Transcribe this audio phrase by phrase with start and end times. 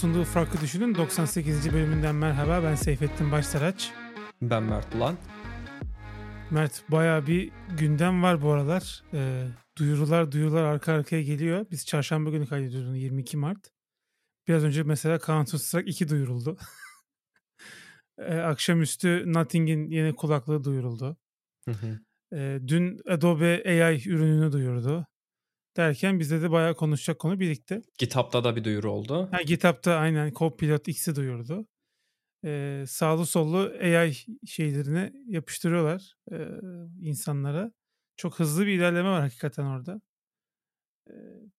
[0.00, 1.72] Sunduğu Farklı Düşünün 98.
[1.72, 2.62] bölümünden merhaba.
[2.62, 3.92] Ben Seyfettin Başsaraç.
[4.42, 5.16] Ben Mert Ulan.
[6.50, 9.02] Mert baya bir gündem var bu aralar.
[9.14, 9.46] Ee,
[9.78, 11.66] duyurular duyurular arka arkaya geliyor.
[11.70, 13.70] Biz çarşamba günü kaydediyoruz onu 22 Mart.
[14.48, 16.58] Biraz önce mesela Counter Strike 2 duyuruldu.
[18.18, 21.16] ee, akşamüstü Nothing'in yeni kulaklığı duyuruldu.
[21.64, 22.00] Hı hı.
[22.32, 25.06] Ee, dün Adobe AI ürününü duyurdu.
[25.76, 27.82] Derken bizde de bayağı konuşacak konu birikti.
[27.98, 29.28] GitHub'da da bir duyuru oldu.
[29.32, 31.66] Ha, GitHub'da aynen Copilot X'i duyurdu.
[32.44, 34.14] Ee, sağlı sollu AI
[34.46, 36.36] şeylerini yapıştırıyorlar e,
[37.00, 37.72] insanlara.
[38.16, 40.00] Çok hızlı bir ilerleme var hakikaten orada.
[41.10, 41.12] Ee,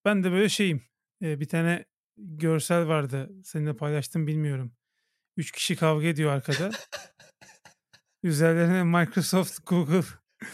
[0.06, 0.84] ben de böyle şeyim.
[1.22, 1.86] Ee, bir tane
[2.18, 3.32] görsel vardı.
[3.44, 4.74] Seninle paylaştım bilmiyorum.
[5.38, 6.70] Üç kişi kavga ediyor arkada.
[8.24, 10.04] Üzerlerine Microsoft, Google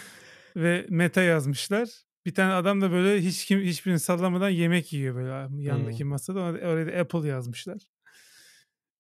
[0.56, 2.07] ve Meta yazmışlar.
[2.28, 6.10] Bir tane adam da böyle hiç kim hiçbirini sallamadan yemek yiyor böyle yandaki Hmm.
[6.10, 6.40] masada.
[6.42, 7.82] Orada- Oraya da Apple yazmışlar.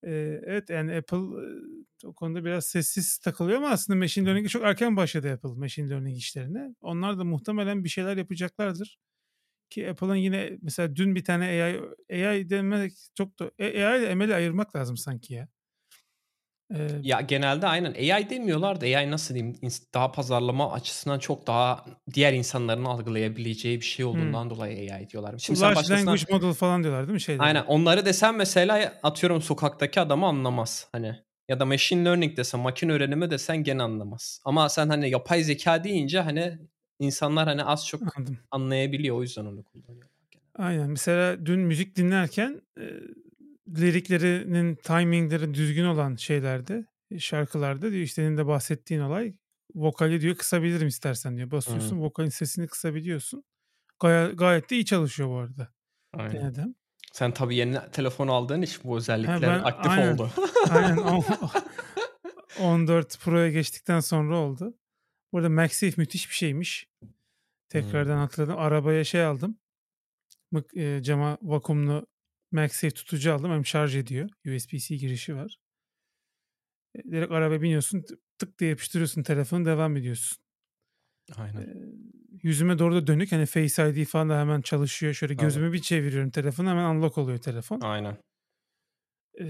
[0.03, 1.17] Ee, evet yani Apple
[2.05, 6.17] o konuda biraz sessiz takılıyor ama aslında machine learning'e çok erken başladı Apple machine learning
[6.17, 6.75] işlerine.
[6.81, 8.97] Onlar da muhtemelen bir şeyler yapacaklardır.
[9.69, 11.81] Ki Apple'ın yine mesela dün bir tane AI,
[12.27, 15.47] AI demek çok da AI ile ML'i ayırmak lazım sanki ya.
[16.75, 19.55] Ee, Ya genelde aynen AI demiyorlar da AI nasıl diyeyim
[19.93, 25.35] daha pazarlama açısından çok daha diğer insanların algılayabileceği bir şey olduğundan dolayı AI diyorlar.
[25.37, 27.53] Şimdi large başkasına language model falan diyorlar değil mi şeyler?
[27.53, 31.15] aynen onları desem mesela atıyorum sokaktaki adamı anlamaz hani
[31.49, 34.41] ya da machine learning desen makine öğrenimi desen gene anlamaz.
[34.45, 36.59] Ama sen hani yapay zeka deyince hani
[36.99, 38.39] insanlar hani az çok Anladım.
[38.51, 40.09] anlayabiliyor o yüzden onu kullanıyorlar.
[40.55, 40.89] Aynen.
[40.89, 42.83] Mesela dün müzik dinlerken e,
[43.67, 46.85] liriklerinin timingleri düzgün olan şeylerde,
[47.19, 49.35] şarkılarda diyor işte senin de bahsettiğin olay
[49.75, 51.51] vokali diyor kısabilirim istersen diyor.
[51.51, 53.43] Basıyorsun vokalin sesini kısabiliyorsun.
[53.99, 55.73] Gayet, gayet de iyi çalışıyor bu arada.
[56.13, 56.33] Aynen.
[56.33, 56.75] Denedim.
[57.13, 60.13] Sen tabii yeni telefon aldığın için bu özellikler ben- aktif aynen.
[60.13, 60.31] oldu.
[60.69, 60.97] Aynen.
[60.97, 61.23] on-
[62.59, 64.77] 14 Pro'ya geçtikten sonra oldu.
[65.33, 66.87] Burada MagSafe müthiş bir şeymiş.
[67.69, 68.57] Tekrardan hatırladım.
[68.57, 69.59] Arabaya şey aldım.
[70.53, 72.07] Mık- e, cama vakumlu
[72.51, 73.51] MagSafe tutucu aldım.
[73.51, 74.29] Hem şarj ediyor.
[74.45, 75.57] USB-C girişi var.
[76.95, 78.05] E, direkt arabaya biniyorsun.
[78.39, 80.37] tık- diye yapıştırıyorsun telefonu devam ediyorsun.
[81.35, 81.61] Aynen.
[81.61, 81.73] E,
[82.43, 83.31] yüzüme doğru da dönük.
[83.31, 85.13] Hani Face ID falan da hemen çalışıyor.
[85.13, 87.81] Şöyle gözümü bir çeviriyorum telefonu hemen unlock oluyor telefon.
[87.81, 88.17] Aynen.
[89.41, 89.45] E,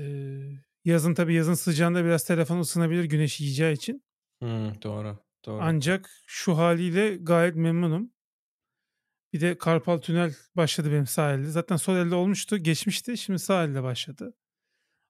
[0.85, 4.03] yazın tabii yazın sıcağında biraz telefon ısınabilir güneş yiyeceği için.
[4.41, 5.19] Hmm, doğru.
[5.45, 5.61] Doğru.
[5.61, 8.11] Ancak şu haliyle gayet memnunum.
[9.33, 11.47] Bir de Karpal Tünel başladı benim sağ elde.
[11.47, 13.17] Zaten sol elde olmuştu, geçmişti.
[13.17, 14.33] Şimdi sağ elde başladı.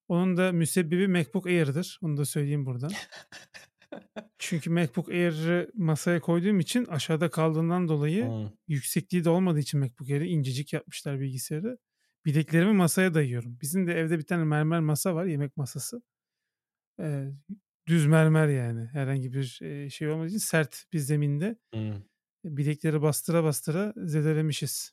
[0.08, 2.00] Onun da müsebbibi MacBook Air'dır.
[2.02, 2.92] Onu da söyleyeyim buradan.
[4.40, 8.50] Çünkü MacBook Air'ı masaya koyduğum için aşağıda kaldığından dolayı Hmm.
[8.68, 11.78] yüksekliği de olmadığı için MacBook Air'i incecik yapmışlar bilgisayarı.
[12.26, 13.58] Bileklerimi masaya dayıyorum.
[13.62, 16.02] Bizim de evde bir tane mermer masa var, yemek masası.
[17.00, 17.28] Ee,
[17.88, 18.86] düz mermer yani.
[18.88, 21.94] Herhangi bir e, şey olmadığı için sert bir zeminde Hmm.
[22.58, 24.92] Bilekleri bastıra bastıra zedelemişiz.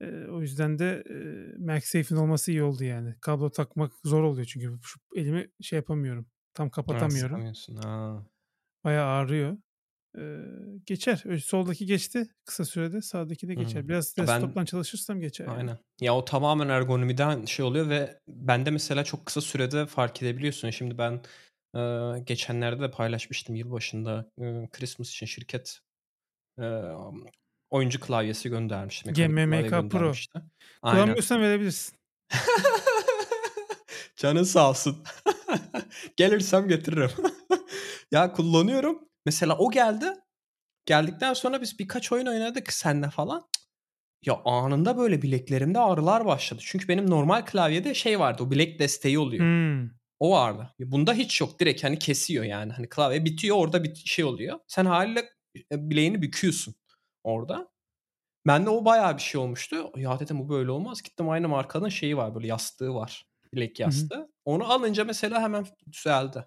[0.00, 1.14] Ee, o yüzden de e,
[1.58, 3.14] MagSafe'in olması iyi oldu yani.
[3.20, 6.26] Kablo takmak zor oluyor çünkü şu elimi şey yapamıyorum.
[6.54, 7.52] Tam kapatamıyorum.
[7.82, 8.26] Ha.
[8.84, 9.56] Bayağı ağrıyor.
[10.18, 10.38] Ee,
[10.86, 11.38] geçer.
[11.44, 13.02] Soldaki geçti kısa sürede.
[13.02, 13.82] Sağdaki de geçer.
[13.82, 13.88] Hı.
[13.88, 15.46] Biraz Ben- desktop'tan çalışırsam geçer.
[15.46, 15.56] yani.
[15.56, 15.78] Aynen.
[16.00, 20.70] Ya o tamamen ergonomiden şey oluyor ve bende mesela çok kısa sürede fark edebiliyorsun.
[20.70, 21.20] Şimdi ben
[21.76, 21.80] e,
[22.20, 25.80] geçenlerde de paylaşmıştım yılbaşında e, Christmas için şirket
[26.58, 26.64] e,
[27.70, 29.12] oyuncu klavyesi göndermişti.
[29.12, 30.12] GMMK Pro.
[30.82, 31.98] Kullanmıyorsan verebilirsin.
[34.16, 35.04] Canın sağ olsun.
[36.16, 37.10] Gelirsem getiririm.
[38.12, 39.08] ya kullanıyorum.
[39.26, 40.06] Mesela o geldi.
[40.86, 43.48] Geldikten sonra biz birkaç oyun oynadık seninle falan.
[44.26, 46.62] Ya anında böyle bileklerimde ağrılar başladı.
[46.64, 48.42] Çünkü benim normal klavyede şey vardı.
[48.42, 49.44] O bilek desteği oluyor.
[49.44, 49.90] Hmm.
[50.20, 50.74] O vardı.
[50.78, 51.60] Bunda hiç yok.
[51.60, 52.72] Direkt hani kesiyor yani.
[52.72, 54.58] Hani klavye bitiyor orada bir şey oluyor.
[54.68, 55.28] Sen haliyle
[55.72, 56.74] bileğini büküyorsun
[57.24, 57.68] orada.
[58.46, 59.92] Bende o bayağı bir şey olmuştu.
[59.96, 61.02] Ya dedim bu böyle olmaz.
[61.02, 63.26] Gittim aynı markanın şeyi var böyle yastığı var.
[63.52, 63.82] Bilek hı.
[63.82, 64.28] yastığı.
[64.44, 66.44] Onu alınca mesela hemen düzeldi.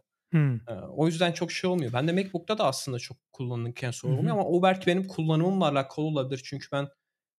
[0.67, 1.93] Ee, o yüzden çok şey olmuyor.
[1.93, 4.19] Ben de MacBook'ta da aslında çok kullanırken sorun Hı hı.
[4.19, 6.41] olmuyor ama o belki benim kullanımımla alakalı olabilir.
[6.45, 6.87] Çünkü ben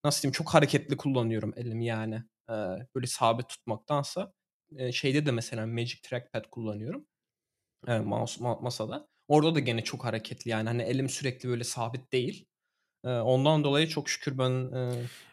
[0.04, 2.22] nasıl diyeyim çok hareketli kullanıyorum elimi yani.
[2.94, 4.32] Böyle sabit tutmaktansa.
[4.92, 7.06] Şeyde de mesela Magic Trackpad kullanıyorum.
[7.86, 9.08] Mouse ma- masada.
[9.28, 10.68] Orada da gene çok hareketli yani.
[10.68, 12.46] Hani elim sürekli böyle sabit değil.
[13.04, 14.72] Ondan dolayı çok şükür ben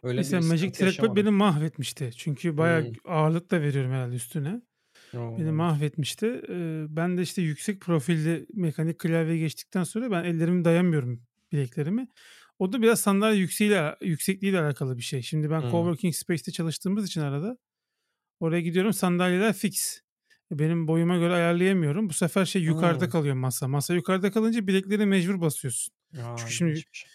[0.04, 2.10] öyle Mesela bir Magic Trackpad beni mahvetmişti.
[2.18, 2.94] Çünkü bayağı Hmm.
[3.06, 4.62] ağırlık da veriyorum herhalde üstüne.
[5.14, 5.40] Oo.
[5.40, 6.42] Beni mahvetmişti.
[6.90, 12.08] Ben de işte yüksek profilli mekanik klavye geçtikten sonra ben ellerimi dayamıyorum bileklerimi.
[12.60, 15.22] O da biraz sandalye yükseğiyle, yüksekliğiyle alakalı bir şey.
[15.22, 15.70] Şimdi ben Hmm.
[15.72, 17.58] coworking space'te çalıştığımız için arada
[18.40, 20.02] Oraya gidiyorum sandalyeler fix.
[20.52, 22.10] E, benim boyuma göre ayarlayamıyorum.
[22.10, 23.12] Bu sefer şey yukarıda Hımm.
[23.12, 23.68] kalıyor masa.
[23.68, 25.94] Masa yukarıda kalınca bilekleri mecbur basıyorsun.
[26.24, 27.06] A, Çünkü şimdi ilginçmiş.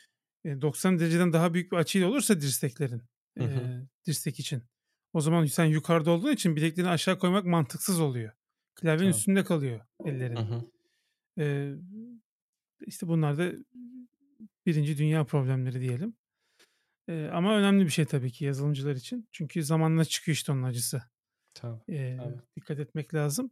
[0.45, 3.03] e, 90 dereceden daha büyük bir açıyla olursa dirseklerin
[3.39, 3.49] Hı e,
[4.07, 4.63] dirsek için.
[5.13, 8.33] O zaman sen yukarıda olduğun için bileklerini aşağı koymak mantıksız oluyor.
[8.75, 9.19] Klavyenin Tabii.
[9.19, 10.37] üstünde kalıyor Hı ellerin.
[10.37, 10.63] hı.
[11.39, 11.75] E,
[12.87, 13.53] işte bunlar da
[14.67, 16.15] birinci dünya problemleri diyelim.
[17.09, 19.29] E, ama önemli bir şey tabii ki yazılımcılar için.
[19.33, 21.03] Çünkü zamanla çıkıyor işte onun acısı.
[21.55, 22.41] Tabii, E, tabii.
[22.57, 23.51] dikkat etmek lazım.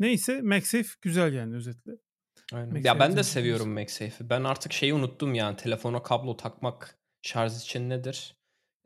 [0.00, 1.92] Neyse MagSafe güzel yani özetle.
[2.52, 2.82] Aynen.
[2.84, 3.72] Ya ben de seviyorum.
[3.74, 4.30] MagSafe'i.
[4.30, 8.36] Ben artık şeyi unuttum yani telefona kablo takmak şarj için nedir?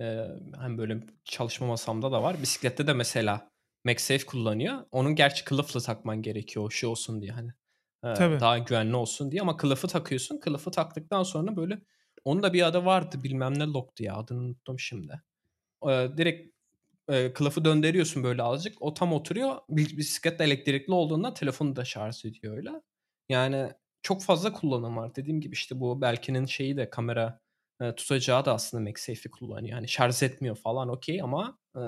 [0.00, 2.43] Eee, hani böyle çalışma masamda da var.
[2.43, 3.50] Bisiklette de mesela
[3.84, 4.84] MagSafe kullanıyor.
[4.93, 7.50] Onun gerçi kılıfla takman gerekiyor şey olsun diye hani.
[8.05, 8.40] Eee, Tabii.
[8.40, 10.38] daha güvenli olsun diye ama kılıfı takıyorsun.
[10.40, 11.78] Kılıfı taktıktan sonra böyle
[12.25, 15.22] onun da bir adı vardı bilmem ne lock'tu ya adını unuttum şimdi.
[15.87, 16.54] Eee, direkt
[17.11, 18.83] eee, kılıfı döndürüyorsun böyle azıcık.
[18.83, 19.56] O tam oturuyor.
[19.71, 22.71] Bi bisiklet de elektrikli olduğundan telefonu da şarj ediyor öyle.
[23.29, 23.73] Yani
[24.03, 25.15] çok fazla kullanım var.
[25.17, 27.41] Dediğim gibi işte bu Belkin'in şeyi de kamera
[27.81, 29.75] eee, tutacağı da aslında MagSafe'i kullanıyor.
[29.75, 31.83] Hani şarj etmiyor falan okey ama eee,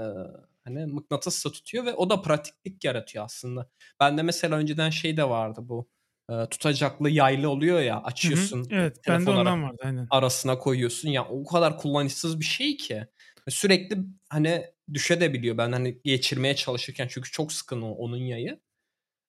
[0.65, 3.69] hani mıknatısla tutuyor ve o da pratiklik yaratıyor aslında.
[4.01, 5.89] Bende mesela önceden şey de vardı bu
[6.31, 8.51] eee, tutacaklı yaylı oluyor ya Hı hı.
[8.51, 10.11] açıyorsun Evet, telefon ara ondan vardı aynen.
[10.11, 11.09] arasına koyuyorsun.
[11.09, 13.07] Ya o kadar kullanışsız bir şey ki.
[13.49, 13.99] Sürekli
[14.31, 15.59] hani düşebiliyor.
[15.59, 18.61] Ben hani geçirmeye çalışırken çünkü çok sıkın o onun yayı.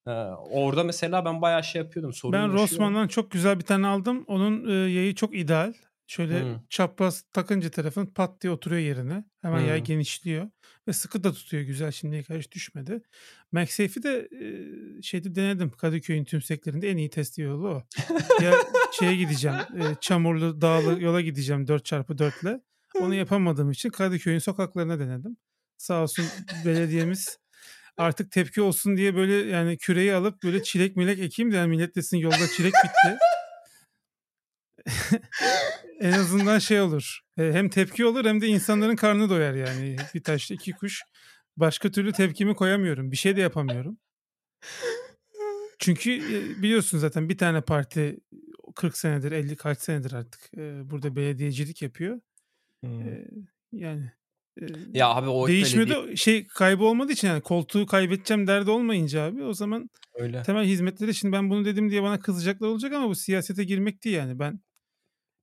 [0.08, 0.12] Eee,
[0.50, 2.52] orada mesela ben bayağı şey yapıyordum, sorun Ben.
[2.52, 4.24] Rossmann'dan çok güzel bir tane aldım.
[4.26, 5.72] Onun, eee, yayı çok ideal.
[6.06, 6.62] Şöyle Hımm.
[6.68, 9.24] çapraz takınca telefon pat diye oturuyor yerine.
[9.42, 9.84] Hemen yay Hımm.
[9.84, 10.50] genişliyor
[10.88, 11.92] ve sıkı da tutuyor güzel.
[11.92, 13.02] Şimdiye kadar hiç düşmedi.
[13.52, 15.70] MagSafe'i de, eee, şeyde denedim.
[15.70, 17.82] Kadıköy'ün tümseklerinde en iyi test yolu o.
[18.38, 22.60] Ya şeye gideceğim, eee, çamurlu, dağlı yola gideceğim 4x4'le.
[22.98, 25.36] Onu yapamadığım için Kadıköy'ün sokaklarına denedim.
[25.78, 26.24] Sağ olsun
[26.64, 27.38] belediyemiz
[27.96, 31.96] artık tepki olsun diye böyle yani küreği alıp böyle çilek milek ekeyim de yani millet
[31.96, 33.18] desin yolda çilek bitti.
[36.00, 37.20] En azından şey olur.
[37.38, 39.96] Eee, hem tepki olur hem de insanların karnı doyar yani.
[40.14, 41.02] Bir taşla iki kuş.
[41.56, 43.12] Başka türlü tepkimi koyamıyorum.
[43.12, 43.98] Bir şey de yapamıyorum.
[45.78, 48.18] Çünkü, eee, biliyorsun zaten bir tane parti
[48.76, 52.20] 40 senedir, 50 kaç senedir artık, eee, burada belediyecilik yapıyor.
[52.82, 53.28] Eee,
[53.72, 54.12] yani,
[54.94, 59.22] Ya abi o değişmiyor belediye da şey kaybı olmadığı için yani koltuğu kaybedeceğim derdi olmayınca
[59.22, 60.42] abi o zaman Öyle.
[60.42, 64.16] temel hizmetleri şimdi ben bunu dedim diye bana kızacaklar olacak ama bu siyasete girmek değil
[64.16, 64.38] yani.
[64.38, 64.60] Ben,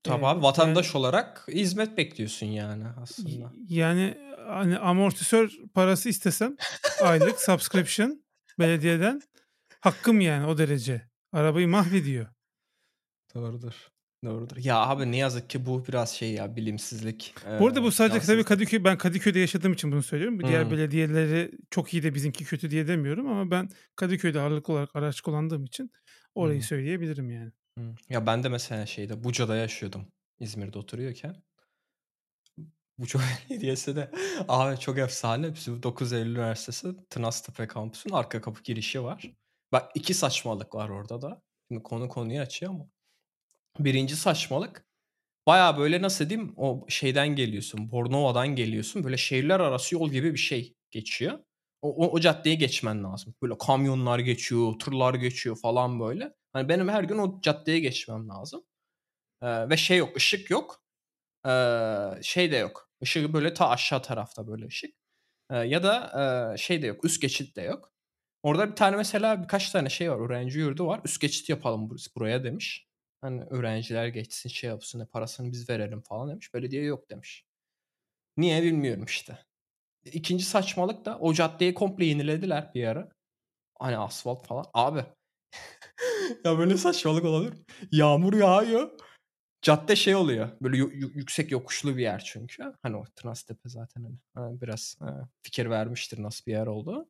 [0.03, 3.53] Tabii eee, abi yani vatandaş olarak hizmet bekliyorsun yani aslında.
[3.69, 4.17] yani
[4.47, 6.55] hani amortisör parası istesem
[7.01, 8.23] aylık subscription
[8.59, 9.21] belediyeden
[9.81, 11.01] hakkım yani o derece.
[11.31, 12.27] Arabayı mahvediyor.
[13.35, 13.73] Doğrudur.
[14.25, 14.57] Doğrudur.
[14.57, 18.43] Ya abi ne yazık ki bu biraz şey ya bilimsizlik, Bu arada bu sadece tabii.
[18.43, 20.39] Kadıköy ben Kadıköy'de yaşadığım için bunu söylüyorum.
[20.39, 20.71] Bu diğer Hımm.
[20.71, 25.65] belediyeleri çok iyi de bizimki kötü diye demiyorum ama ben Kadıköy'de ağırlıklı olarak araç kullandığım
[25.65, 25.91] için
[26.35, 26.67] orayı Hımm.
[26.67, 27.51] söyleyebilirim yani.
[27.77, 27.95] Hımm.
[28.09, 30.07] Ya ben de mesela şeyde Buca'da yaşıyordum
[30.39, 31.35] İzmir'de oturuyorken.
[32.97, 33.19] Buca
[33.49, 34.11] Belediyesi de
[34.47, 35.55] abi çok efsane.
[35.55, 39.31] Bizim 9 Eylül Üniversitesi Tınaztepe kampüsünün arka kapı girişi var.
[39.71, 41.41] Bak 2 saçmalık var orada da.
[41.71, 42.89] Şimdi konu konuyu açıyor ama.
[43.79, 44.85] 1'inci saçmalık
[45.47, 49.03] bayağı böyle nasıl diyeyim o şeyden geliyorsun, Bornova'dan geliyorsun.
[49.03, 51.39] Böyle şehirler arası yol gibi bir şey geçiyor.
[51.81, 53.35] O o o caddeyi geçmen lazım.
[53.43, 56.33] Böyle kamyonlar geçiyor, tırlar geçiyor falan böyle.
[56.53, 58.63] Hani benim her gün o caddeye geçmem lazım.
[59.43, 60.83] Eee, ve şey yok, ışık yok.
[61.47, 62.89] Eee, şey de yok.
[63.01, 64.95] Işığı böyle ta aşağı tarafta böyle ışık.
[65.51, 66.11] Eee, ya da,
[66.53, 67.93] eee, şey de yok, üst geçit de yok.
[68.43, 71.01] Orada bir tane mesela birkaç tane şey var, öğrenci yurdu var.
[71.05, 72.87] "Üst geçit yapalım buraya." demiş.
[73.25, 76.53] Hani öğrenciler geçsin, şey yapsın, e, parasını biz verelim falan demiş.
[76.53, 77.45] Belediye yok demiş.
[78.37, 79.37] Niye bilmiyorum işte.
[80.05, 83.11] 2'nci saçmalık da o caddeyi komple yenilediler bir ara.
[83.79, 84.65] Hani asfalt falan.
[84.73, 85.05] Abi
[86.45, 87.63] ya böyle saçmalık olabilir?
[87.91, 88.91] Yağmur yağıyor.
[89.61, 92.73] Cadde şey oluyor, böyle yüksek yokuşlu bir yer çünkü.
[92.81, 94.97] Hani o Tınaztepe zaten hani, biraz,
[95.43, 97.09] fikir vermiştir nasıl bir yer olduğu.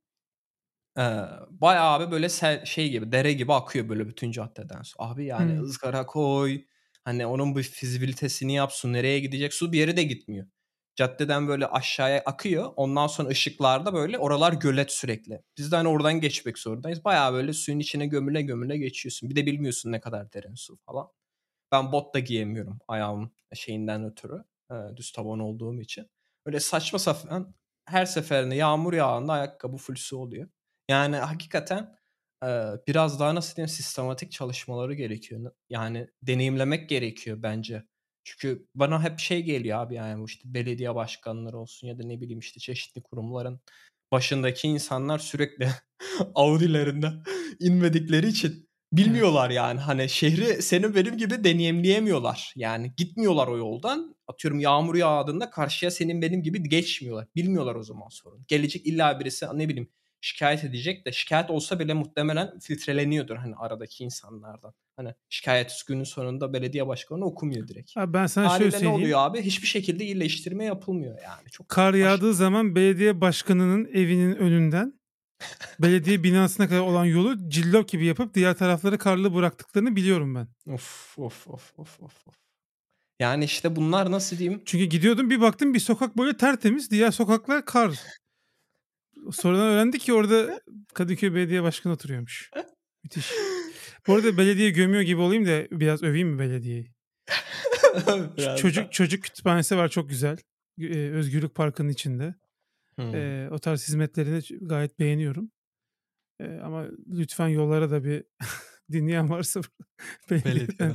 [0.98, 4.96] Eee, bayağı abi böyle sel şey gibi, dere gibi akıyor böyle bütün caddeden su.
[5.00, 5.62] Abi yani Hımm.
[5.62, 6.62] ızgara koy,
[7.04, 9.54] hani onun bir fizibilitesini yap, su nereye gidecek?
[9.54, 10.48] Su bir yere de gitmiyor.
[10.96, 12.74] Caddeden böyle aşağıya akıyor.
[12.75, 15.42] Ondan sonra ışıklarda böyle oralar gölet sürekli.
[15.58, 17.04] Biz de hani oradan geçmek zorundayız.
[17.06, 19.30] Bayağı böyle suyun içine gömüle gömüle geçiyorsun.
[19.30, 21.08] Bir de bilmiyorsun ne kadar derin su falan.
[21.72, 24.44] Ben bot da giyemiyorum ayağımın şeyinden ötürü,
[24.98, 26.08] düz taban olduğum için.
[26.46, 30.50] Öyle saçma sapan her seferinde yağmur yağında ayakkabı full su oluyor.
[30.89, 31.96] Yani hakikaten,
[32.88, 35.51] biraz daha nasıl diyeyim sistematik çalışmaları gerekiyor.
[35.70, 37.84] Yani deneyimlemek gerekiyor bence.
[38.24, 42.22] Çünkü bana hep şey geliyor abi yani bu işte belediye başkanları olsun ya da ne
[42.22, 43.60] bileyim işte çeşitli kurumların
[44.12, 45.70] başındaki insanlar sürekli
[46.36, 47.12] Audi'lerinde
[47.60, 49.80] inmedikleri için bilmiyorlar yani.
[49.80, 52.54] Hani şehri senin benim gibi deneyimleyemiyorlar.
[52.56, 54.15] Yani gitmiyorlar o yoldan.
[54.27, 57.27] Atıyorum yağmur yağdığında karşıya senin benim gibi geçmiyorlar.
[57.36, 58.46] Bilmiyorlar o zaman sorun.
[58.48, 59.89] Gelecek illa birisi ne bileyim
[60.25, 64.74] şikayet edecek de şikayet olsa bile muhtemelen filtreleniyordur hani aradaki insanlardan.
[64.96, 67.98] Hani şikayet günün sonunda belediye başkanı okumuyor direkt.
[67.98, 69.01] Abi ben sana Haliyle şöyle ne söyleyeyim.
[69.03, 69.41] oluyor abi?
[69.41, 71.50] Hiçbir şekilde iyileştirme yapılmıyor yani.
[71.51, 75.00] Çok Kar baş- yağdığı zaman belediye başkanının evinin önünden
[75.79, 80.74] belediye binasına kadar olan yolu cillop gibi yapıp diğer tarafları karlı bıraktıklarını biliyorum ben.
[80.74, 82.27] Of of of of of.
[82.27, 82.34] of.
[83.20, 84.62] Yani işte bunlar nasıl diyeyim?
[84.65, 88.00] Çünkü gidiyordum bir baktım bir sokak böyle tertemiz diğer sokaklar kar.
[89.31, 90.62] Sonradan öğrendik ki orada
[90.93, 92.51] Kadıköy Belediye Başkanı oturuyormuş.
[93.03, 93.31] Müthiş.
[94.07, 96.91] Bu arada belediye gömüyor gibi olayım da biraz öveyim mi belediyeyi?
[98.57, 100.38] Çocuk çocuk kütüphanesi var çok güzel.
[100.81, 102.36] Ee, Özgürlük Parkı'nın içinde.
[102.95, 103.15] Hmm.
[103.15, 105.51] Ee, o tarz hizmetlerini gayet beğeniyorum.
[106.39, 108.24] Ee, ama lütfen yollara da bir
[108.91, 109.62] dinleyen varsa
[110.31, 110.93] belediyeden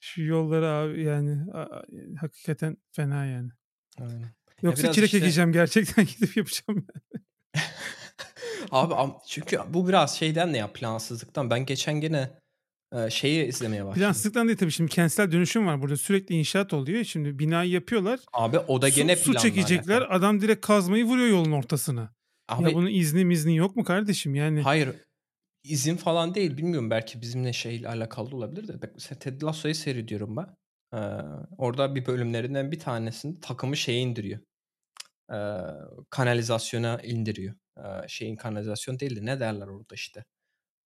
[0.00, 1.84] şu yollara abi yani a- a-
[2.20, 3.50] hakikaten fena yani.
[4.00, 4.34] Aynen.
[4.62, 6.86] Yoksa biraz çilek işte- ekeceğim gerçekten gidip yapacağım.
[8.70, 8.94] Abi
[9.26, 11.50] çünkü bu biraz şeyden ne ya plansızlıktan.
[11.50, 12.30] Ben geçen gene
[13.10, 14.02] şeyi izlemeye başladım.
[14.02, 17.04] Plansızlıktan değil tabii şimdi kentsel dönüşüm var burada sürekli inşaat oluyor.
[17.04, 18.20] Şimdi binayı yapıyorlar.
[18.32, 20.16] Abi o da Su, gene su planla çekecekler alakalı.
[20.16, 22.14] adam direkt kazmayı vuruyor yolun ortasına.
[22.48, 24.62] Abi ya bunun izni mizni yok mu kardeşim yani?
[24.62, 24.88] hayır
[25.64, 28.72] izin falan değil bilmiyorum belki bizimle şeyle alakalı olabilir de.
[28.94, 30.46] Mesela Ted Lasso'yu seyrediyorum ben.
[30.94, 30.98] Ee,
[31.58, 34.40] orada bir bölümlerinden bir tanesinde takımı şeye indiriyor.
[35.32, 35.36] Ee,
[36.10, 37.54] kanalizasyona indiriyor.
[37.78, 40.24] Ee, şeyin kanalizasyon değil de ne derler orada işte.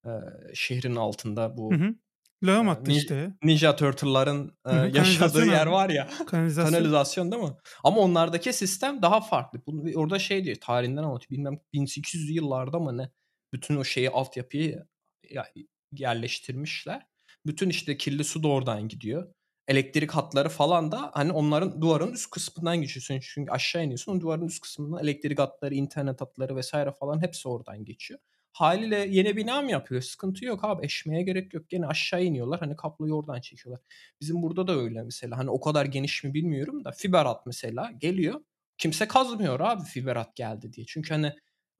[0.05, 0.09] Ee,
[0.53, 1.95] şehrin altında bu Hı hı.
[2.43, 3.33] Lağım attı nin- işte.
[3.43, 6.09] Ninja Turtle'ların e, yaşadığı yer var ya.
[6.27, 6.71] Kanalizasyon.
[6.71, 7.49] Kanalizasyon değil mi?
[7.83, 9.61] Ama onlardaki sistem daha farklı.
[9.67, 11.29] Bunu, orada şey diyor tarihinden anlatıyor.
[11.29, 13.09] Bilmem 1800'lü yıllarda mı ne?
[13.53, 14.85] Bütün o şeyi altyapıyı
[15.29, 15.51] ya-
[15.91, 17.07] yerleştirmişler.
[17.45, 19.33] Bütün işte kirli su da oradan gidiyor.
[19.67, 23.19] Elektrik hatları falan da hani onların duvarın üst kısmından geçiyorsun.
[23.21, 24.17] Çünkü aşağı iniyorsun.
[24.17, 28.19] O duvarın üst kısmından elektrik hatları, internet hatları vesaire falan hepsi oradan geçiyor.
[28.51, 30.01] Haliyle yeni bina mı yapıyor?
[30.01, 30.85] Sıkıntı yok abi.
[30.85, 31.69] Eşmeye gerek yok.
[31.69, 32.59] Gene aşağı iniyorlar.
[32.59, 33.85] Hani kabloyu oradan çekiyorlar.
[34.21, 35.37] Bizim burada da öyle mesela.
[35.37, 38.41] Hani o kadar geniş mi bilmiyorum da fiber hat mesela geliyor.
[38.77, 40.85] Kimse kazmıyor abi fiber hat geldi diye.
[40.85, 41.27] Çünkü hani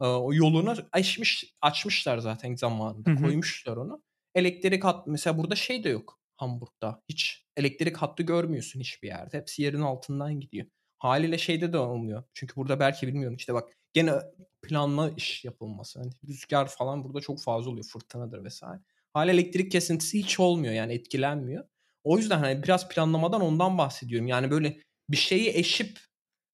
[0.01, 3.09] e, o yolunu açmış açmışlar zaten zamanında.
[3.09, 3.21] Hı hı.
[3.21, 4.03] Koymuşlar onu.
[4.35, 7.01] Elektrik hat mesela burada şey de yok Hamburg'da.
[7.09, 9.37] Hiç elektrik hattı görmüyorsun hiçbir yerde.
[9.37, 10.65] Hepsi yerin altından gidiyor.
[10.97, 12.23] Haliyle şeyde de olmuyor.
[12.33, 14.13] Çünkü burada belki bilmiyorum işte bak gene
[14.61, 15.99] planla iş yapılması.
[15.99, 17.85] Hani rüzgar falan burada çok fazla oluyor.
[17.85, 18.81] Fırtınadır vesaire.
[19.13, 21.65] Hala elektrik kesintisi hiç olmuyor yani etkilenmiyor.
[22.03, 24.27] O yüzden hani biraz planlamadan ondan bahsediyorum.
[24.27, 24.77] Yani böyle
[25.09, 25.99] bir şeyi eşip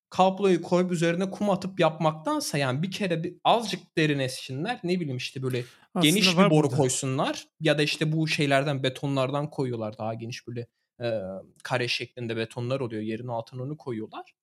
[0.09, 5.17] kabloyu koyup üzerine kum atıp yapmaktansa yani bir kere bir azıcık derin essinler ne bileyim
[5.17, 5.63] işte böyle
[5.93, 6.77] Aslında geniş bir boru burada.
[6.77, 10.67] koysunlar ya da işte bu şeylerden betonlardan koyuyorlar daha geniş böyle
[11.01, 11.21] e,
[11.63, 14.33] kare şeklinde betonlar oluyor yerin altına onu koyuyorlar.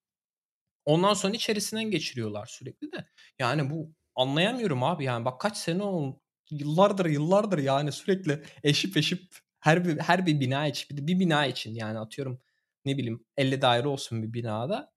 [0.85, 3.07] Ondan sonra içerisinden geçiriyorlar sürekli de.
[3.39, 6.21] Yani bu anlayamıyorum abi yani bak kaç sene oldu
[6.51, 9.23] yıllardır yıllardır yani sürekli eşip eşip
[9.61, 12.41] her bir her bir bina için bir, bir bina için yani atıyorum
[12.85, 14.96] ne bileyim 50 daire olsun bir binada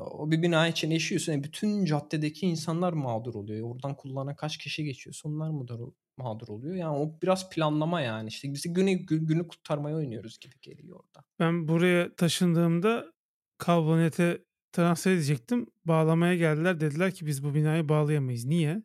[0.00, 1.32] o bir bina için eşiyorsun.
[1.32, 3.70] E, bütün caddedeki insanlar mağdur oluyor.
[3.70, 5.20] Oradan kullanan kaç kişi geçiyor?
[5.24, 6.74] Onlar mağdur, mağdur oluyor.
[6.74, 8.28] Yani o biraz planlama yani.
[8.28, 11.24] İşte biz günü, gü- günü kurtarmaya oynuyoruz gibi geliyor orada.
[11.40, 13.12] Ben buraya taşındığımda
[13.58, 15.66] kablonete transfer edecektim.
[15.84, 16.80] Bağlamaya geldiler.
[16.80, 18.44] Dediler ki biz bu binayı bağlayamayız.
[18.44, 18.82] Niye?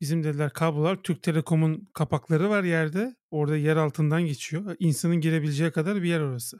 [0.00, 3.16] Bizim dediler kablolar Türk Telekom'un kapakları var yerde.
[3.30, 4.76] Orada yer altından geçiyor.
[4.78, 6.58] İnsanın girebileceği kadar bir yer orası.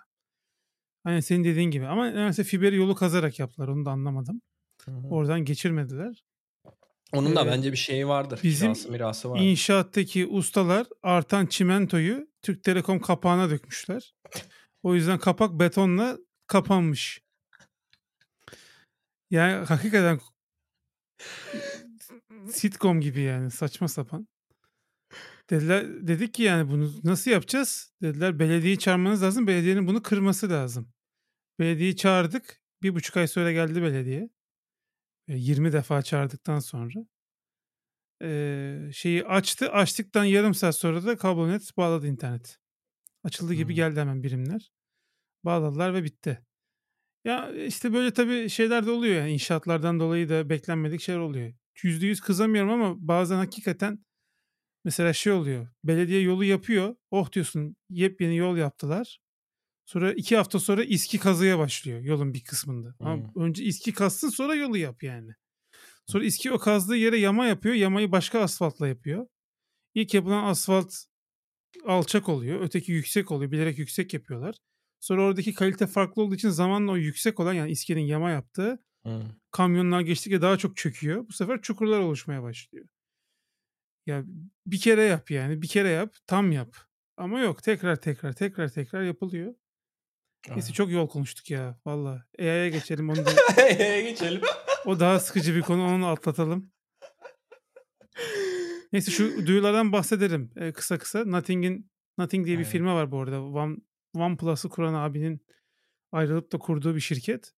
[1.04, 1.86] Hani senin dediğin gibi.
[1.86, 3.68] Ama mesela fiber yolu kazarak yaptılar.
[3.68, 4.40] Onu da anlamadım.
[5.10, 6.24] Oradan geçirmediler.
[7.12, 8.40] Onun da Ee, bence bir şeyi vardır.
[8.42, 9.44] bizim Kirası mirası vardır.
[9.44, 14.14] İnşaattaki ustalar artan çimentoyu Türk Telekom kapağına dökmüşler.
[14.82, 17.20] O yüzden kapak betonla kapanmış.
[19.30, 20.20] Yani hakikaten
[22.52, 24.28] sitcom gibi yani saçma sapan.
[25.50, 27.92] Dediler, dedik ki yani bunu nasıl yapacağız?
[28.02, 29.46] Dediler belediyeyi çağırmanız lazım.
[29.46, 30.92] Belediyenin bunu kırması lazım.
[31.58, 32.60] Belediyeyi çağırdık.
[32.82, 34.30] Bir buçuk ay sonra geldi belediye.
[35.28, 37.06] E, 20 defa çağırdıktan sonra.
[38.22, 39.72] Ee, şeyi açtı.
[39.72, 42.58] Açtıktan yarım saat sonra da kablonet bağladı internet.
[43.24, 43.76] Açıldı gibi Hmm.
[43.76, 44.72] geldi hemen birimler.
[45.44, 46.46] Bağladılar ve bitti.
[47.24, 51.54] Ya işte böyle tabii şeyler de oluyor yani inşaatlardan dolayı da beklenmedik şeyler oluyor.
[51.82, 54.04] Yüzde yüz kızamıyorum ama bazen hakikaten
[54.84, 55.68] mesela şey oluyor.
[55.84, 56.96] Belediye yolu yapıyor.
[57.10, 59.20] Oh diyorsun yepyeni yol yaptılar.
[59.86, 62.94] Sonra iki hafta sonra iski kazıya başlıyor yolun bir kısmında.
[63.00, 63.42] Ama Hmm.
[63.42, 65.32] önce iski kazsın sonra yolu yap yani.
[66.06, 67.74] Sonra İSKİ o kazdığı yere yama yapıyor.
[67.74, 69.26] Yamayı başka asfaltla yapıyor.
[69.94, 70.94] İlk yapılan asfalt
[71.86, 72.60] alçak oluyor.
[72.60, 73.50] Öteki yüksek oluyor.
[73.52, 74.56] Bilerek yüksek yapıyorlar.
[75.00, 79.22] Sonra oradaki kalite farklı olduğu için zamanla o yüksek olan yani İSKİ'nin yama yaptığı Hı.
[79.50, 81.28] kamyonlar geçtikçe daha çok çöküyor.
[81.28, 82.86] Bu sefer çukurlar oluşmaya başlıyor.
[84.06, 84.24] Ya
[84.66, 85.62] bir kere yap yani.
[85.62, 86.14] Bir kere yap.
[86.26, 86.76] Tam yap.
[87.16, 89.54] Ama yok tekrar tekrar tekrar tekrar yapılıyor.
[90.48, 91.80] Neyse çok yol konuştuk ya.
[91.86, 92.24] Valla.
[92.38, 93.10] AI'ye geçelim.
[93.10, 93.30] Onu da,
[94.02, 94.42] Geçelim.
[94.86, 95.84] o daha sıkıcı bir konu.
[95.86, 96.72] Onu atlatalım.
[98.92, 101.24] Neyse şu duyulardan bahsedelim e, kısa kısa.
[101.24, 102.70] Nothing'in Nothing diye bir Aynen.
[102.72, 103.42] firma var bu arada.
[103.42, 103.76] One,
[104.14, 105.46] OnePlus'ı kuran abinin
[106.12, 107.52] ayrılıp da kurduğu bir şirket.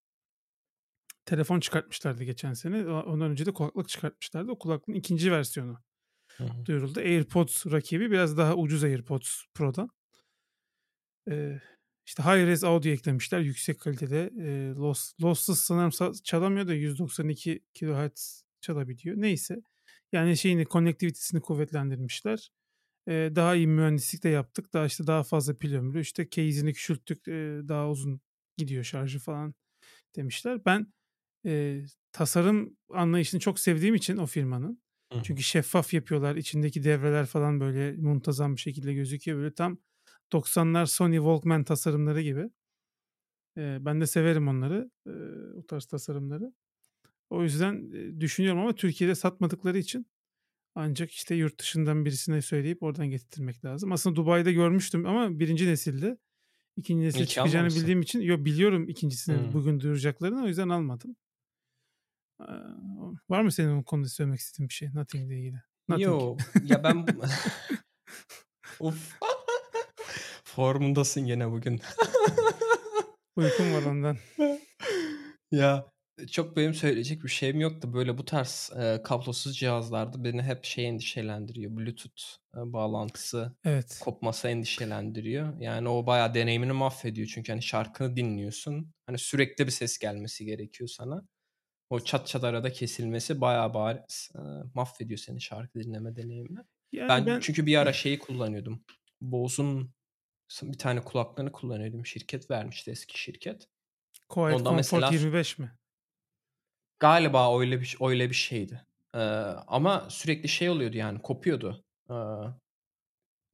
[1.24, 2.86] Telefon çıkartmışlardı geçen sene.
[2.88, 4.50] Ondan önce de kulaklık çıkartmışlardı.
[4.50, 5.78] O kulaklığın ikinci versiyonu
[6.36, 6.66] Hı hı.
[6.66, 7.00] duyuruldu.
[7.00, 9.90] AirPods rakibi biraz daha ucuz AirPods Pro'dan.
[11.30, 11.60] Ee,
[12.06, 14.30] işte high res audio eklemişler yüksek kalitede.
[14.40, 19.16] E, loss, lossless sanırım sa- çalamıyor da 192 kHz çalabiliyor.
[19.16, 19.62] Neyse.
[20.12, 22.50] Yani şeyini connectivity'sini kuvvetlendirmişler.
[23.08, 24.72] Ee, daha iyi mühendislik de yaptık.
[24.72, 26.00] Daha işte daha fazla pil ömrü.
[26.00, 27.28] İşte case'ini küçülttük.
[27.28, 27.32] e,
[27.68, 28.20] daha uzun
[28.56, 29.54] gidiyor şarjı falan
[30.16, 30.64] demişler.
[30.64, 30.92] Ben
[31.46, 34.83] e, tasarım anlayışını çok sevdiğim için o firmanın.
[35.14, 35.22] Hı.
[35.22, 36.36] Çünkü şeffaf yapıyorlar.
[36.36, 39.38] İçindeki devreler falan böyle muntazam bir şekilde gözüküyor.
[39.38, 39.78] Böyle tam
[40.32, 42.50] 90'lar Sony Walkman tasarımları gibi.
[43.58, 44.90] Ee, ben de severim onları.
[45.06, 45.10] e,
[45.58, 46.52] o tarz tasarımları.
[47.30, 50.06] O yüzden düşünüyorum ama Türkiye'de satmadıkları için
[50.74, 53.92] ancak işte yurt dışından birisine söyleyip oradan getirtmek lazım.
[53.92, 56.18] Aslında Dubai'de görmüştüm ama birinci nesilde.
[56.76, 57.82] İkinci nesil İyi ki çıkacağını almamışsın.
[57.82, 59.52] bildiğim için yo biliyorum ikincisini Hmm.
[59.52, 61.16] bugün duyuracaklarını o yüzden almadım.
[63.30, 65.56] Var mı senin o konuda söylemek istediğin bir şey Nothing ile ilgili?
[65.88, 66.06] Nothing.
[66.06, 67.06] Yo ya ben
[68.80, 69.18] Uf.
[70.44, 71.80] Formundasın gene bugün.
[73.36, 74.16] Uykum var ondan.
[75.52, 75.86] ya
[76.30, 77.92] çok benim söyleyecek bir şeyim yoktu.
[77.94, 81.76] Böyle bu tarz e, kablosuz cihazlarda beni hep şey endişelendiriyor.
[81.76, 82.22] Bluetooth
[82.56, 84.00] e, bağlantısı Evet.
[84.04, 85.60] kopması endişelendiriyor.
[85.60, 87.28] Yani o bayağı deneyimini mahvediyor.
[87.34, 88.92] Çünkü hani şarkını dinliyorsun.
[89.06, 91.22] Hani sürekli bir ses gelmesi gerekiyor sana.
[91.90, 94.40] O çat çat arada kesilmesi bayağı bariz e,
[94.74, 96.58] mahvediyor senin şarkı dinleme deneyimini.
[96.92, 98.84] Yani Ben, ben, çünkü bir ara şeyi kullanıyordum.
[99.20, 99.94] Bose'un
[100.62, 102.06] bir tane kulaklığını kullanıyordum.
[102.06, 103.68] Şirket vermişti eski şirket.
[104.28, 105.72] Quiet Onda Comfort mesela 25 mi?
[107.00, 108.86] galiba öyle bir öyle bir şeydi.
[109.14, 109.18] Ee,
[109.66, 111.84] ama sürekli şey oluyordu yani kopuyordu.
[112.10, 112.14] Ee,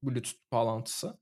[0.02, 1.18] Bluetooth bağlantısı.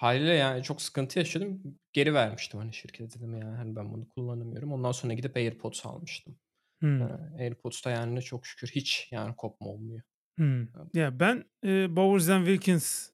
[0.00, 1.78] Haliyle yani çok sıkıntı yaşadım.
[1.92, 4.72] Geri vermiştim hani şirkete dedim yani hani ben bunu kullanamıyorum.
[4.72, 6.36] Ondan sonra gidip AirPods almıştım.
[6.80, 7.02] Hmm.
[7.02, 7.04] Ee,
[7.38, 10.02] AirPods'ta yani çok şükür hiç yani kopma olmuyor.
[10.38, 10.66] Hmm.
[10.94, 13.10] Ya ben e, Bowers Wilkins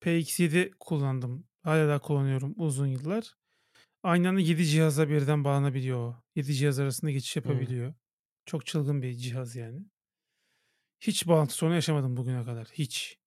[0.00, 1.46] PX7 kullandım.
[1.62, 3.34] Hala da kullanıyorum uzun yıllar.
[4.02, 6.16] Aynı anda 7 cihaza birden bağlanabiliyor o.
[6.34, 7.42] 7 cihaz arasında geçiş Hmm.
[7.42, 7.94] yapabiliyor.
[8.46, 9.80] Çok çılgın bir cihaz yani.
[11.00, 12.68] Hiç bağlantı sorunu yaşamadım bugüne kadar.
[12.72, 13.18] Hiç.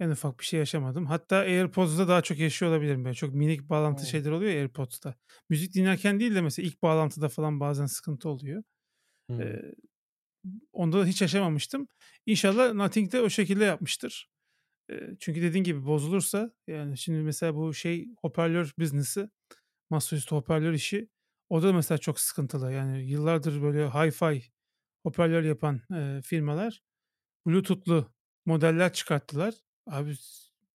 [0.00, 1.06] En ufak bir şey yaşamadım.
[1.06, 3.04] Hatta AirPods'da daha çok yaşıyor olabilirim.
[3.04, 4.08] Böyle çok minik bağlantı Hmm.
[4.08, 5.14] şeyler oluyor ya AirPods'ta.
[5.50, 8.62] Müzik dinlerken değil de mesela ilk bağlantıda falan bazen sıkıntı oluyor.
[9.30, 9.42] Hmm.
[9.42, 9.62] Ee,
[10.72, 11.88] onda da hiç yaşamamıştım.
[12.26, 14.28] İnşallah Nothing de o şekilde yapmıştır.
[14.90, 19.30] Ee, çünkü dediğin gibi bozulursa yani şimdi mesela bu şey hoparlör biznesi
[19.90, 21.08] masaüstü hoparlör işi
[21.48, 22.72] o da mesela çok sıkıntılı.
[22.72, 24.42] Yani yıllardır böyle hi-fi
[25.06, 26.82] hoparlör yapan e, firmalar
[27.46, 28.12] Bluetooth'lu
[28.46, 29.54] modeller çıkarttılar.
[29.90, 30.14] Abi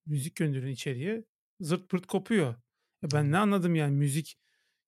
[0.05, 1.23] müzik gönderin içeriye
[1.59, 2.55] zırt pırt kopuyor.
[3.03, 4.37] Ya ben ne anladım yani müzik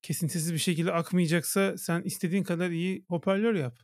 [0.01, 3.79] kesintisiz bir şekilde akmayacaksa sen istediğin kadar iyi hoparlör yap.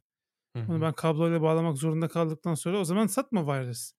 [0.67, 3.93] Onu ben kabloyla bağlamak zorunda kaldıktan sonra o zaman satma wireless.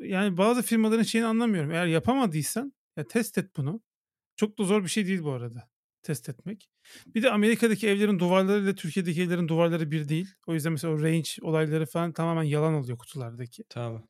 [0.00, 1.70] Yani bazı firmaların şeyini anlamıyorum.
[1.70, 3.82] Eğer yapamadıysan ya test et bunu.
[4.36, 5.70] Çok da zor bir şey değil bu arada
[6.02, 6.70] test etmek.
[7.06, 10.28] Bir de Amerika'daki evlerin duvarları ile Türkiye'deki evlerin duvarları bir değil.
[10.46, 13.64] O yüzden mesela o range olayları falan tamamen yalan oluyor kutulardaki.
[13.68, 14.02] Tabii.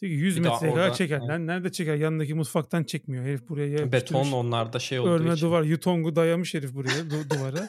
[0.00, 1.20] Diyor ki 100 Bir de metreye kadar orada- çeker.
[1.20, 1.94] Lan nerede çeker?
[1.96, 3.24] Yanındaki mutfaktan çekmiyor.
[3.24, 5.46] Herif buraya ya Beton yapıştırmış, onlarda şey olduğu örme için.
[5.46, 5.62] duvar.
[5.62, 7.68] Yutongu dayamış herif buraya du- duvara.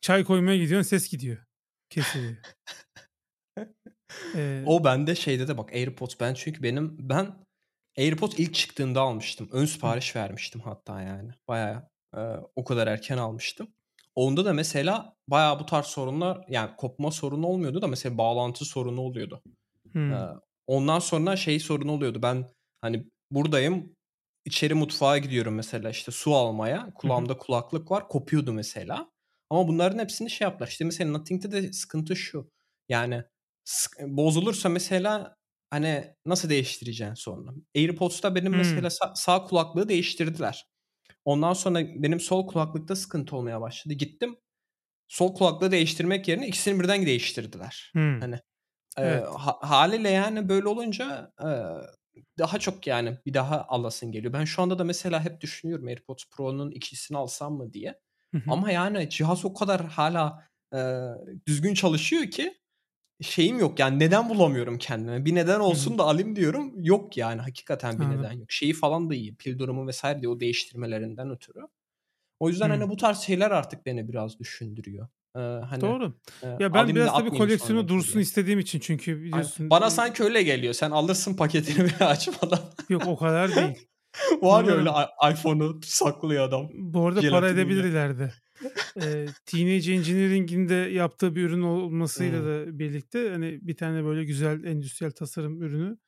[0.00, 1.38] Çay koymaya gidiyorsun ses gidiyor.
[1.90, 2.36] Kesiliyor.
[4.36, 7.34] Ee, O bende şeyde de bak AirPods ben çünkü benim ben
[7.98, 9.48] AirPods ilk çıktığında almıştım.
[9.52, 11.30] Ön sipariş vermiştim hatta yani.
[11.48, 12.20] Bayağı e,
[12.56, 13.68] o kadar erken almıştım.
[14.18, 19.00] Onda da mesela bayağı bu tarz sorunlar yani kopma sorunu olmuyordu da mesela bağlantı sorunu
[19.00, 19.42] oluyordu.
[19.92, 20.12] hmm.
[20.12, 20.28] Ee,
[20.66, 22.22] ondan sonra şey sorunu oluyordu.
[22.22, 22.46] Ben
[22.80, 23.96] hani buradayım
[24.44, 26.92] içeri mutfağa gidiyorum mesela işte su almaya.
[26.94, 28.08] Kulağımda kulaklık var.
[28.08, 29.10] Kopuyordu mesela.
[29.50, 30.68] Ama bunların hepsini şey yaptılar.
[30.68, 32.50] İşte mesela Nothing'de de sıkıntı şu.
[32.88, 33.22] Yani
[34.06, 35.36] bozulursa mesela
[35.70, 37.50] hani nasıl değiştireceksin sonra?
[37.76, 38.58] AirPods'ta benim Hmm.
[38.58, 40.64] mesela sa- sağ kulaklığı değiştirdiler.
[41.28, 43.94] Ondan sonra benim sol kulaklıkta sıkıntı olmaya başladı.
[43.94, 44.36] Gittim
[45.08, 47.94] sol kulaklığı değiştirmek yerine ikisini birden değiştirdiler.
[47.94, 48.20] Hımm.
[48.20, 48.38] Hani,
[49.02, 49.38] Evet.
[49.38, 51.64] ha hâliyle yani böyle olunca, eee,
[52.38, 54.32] daha çok yani bir daha alasın geliyor.
[54.32, 58.00] Ben şu anda da mesela hep düşünüyorum AirPods Pro'nun ikisini alsam mı diye.
[58.32, 58.52] Hı hı.
[58.52, 61.08] Ama yani cihaz o kadar hâlâ, eee,
[61.46, 62.54] düzgün çalışıyor ki
[63.22, 65.24] şeyim yok yani neden bulamıyorum kendime.
[65.24, 66.72] Bir neden olsun da alayım diyorum.
[66.84, 68.52] Yok yani hakikaten bir neden yok.
[68.52, 70.04] Şeyi falan da iyi, pil durumu vs.
[70.04, 71.60] de o değiştirmelerinden ötürü.
[72.40, 75.08] O yüzden, hani, bu tarz şeyler artık beni biraz düşündürüyor.
[75.34, 76.14] Hani, Doğru.
[76.42, 78.22] eee, Ya, ben biraz tabii koleksiyonu dursun diye.
[78.22, 80.74] istediğim için çünkü biliyorsun, Bana eee sanki öyle geliyor.
[80.74, 82.60] Sen alırsın paketini bile açmadan.
[82.88, 83.88] Yok, o kadar değil.
[84.42, 84.90] Var ya öyle
[85.32, 88.32] iPhone'u saklıyor adam Bu arada para edebilir ileride.
[88.96, 94.64] Eee, Teenage Engineering'in de yaptığı bir ürün olmasıyla da birlikte, hani, bir tane böyle güzel
[94.64, 95.98] endüstriyel tasarım ürünü,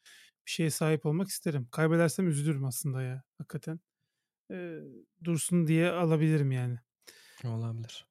[0.47, 1.69] bir şeye sahip olmak isterim.
[1.73, 3.81] Kaybedersem üzülürüm aslında ya hakikaten.
[4.51, 4.81] Eee,
[5.25, 6.79] dursun diye alabilirim yani.
[7.45, 8.07] Olabilir.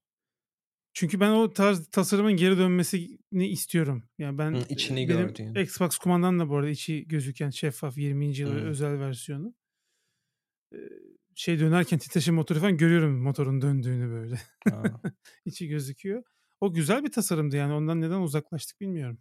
[0.93, 4.09] Çünkü ben o tarz tasarımın geri dönmesini istiyorum.
[4.17, 5.55] Yani ben, Hı, içini benim gördüğün.
[5.55, 8.41] Xbox kumandam da bu arada içi gözüken şeffaf 20.
[8.41, 9.55] yıl özel versiyonu.
[11.39, 14.39] Şey dönerken titreşim motoru falan görüyorum motorun döndüğünü böyle.
[15.45, 16.23] İçi gözüküyor.
[16.61, 19.19] O güzel bir tasarımdı yani ondan neden uzaklaştık bilmiyorum.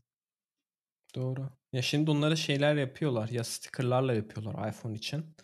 [1.15, 1.51] Doğru.
[1.73, 3.29] Ya, şimdi onlara şeyler yapıyorlar.
[3.29, 5.37] Ya sticker'larla yapıyorlar iPhone için.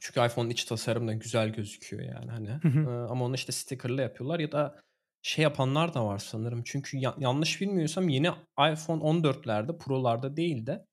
[0.00, 2.48] Çünkü iPhone'un iç tasarımı da güzel gözüküyor yani, hani.
[2.48, 2.80] Hı hı.
[2.80, 4.80] Eee, ama onu işte sticker'la yapıyorlar ya da
[5.22, 6.62] şey yapanlar da var sanırım.
[6.64, 8.28] Çünkü ya yanlış bilmiyorsam yeni
[8.72, 10.86] iPhone 14'lerde, Pro'larda değil de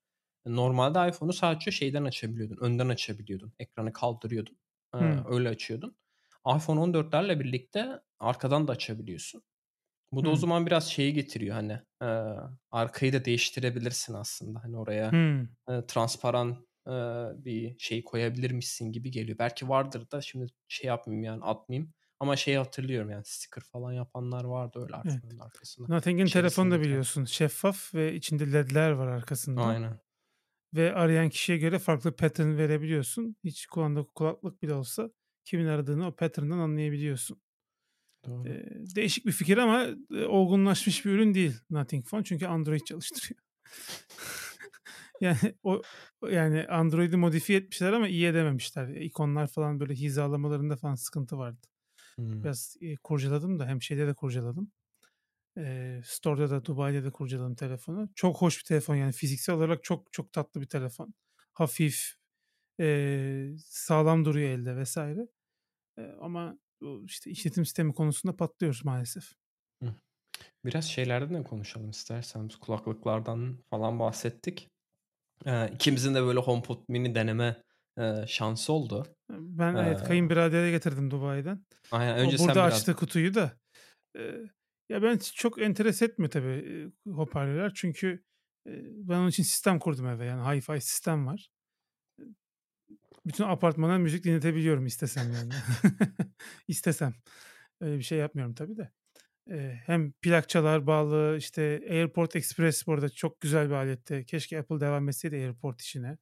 [0.46, 3.52] normalde iPhone'u sadece şeyden açabiliyordun, önden açabiliyordun.
[3.58, 4.58] Ekranı kaldırıyordun.
[4.98, 5.26] Hımm.
[5.28, 5.96] öyle açıyordun.
[6.56, 9.42] iPhone 14'lerle birlikte arkadan da açabiliyorsun.
[10.12, 10.36] Bu da o Hımm.
[10.36, 12.34] zaman biraz şeyi getiriyor, hani, eee,
[12.70, 14.64] arkayı da değiştirebilirsin aslında.
[14.64, 15.56] Hani, oraya, Hımm.
[15.70, 19.38] eee, transparan, eee, bir şey koyabilirmişsin gibi geliyor.
[19.38, 24.44] Belki vardır da şimdi şey yapmayayım yani atmayayım ama şeyi hatırlıyorum yani sticker falan yapanlar
[24.44, 25.22] vardı öyle Evet.
[25.40, 25.88] arkasına.
[25.88, 30.00] Nothing'in telefonu da biliyorsun şeffaf ve içinde led'ler var arkasında Aynen.
[30.74, 33.36] Ve arayan kişiye göre farklı pattern verebiliyorsun.
[33.44, 35.10] Hiç kulağında kulaklık bile olsa
[35.44, 37.42] kimin aradığını o pattern'dan anlayabiliyorsun.
[38.24, 38.50] Doğru.
[38.50, 38.64] Eee,
[38.96, 43.40] değişik bir fikir ama, eee, olgunlaşmış bir ürün değil Nothing Phone çünkü Android çalıştırıyor.
[45.20, 45.82] Yani o
[46.30, 48.88] yani Android'i modifiye etmişler ama iyi edememişler.
[48.88, 51.66] İkonlar falan böyle hizalamalarında falan sıkıntı vardı.
[52.18, 52.44] Hımm.
[52.44, 54.72] Biraz, eee, kurcaladım da hem şeyde de kurcaladım.
[55.60, 58.10] Eee, store'da da Dubai'de de kurcaladım telefonu.
[58.16, 61.14] Çok hoş bir telefon yani fiziksel olarak çok çok tatlı bir telefon.
[61.54, 62.14] Hafif,
[62.78, 65.28] eee, sağlam duruyor elde vs.
[65.98, 69.32] Eee, ama o işte işletim sistemi konusunda patlıyoruz maalesef.
[70.64, 72.48] Biraz şeylerden de konuşalım istersen.
[72.48, 74.68] Biz kulaklıklardan falan bahsettik.
[75.46, 77.62] Eee, ikimizin de böyle HomePod mini deneme,
[77.98, 79.06] eee, şansı oldu.
[79.30, 81.66] Ben Eee evet kayınbiradere getirdim Dubai'den.
[81.90, 82.18] Aynen.
[82.20, 83.60] O Önce sen burada biraz açtı kutuyu da.
[84.16, 84.42] Eee,
[84.90, 88.24] ya ben çok enterese etmiyor tabii, hoparlörler çünkü,
[88.66, 91.50] ben onun için sistem kurdum eve yani hi-fi sistem var.
[93.26, 95.52] Bütün apartmana müzik dinletebiliyorum istesem yani.
[96.68, 97.14] İstesem.
[97.80, 98.90] Öyle bir şey yapmıyorum tabii de.
[99.86, 104.24] Hem plakçalar bağlı, işte AirPort Express bu arada çok güzel bir aletti.
[104.26, 106.18] Keşke Apple devam etseydi AirPort işine.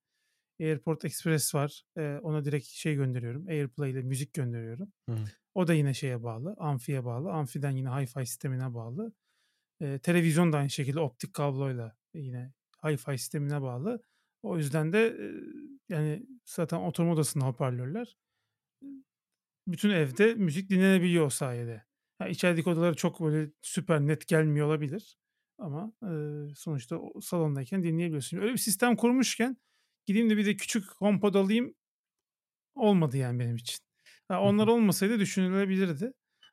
[0.61, 1.83] AirPort Express var.
[1.97, 4.93] Eee, ona direkt şey gönderiyorum, AirPlay ile müzik gönderiyorum.
[5.09, 5.31] Hıı.
[5.55, 7.33] O da yine şeye bağlı, amfiye bağlı.
[7.33, 9.13] Amfiden yine hi-fi sistemine bağlı.
[9.81, 12.53] Eee, televizyon da aynı şekilde optik kabloyla yine
[12.85, 14.03] hi-fi sistemine bağlı.
[14.43, 15.17] O yüzden de,
[15.89, 18.17] yani zaten oturma odasında hoparlörler.
[19.67, 21.85] Bütün evde müzik dinlenebiliyor o sayede.
[22.19, 25.19] Ha, içerideki odalara çok böyle süper net gelmiyor olabilir
[25.59, 28.37] ama, eee, sonuçta salondayken dinleyebiliyorsun.
[28.39, 29.57] Öyle bir sistem kurmuşken
[30.09, 31.75] gideyim de bir de küçük HomePod alayım
[32.75, 33.79] olmadı yani benim için.
[34.31, 36.13] Hı onlar olmasaydı düşünülebilirdi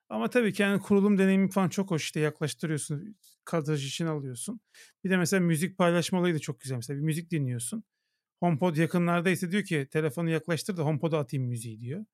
[0.10, 2.04] ama tabii ki yani kurulum deneyimi falan çok hoş.
[2.04, 4.62] İşte yaklaştırıyorsun, kadraj içine alıyorsun.
[5.04, 6.76] Bir de mesela müzik paylaşma olayı da çok güzel.
[6.76, 7.84] Mesela bir müzik dinliyorsun.
[8.39, 12.06] HomePod yakınlardaysa diyor ki telefonu yaklaştır da HomePod'a atayım müziği diyor.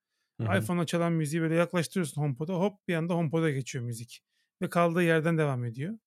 [0.42, 0.58] Hı hı.
[0.60, 4.24] iPhone'a çalan müziği böyle yaklaştırıyorsun HomePod'a hop bir anda HomePod'a geçiyor müzik
[4.62, 5.98] ve kaldığı yerden devam ediyor.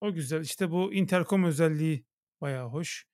[0.00, 0.40] O güzel.
[0.42, 2.04] İşte bu intercom özelliği
[2.40, 3.06] bayağı hoş.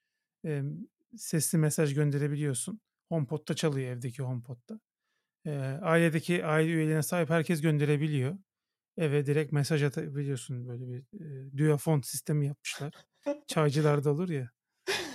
[0.45, 0.87] Emm,
[1.19, 2.81] sesli mesaj gönderebiliyorsun.
[3.09, 4.81] HomePod'da çalıyor evdeki HomePod'da.
[5.47, 8.39] Eee, ailedeki aile üyelerine sahip herkes gönderebiliyor.
[8.97, 10.69] Eve direkt mesaj atabiliyorsun.
[10.69, 12.93] Böyle bir, eee, Duofon sistemi yapmışlar.
[13.47, 14.51] Çaycılarda olur ya,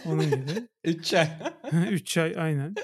[0.06, 0.68] onun gibi.
[0.84, 1.30] 3 çay.
[1.92, 2.76] 3 çay aynen.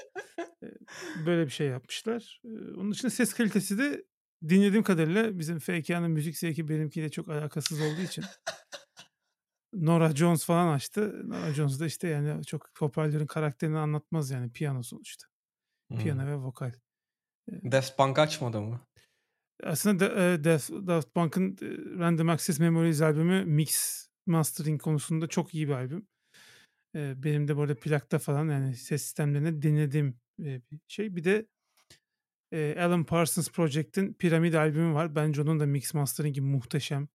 [1.26, 2.40] Böyle bir şey yapmışlar.
[2.76, 4.04] Onun dışında ses kalitesi de
[4.48, 8.24] dinlediğim kadarıyla bizim FK'nın müzik zevki benimkiyle çok alakasız olduğu için
[9.72, 11.30] Norah Jones falan açtı.
[11.30, 15.26] Norah Jones da işte yani çok hoparlörün karakterini anlatmaz yani piyano sonuçta.
[15.98, 16.30] Piyano Hımm.
[16.30, 16.72] ve vokal.
[17.50, 18.80] Daft Punk açmadı mı?
[19.62, 21.56] Aslında da, Daft Daft Punk'ın,
[21.98, 26.06] Random Access Memories albümü mix mastering konusunda çok iyi bir albüm.
[26.94, 31.16] Benim de bu arada plakta falan yani ses sistemlerinde dinlediğim, bir şey.
[31.16, 31.46] Bir de,
[32.82, 35.14] Alan Parsons Project'in Pyramid albümü var.
[35.14, 37.08] Bence onun da mix mastering'i muhteşem.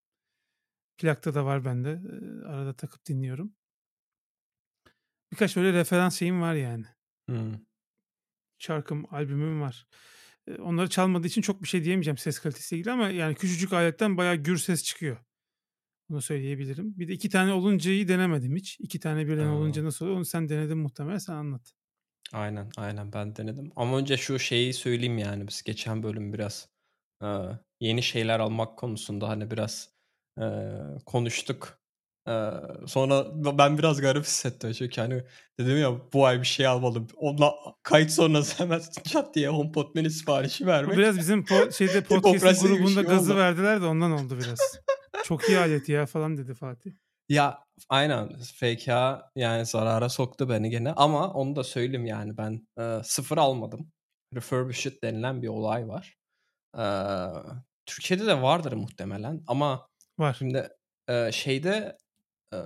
[1.01, 2.01] Plakta da var bende.
[2.47, 3.55] Arada takıp dinliyorum.
[5.31, 6.85] Birkaç böyle referans şeyim var yani.
[7.29, 7.65] Hımm.
[8.57, 9.87] Şarkım, albümüm var.
[10.59, 14.35] Onları çalmadığı için çok bir şey diyemeyeceğim ses kalitesiyle ilgili ama yani küçücük aletten bayağı
[14.35, 15.17] gür ses çıkıyor.
[16.09, 16.99] Bunu söyleyebilirim.
[16.99, 18.79] Bir de 2 tane oluncayı denemedim hiç.
[18.79, 19.51] 2 tane birden Ha.
[19.51, 20.17] olunca nasıl oluyor?
[20.17, 21.17] Onu sen denedin muhtemelen.
[21.17, 21.73] Sen anlat.
[22.33, 23.71] Aynen, aynen ben denedim.
[23.75, 26.69] Ama önce şu şeyi söyleyeyim yani biz geçen bölüm biraz,
[27.23, 29.89] eee, yeni şeyler almak konusunda, hani, biraz,
[30.39, 30.71] eee,
[31.05, 31.77] konuştuk.
[32.27, 32.51] Eee,
[32.87, 33.25] sonra
[33.59, 35.23] ben biraz garip hissettim çünkü, hani,
[35.59, 37.07] dedim ya bu ay bir şey almadım.
[37.17, 37.51] Ondan
[37.83, 40.97] kayıt sonrası hemen çat diye HomePod mini siparişi vermek.
[40.97, 43.39] biraz bizim po şeyde bir grubunda şey gazı oldu.
[43.39, 44.59] verdiler de ondan oldu biraz.
[45.21, 46.91] "Çok iyi alet ya." falan dedi Fatih.
[47.29, 48.29] Ya, aynen.
[48.55, 48.87] FK
[49.35, 53.91] yani zarara soktu beni gene ama onu da söyleyeyim yani ben, eee, sıfır almadım.
[54.35, 56.15] Refurbished denilen bir olay var.
[56.77, 57.27] Eee,
[57.85, 59.87] Türkiye'de de vardır muhtemelen ama
[60.21, 60.37] Var.
[60.39, 60.69] şimdi,
[61.09, 61.97] eee, şeyde,
[62.53, 62.59] eee,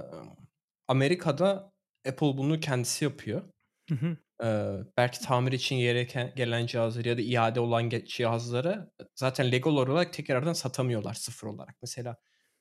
[0.88, 1.74] Amerika'da
[2.10, 3.44] Apple bunu kendisi yapıyor.
[3.90, 4.18] Hı hı.
[4.44, 10.14] Eee, belki tamir için gereken gelen cihazları ya da iade olan cihazları zaten legal olarak
[10.14, 11.76] tekrardan satamıyorlar sıfır olarak.
[11.82, 12.18] Mesela,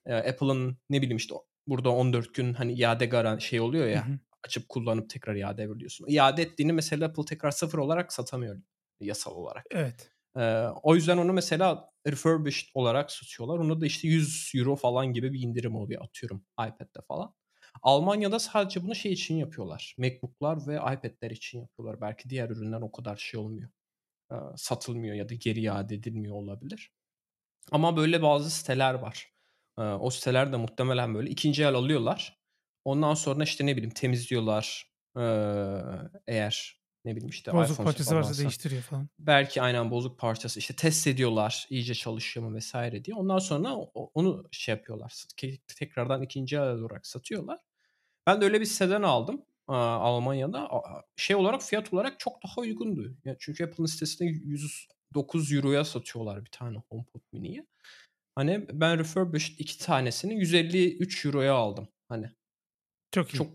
[0.06, 1.34] eee, Apple'ın ne bileyim, işte,
[1.66, 4.18] burada 14 gün, hani, iade garan şey oluyor Hı ya, hı.
[4.44, 6.06] açıp kullanıp tekrar iade edebiliyorsun.
[6.08, 8.62] İade ettiğini mesela Apple tekrar sıfır olarak satamıyor
[9.00, 9.66] yasal olarak.
[9.70, 10.12] Evet.
[10.36, 13.58] Eee, o yüzden onu mesela refurbished olarak satıyorlar.
[13.58, 17.34] Onda da, işte, €100 falan gibi bir indirim oluyor atıyorum iPad'de falan.
[17.82, 19.94] Almanya'da sadece bunu şey için yapıyorlar.
[19.98, 22.00] MacBook'lar ve iPad'ler için yapıyorlar.
[22.00, 23.70] Belki diğer ürünler o kadar şey olmuyor,
[24.56, 26.92] satılmıyor ya da geri iade edilmiyor olabilir.
[27.72, 29.32] Ama böyle bazı siteler var.
[29.78, 32.40] O siteler de muhtemelen böyle 2'nci el alıyorlar.
[32.84, 34.94] Ondan sonra, işte, ne bileyim temizliyorlar.
[36.26, 39.08] Eğer ne bileyim, işte, Bozuk iPhone parçası varsa değiştiriyor falan.
[39.18, 42.74] Belki aynen bozuk parçası, işte, test ediyorlar iyice çalışıyor mu vs.
[43.04, 43.16] diye.
[43.16, 43.74] Ondan sonra
[44.14, 45.24] onu şey yapıyorlar,
[45.76, 47.58] tekrardan 2'nci el olarak satıyorlar.
[48.26, 50.68] Ben de öyle bir siteden aldım, Almanya'da.
[51.16, 53.16] Şey olarak, fiyat olarak çok daha uygundu.
[53.38, 57.66] Çünkü Apple'ın sitesinde €109'ya satıyorlar bir tane HomePod mini'yi.
[58.34, 61.88] Hani, ben refurbished 2 tanesini €153'ya aldım.
[62.08, 62.30] Hani,
[63.12, 63.36] Çok iyi.
[63.36, 63.48] çok,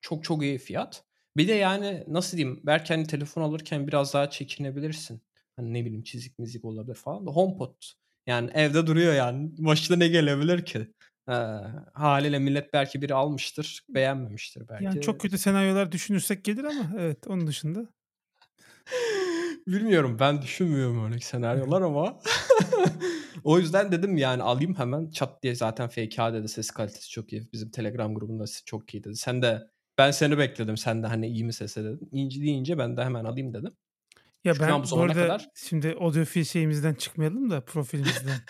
[0.00, 1.04] çok, çok iyi fiyat.
[1.36, 5.22] Bir de, yani, nasıl diyeyim, belki, hani, telefon alırken biraz daha çekinebilirsin.
[5.56, 7.74] Hani, ne bileyim, çizik mizik olabilir falan da HomePod,
[8.26, 9.50] yani, evde duruyor yani.
[9.58, 10.78] Başına ne gelebilir ki?
[11.28, 11.60] Eee,
[11.94, 14.84] hâliyle millet belki biri almıştır, beğenmemiştir belki.
[14.84, 17.88] Yani, çok kötü senaryolar düşünürsek gelir ama evet, onun dışında.
[19.66, 22.18] Bilmiyorum, ben düşünmüyorum öyle senaryolar ama
[23.44, 27.48] o yüzden dedim, yani, alayım hemen çat diye zaten FK dedi, ses kalitesi çok iyi.
[27.52, 29.16] Bizim Telegram grubunda çok iyi dedi.
[29.16, 29.62] Sen de
[29.98, 30.76] ben seni bekledim.
[30.76, 32.08] Sen de, hani, iyi mi sesi dedin.
[32.12, 33.72] İyi deyince ben de hemen alayım dedim.
[34.44, 38.36] Ya, Çünkü ben bu arada kadar şimdi audiofil şeyimizden çıkmayalım da profilimizden.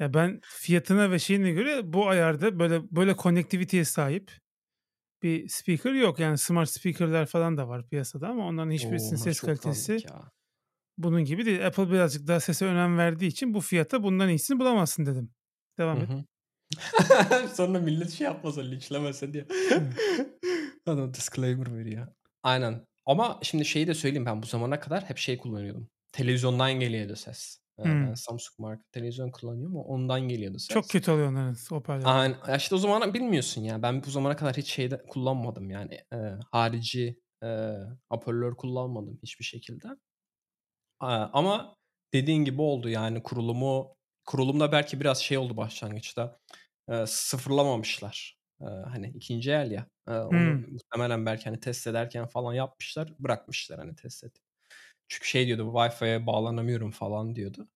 [0.00, 4.32] Ya, ben fiyatına ve şeyine göre bu ayarda böyle böyle connectivity'ye sahip
[5.22, 6.18] bir speaker yok.
[6.18, 9.98] Yani smart speaker'lar falan da var piyasada ama onların hiçbirisinin Onlar ses kalitesi
[10.98, 11.66] bunun gibi değil.
[11.66, 15.30] Apple birazcık daha sese önem verdiği için bu fiyata bundan iyisini bulamazsın dedim.
[15.78, 16.08] Devam et.
[17.54, 19.46] Sonra millet şey yapmasın, linçlemesin diye.
[20.86, 22.06] Adam disclaimer veriyor.
[22.42, 22.86] Aynen.
[23.06, 25.90] Ama şimdi şeyi de söyleyeyim, ben bu zamana kadar hep şey kullanıyordum.
[26.12, 27.58] Televizyondan geliyordu ses.
[27.78, 28.14] Eee, ben Hımm.
[28.14, 29.76] Samsung marka televizyon kullanıyorum.
[29.76, 30.90] Ondan geliyordu Çok ses.
[30.90, 32.12] kötü oluyor onların hoparlörleri.
[32.12, 32.36] Aynen.
[32.48, 33.82] Ya, işte, o zaman bilmiyorsun ya.
[33.82, 37.78] Ben bu zamana kadar hiç şeyde kullanmadım yani, eee, harici, eee,
[38.10, 39.88] hoparlör kullanmadım hiçbir şekilde.
[41.00, 41.76] Aaa, ama
[42.14, 46.38] dediğin gibi oldu yani kurulumu kurulumda belki biraz şey oldu başlangıçta,
[46.90, 48.38] eee, sıfırlamamışlar.
[48.60, 50.66] Eee, hani, 2'nci el ya, eee, onu Hımm.
[50.68, 54.32] muhtemelen belki, hani, test ederken falan yapmışlar, bırakmışlar, hani, test et
[55.08, 57.68] Çünkü şey diyordu, "Wi-Fi'ye bağlanamıyorum." falan diyordu.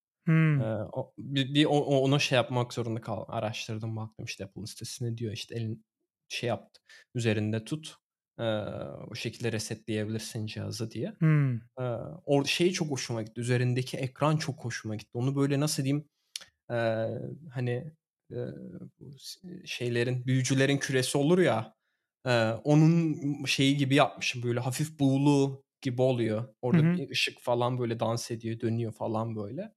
[0.60, 0.78] Eee, Hımm.
[0.92, 3.26] o bir bir ona şey yapmak zorunda kaldım.
[3.28, 5.84] Araştırdım, baktım, işte, Apple'ın sitesinde diyor, işte, elin
[6.28, 6.70] şey yap,
[7.14, 7.96] üzerinde tut,
[9.10, 11.14] o şekilde resetleyebilirsin cihazı diye.
[11.20, 11.68] Hımm.
[11.80, 11.86] Eee,
[12.26, 15.10] o şey çok hoşuma gitti, üzerindeki ekran çok hoşuma gitti.
[15.14, 16.08] Onu böyle nasıl diyeyim,
[17.54, 17.92] hani,
[19.18, 21.76] s şeylerin, büyücülerin küresi olur ya,
[22.26, 26.54] eee, onun şeyi gibi yapmışım, böyle hafif buğulu gibi oluyor.
[26.62, 26.98] Orada hı.
[26.98, 29.74] bir ışık falan böyle dans ediyor, dönüyor falan böyle.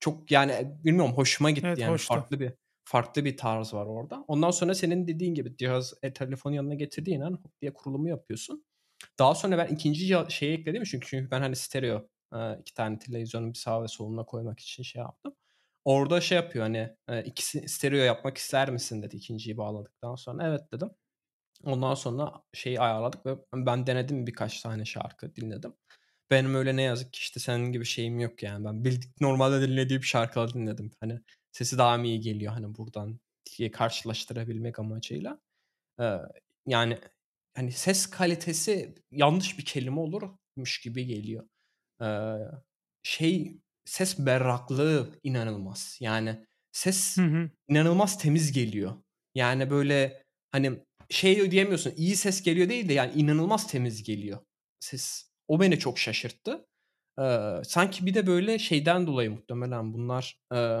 [0.00, 2.08] Çok yani, bilmiyorum hoşuma gitti Evet, yani hoştu.
[2.08, 2.52] farklı bir
[2.84, 4.24] farklı bir tarz var orada.
[4.28, 8.66] Ondan sonra senin dediğin gibi cihaz, e, telefonu yanına getirdiğin an hop diye kurulumu yapıyorsun.
[9.18, 12.08] Daha sonra ben 2'nci ciha şeyi ekledim çünkü çünkü ben, hani, stereo,
[12.60, 15.36] 2 tane televizyonu bir sağa ve soluna koymak için şey yaptım.
[15.86, 20.48] Orada şey yapıyor hani e, ikisi stereo yapmak ister misin dedi ikinciyi bağladıktan sonra.
[20.48, 20.90] Evet dedim.
[21.64, 25.74] Ondan sonra şeyi ayarladık ve ben denedim birkaç tane şarkı dinledim.
[26.30, 28.64] Benim öyle ne yazık ki işte senin gibi şeyim yok yani.
[28.64, 30.92] Ben bildik normalde dinlediğim şarkıları dinledim.
[31.00, 31.20] Hani
[31.52, 33.20] sesi daha mı iyi geliyor hani buradan
[33.58, 35.40] diye karşılaştırabilmek amacıyla.
[36.00, 36.18] Ee,
[36.66, 36.98] yani
[37.56, 41.48] hani ses kalitesi yanlış bir kelime olurmuş gibi geliyor.
[42.02, 42.36] Ee,
[43.02, 45.98] şey ses berraklığı inanılmaz.
[46.00, 47.50] Yani ses Hı hı.
[47.68, 48.92] inanılmaz temiz geliyor.
[49.34, 50.22] Yani böyle
[50.52, 50.72] hani
[51.10, 54.38] şey diyemiyorsun iyi ses geliyor değil de yani inanılmaz temiz geliyor
[54.80, 55.30] ses.
[55.48, 56.66] O beni çok şaşırttı.
[57.20, 60.80] Ee, sanki bir de böyle şeyden dolayı muhtemelen bunlar e,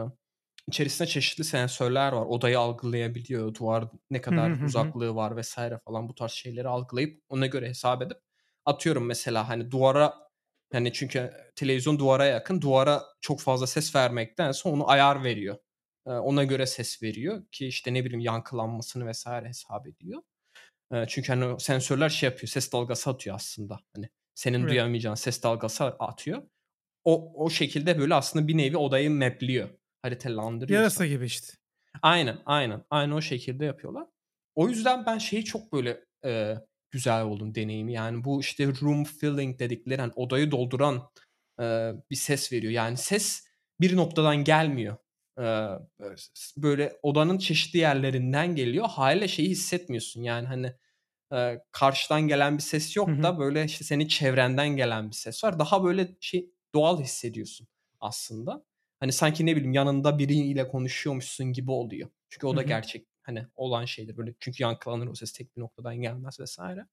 [0.68, 2.26] içerisinde çeşitli sensörler var.
[2.26, 3.54] Odayı algılayabiliyor.
[3.54, 4.64] Duvar ne kadar hı, hı hı.
[4.64, 8.18] uzaklığı var vesaire falan bu tarz şeyleri algılayıp ona göre hesap edip
[8.64, 10.25] atıyorum mesela hani duvara
[10.72, 12.60] hani çünkü televizyon duvara yakın.
[12.60, 15.56] Duvara çok fazla ses vermektense onu ayar veriyor.
[16.06, 20.22] Ona göre ses veriyor ki işte ne bileyim yankılanmasını vesaire hesap ediyor.
[21.08, 22.48] Çünkü hani sensörler şey yapıyor.
[22.48, 23.80] Ses dalgası atıyor aslında.
[23.94, 24.70] Hani senin Evet.
[24.70, 26.42] duyamayacağın ses dalgası atıyor.
[27.04, 29.68] O o şekilde böyle aslında bir nevi odayı mapliyor.
[30.02, 30.80] Haritalandırıyor.
[30.80, 31.52] Yarasa gibi işte.
[32.02, 32.84] Aynen, aynen.
[32.90, 34.06] Aynı o şekilde yapıyorlar.
[34.54, 36.54] O yüzden ben şeyi çok böyle e,
[36.96, 37.92] güzel buldum deneyimi.
[37.92, 41.10] Yani bu işte room filling dedikleri hani odayı dolduran
[41.60, 42.72] e, bir ses veriyor.
[42.72, 43.44] Yani ses
[43.80, 44.96] bir noktadan gelmiyor.
[45.38, 45.44] E,
[46.56, 48.86] böyle odanın çeşitli yerlerinden geliyor.
[48.88, 50.22] Haliyle şeyi hissetmiyorsun.
[50.22, 50.72] Yani hani
[51.32, 53.22] e, karşıdan gelen bir ses yok Hı hı.
[53.22, 55.58] da böyle işte senin çevrenden gelen bir ses var.
[55.58, 57.66] Daha böyle şey doğal hissediyorsun
[58.00, 58.64] aslında.
[59.00, 62.08] Hani sanki ne bileyim yanında biriyle konuşuyormuşsun gibi oluyor.
[62.30, 62.66] Çünkü o da hı.
[62.66, 64.34] gerçek hani olan şeydir böyle.
[64.40, 66.86] Çünkü yankılanır o ses tek bir noktadan gelmez vesaire.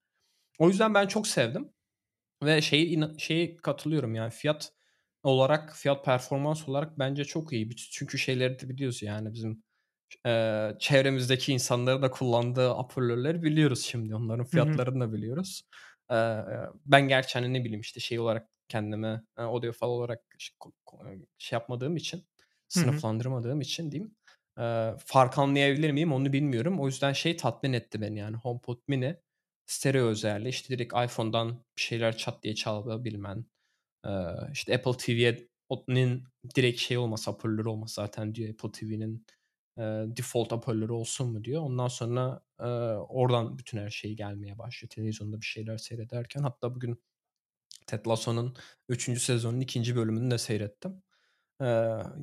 [0.60, 1.70] O yüzden ben çok sevdim.
[2.44, 4.74] Ve şeyi şeyi katılıyorum yani fiyat
[5.24, 7.76] olarak fiyat performans olarak bence çok iyi.
[7.76, 9.64] Çünkü şeyleri de biliyoruz yani bizim
[10.26, 14.16] e, çevremizdeki insanların da kullandığı hoparlörleri biliyoruz şimdi.
[14.16, 15.62] Onların fiyatlarını da biliyoruz.
[16.12, 16.16] E,
[16.86, 20.56] ben gerçi hani ne bileyim işte şey olarak kendime e, audiofile olarak şey,
[21.38, 22.26] şey yapmadığım için
[22.68, 24.16] sınıflandırmadığım için diyeyim.
[24.60, 26.80] E, fark anlayabilir miyim onu bilmiyorum.
[26.80, 29.18] O yüzden şey tatmin etti beni yani HomePod mini
[29.66, 33.46] stereo özelliği işte direkt iPhone'dan bir şeyler çat diye çalabilmen.
[34.06, 34.12] E,
[34.54, 36.24] işte Apple TV'nin
[36.56, 39.26] direkt şey olmasa hoparlörü olmasa zaten diyor Apple TV'nin
[40.18, 41.62] default hoparlörü olsun mu diyor.
[41.62, 42.64] Ondan sonra e,
[43.10, 44.90] oradan bütün her şey gelmeye başlıyor.
[44.90, 46.42] Televizyonda bir şeyler seyrederken.
[46.42, 47.04] Hatta bugün
[47.88, 48.56] Ted Lasso'nun
[48.90, 49.22] 3.
[49.22, 49.96] sezonun 2.
[49.96, 51.04] bölümünü de seyrettim.
[51.64, 51.66] Ee,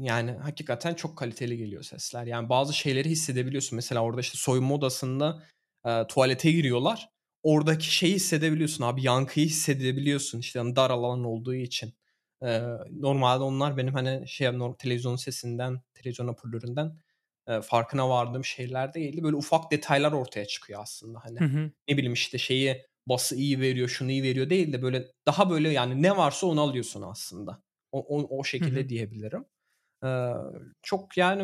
[0.00, 2.26] yani hakikaten çok kaliteli geliyor sesler.
[2.26, 3.76] Yani bazı şeyleri hissedebiliyorsun.
[3.76, 5.42] Mesela orada işte soyunma odasında
[5.87, 7.09] e, tuvalete giriyorlar.
[7.42, 9.03] Oradaki şeyi hissedebiliyorsun abi.
[9.03, 10.38] Yankıyı hissedebiliyorsun.
[10.38, 11.94] İşte yani dar alan olduğu için.
[12.42, 16.96] Ee, normalde onlar benim hani şey televizyon sesinden, televizyon hoparlöründen
[17.46, 19.22] e, farkına vardığım şeyler değildi.
[19.22, 21.18] Böyle ufak detaylar ortaya çıkıyor aslında.
[21.24, 21.70] Hani Hı hı.
[21.88, 25.68] ne bileyim işte şeyi bası iyi veriyor, şunu iyi veriyor değil de böyle daha böyle
[25.68, 27.62] yani ne varsa onu alıyorsun aslında.
[27.92, 29.44] O, o, o şekilde diyebilirim.
[30.05, 30.33] Ee,
[30.83, 31.42] çok yani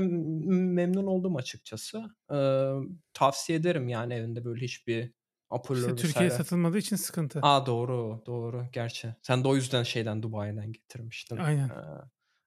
[0.48, 2.04] memnun oldum açıkçası.
[2.32, 2.70] Ee,
[3.12, 5.12] tavsiye ederim yani evinde böyle hiçbir
[5.48, 6.06] hoparlör İşte vesaire.
[6.06, 7.40] Türkiye'ye satılmadığı için sıkıntı.
[7.42, 9.14] Aa doğru doğru gerçi.
[9.22, 11.36] Sen de o yüzden şeyden Dubai'den getirmiştin.
[11.36, 11.68] Aynen.
[11.68, 11.72] Ee,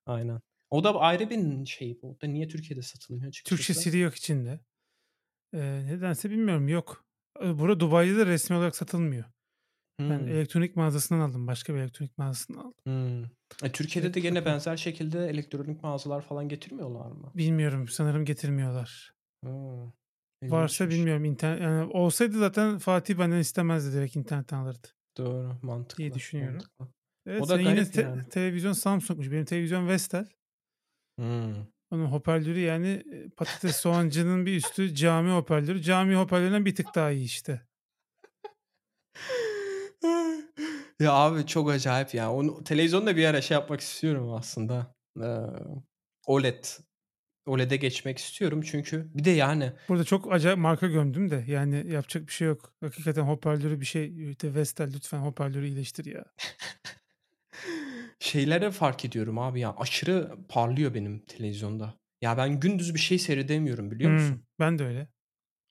[0.05, 0.41] aynen.
[0.69, 1.99] O da ayrı bir şey.
[2.01, 3.63] O da niye Türkiye'de satılmıyor açıkçası?
[3.63, 4.59] Türkçe CD yok içinde.
[5.53, 7.05] Ee, nedense bilmiyorum yok.
[7.41, 9.25] Burada Dubai'de de resmi olarak satılmıyor.
[9.99, 10.27] Ben Hmm.
[10.27, 11.47] elektronik mağazasından aldım.
[11.47, 12.73] Başka bir elektronik mağazasından aldım.
[12.83, 13.23] Hmm.
[13.63, 17.31] E, Türkiye'de de gene benzer şekilde elektronik mağazalar falan getirmiyorlar mı?
[17.35, 17.87] Bilmiyorum.
[17.87, 19.13] Sanırım getirmiyorlar.
[19.45, 19.91] Hmm.
[20.43, 21.25] Varsa bilmiyorum.
[21.25, 23.97] İnternet, yani olsaydı zaten Fatih benden istemezdi.
[23.97, 24.87] Direkt internetten alırdı.
[25.17, 25.97] Doğru mantıklı.
[25.97, 26.55] diye düşünüyorum.
[26.55, 26.87] mantıklı.
[27.25, 28.29] Evet, O da yine te- yani.
[28.29, 29.31] televizyon Samsung'muş.
[29.31, 30.27] Benim televizyon Vestel.
[31.19, 31.53] Hmm.
[31.91, 35.81] Onun hoparlörü yani e, patates soğancının bir üstü cami hoparlörü.
[35.81, 37.61] Cami hoparlöründen bir tık daha iyi işte.
[40.99, 42.33] Ya abi çok acayip ya.
[42.33, 44.95] Onu televizyonda bir ara şey yapmak istiyorum aslında.
[45.21, 45.27] Ee,
[46.27, 46.63] OLED.
[47.45, 52.27] OLED'e geçmek istiyorum çünkü bir de yani Burada çok acayip marka gömdüm de yani yapacak
[52.27, 52.73] bir şey yok.
[52.81, 54.29] Hakikaten hoparlörü bir şey.
[54.29, 56.25] İşte Vestel lütfen hoparlörü iyileştir ya.
[58.19, 59.75] şeylere fark ediyorum abi ya.
[59.77, 61.93] Aşırı parlıyor benim televizyonda.
[62.21, 64.35] Ya ben gündüz bir şey seyredemiyorum biliyor musun?
[64.35, 65.07] Hmm, ben de öyle.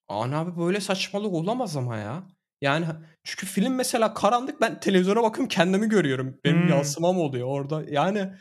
[0.08, 2.22] Ana abi böyle saçmalık olamaz ama ya.
[2.62, 2.86] Yani
[3.24, 6.40] çünkü film mesela karanlık ben televizyona bakıyorum kendimi görüyorum.
[6.44, 6.68] Benim Hmm.
[6.68, 7.84] yansımam oluyor orada.
[7.90, 8.32] Yani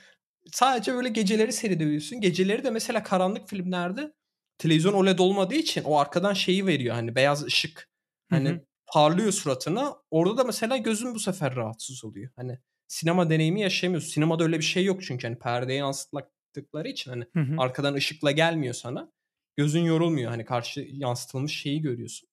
[0.51, 2.22] sadece böyle geceleri seyredebiliyorsun.
[2.22, 4.13] Geceleri de mesela karanlık filmlerde
[4.57, 7.89] televizyon OLED olmadığı için o arkadan şeyi veriyor hani beyaz ışık.
[8.30, 8.61] Hani hı.
[8.93, 9.95] parlıyor suratına.
[10.11, 12.32] Orada da mesela gözün bu sefer rahatsız oluyor.
[12.36, 14.09] Hani sinema deneyimi yaşayamıyorsun.
[14.09, 17.55] Sinemada öyle bir şey yok çünkü hani perdeye yansıtmak yaptıkları için hani Hı hı.
[17.57, 19.11] arkadan ışıkla gelmiyor sana.
[19.57, 20.32] Gözün yorulmuyor.
[20.32, 22.26] Hani karşı yansıtılmış şeyi görüyorsun.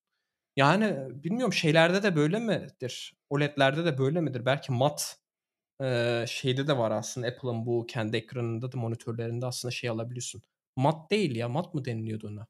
[0.57, 3.15] Yani bilmiyorum şeylerde de böyle midir?
[3.31, 4.47] OLED'lerde de böyle midir?
[4.47, 5.19] Belki mat
[5.83, 10.43] eee, şeyde de var aslında Apple'ın bu kendi ekranında da monitörlerinde aslında şey alabiliyorsun.
[10.77, 11.49] Mat değil ya.
[11.49, 12.47] Mat mı deniliyordu ona?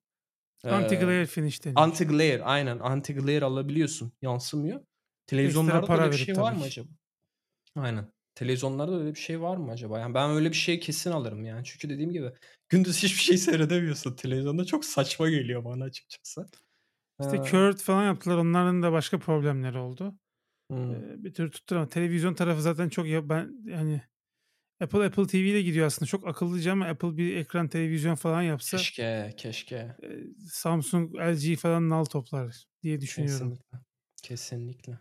[0.65, 1.87] Anti-glare finish deniyor.
[1.89, 2.79] Anti-glare aynen.
[2.79, 4.13] Anti-glare alabiliyorsun.
[4.23, 4.81] Yansımıyor.
[5.27, 6.89] Televizyonlarda para öyle bir şey var mı acaba?
[7.77, 8.13] Aynen.
[8.35, 9.99] Televizyonlarda öyle bir şey var mı acaba?
[9.99, 11.65] Yani ben öyle bir şey kesin alırım yani.
[11.65, 12.33] Çünkü dediğim gibi
[12.69, 14.17] gündüz hiçbir şey seyredemiyorsun.
[14.17, 16.47] Televizyonda çok saçma geliyor bana açıkçası.
[17.21, 18.37] İşte Ee, curved falan yaptılar.
[18.37, 20.15] Onların da başka problemleri oldu.
[20.71, 21.25] hmm.
[21.25, 21.91] Bir türlü tutturamadı.
[21.91, 24.03] Televizyon tarafı zaten çok ya ben yani
[24.81, 26.09] Apple Apple TV ile gidiyor aslında.
[26.09, 29.97] Çok akıllıca ama Apple bir ekran televizyon falan yapsa Keşke, keşke.
[30.51, 33.51] Samsung, LG falan nal toplar diye düşünüyorum.
[33.51, 33.79] Kesinlikle.
[34.23, 34.99] Kesinlikle.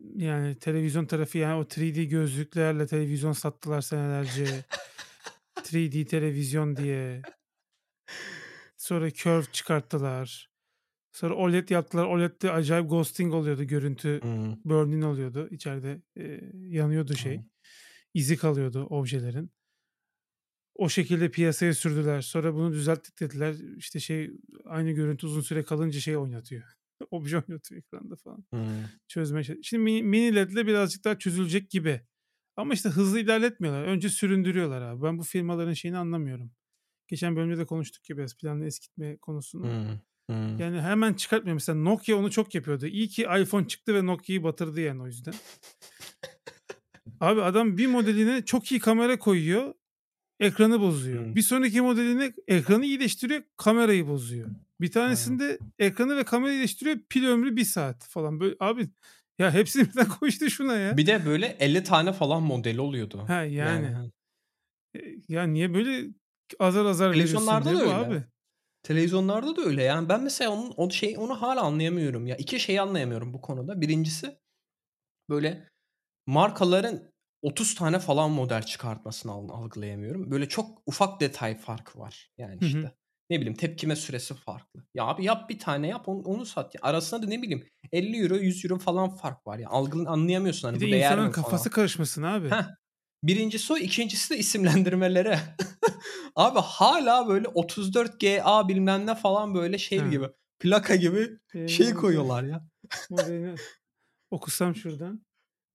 [0.00, 4.64] Yani televizyon tarafı yani o 3D gözlüklerle televizyon sattılar senelerce.
[5.56, 7.22] 3D televizyon diye.
[8.76, 10.55] Sonra curve çıkarttılar.
[11.16, 12.04] Sonra OLED yaptılar.
[12.04, 14.20] OLED'de acayip ghosting oluyordu görüntü.
[14.22, 14.56] Hmm.
[14.64, 15.48] Burn-in oluyordu.
[15.50, 17.36] İçeride e, yanıyordu şey.
[17.36, 17.44] Hmm.
[18.14, 19.50] İzi kalıyordu objelerin.
[20.74, 22.20] O şekilde piyasaya sürdüler.
[22.20, 23.54] Sonra bunu düzelttik dediler.
[23.76, 24.30] İşte şey
[24.64, 26.62] aynı görüntü uzun süre kalınca şey oynatıyor.
[27.10, 28.44] Obje oynatıyor ekranda falan.
[28.50, 28.84] Hmm.
[29.08, 32.00] Çözmeye Şimdi mini, mini LED'le birazcık daha çözülecek gibi.
[32.56, 33.82] Ama işte hızlı ilerletmiyorlar.
[33.82, 35.02] Önce süründürüyorlar abi.
[35.02, 36.50] Ben bu firmaların şeyini anlamıyorum.
[37.08, 39.64] Geçen bölümde de konuştuk ya biraz planlı eskitme konusunu.
[39.64, 39.98] Hmm.
[40.30, 40.58] Hmm.
[40.58, 41.54] Yani hemen çıkartmıyor.
[41.54, 42.86] Mesela Nokia onu çok yapıyordu.
[42.86, 45.34] İyi ki iPhone çıktı ve Nokia'yı batırdı yani o yüzden.
[47.20, 49.74] Abi adam bir modeline çok iyi kamera koyuyor.
[50.40, 51.24] Ekranı bozuyor.
[51.24, 51.34] Hmm.
[51.34, 53.42] Bir sonraki modeline ekranı iyileştiriyor.
[53.56, 54.48] Kamerayı bozuyor.
[54.80, 56.96] Bir tanesinde ekranı ve kamerayı iyileştiriyor.
[57.08, 58.40] Pil ömrü bir saat falan.
[58.40, 58.88] Böyle, abi
[59.38, 60.96] ya hepsini birden koştu şuna ya.
[60.96, 63.24] Bir de böyle 50 tane falan modeli oluyordu.
[63.28, 63.86] Ha yani.
[63.86, 64.04] ha.
[64.96, 66.08] E, Ya niye böyle
[66.58, 67.94] azar azar Televizyonlarda da öyle.
[67.94, 68.22] abi.
[68.86, 69.82] Televizyonlarda da öyle.
[69.82, 72.26] Yani ben mesela onun o şey onu hala anlayamıyorum.
[72.26, 73.80] Ya iki şeyi anlayamıyorum bu konuda.
[73.80, 74.38] Birincisi
[75.30, 75.68] böyle
[76.26, 77.12] markaların
[77.42, 80.30] 30 tane falan model çıkartmasını al- algılayamıyorum.
[80.30, 82.30] Böyle çok ufak detay farkı var.
[82.38, 82.66] Yani Hı hı.
[82.66, 82.94] işte
[83.30, 84.82] ne bileyim tepkime süresi farklı.
[84.94, 86.74] Ya abi yap bir tane yap onu, onu sat.
[86.74, 86.80] Ya.
[86.82, 89.68] Arasında da ne bileyim 50 euro 100 euro falan fark var ya.
[89.68, 91.44] Algın anlayamıyorsun hani Bir bu de değer insanın mi falan.
[91.44, 92.50] kafası karışmasın abi.
[92.50, 92.64] Heh.
[93.22, 95.38] Birincisi o, ikincisi de isimlendirmeleri.
[96.36, 100.08] Abi hala böyle 34GA bilmem ne falan böyle şey Ha.
[100.08, 100.26] gibi.
[100.58, 102.68] Plaka gibi Ee, şey koyuyorlar ya.
[104.30, 105.26] okusam şuradan.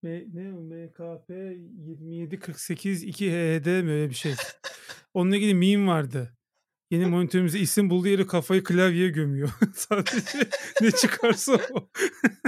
[0.03, 0.51] M, ne?
[0.51, 4.33] MKP 2748 2HD mi öyle bir şey.
[5.13, 6.37] Onunla ilgili meme vardı.
[6.91, 9.49] Yeni monitörümüze isim bulduğu yere kafayı klavyeye gömüyor.
[9.75, 10.49] Sadece
[10.81, 11.89] ne çıkarsa o.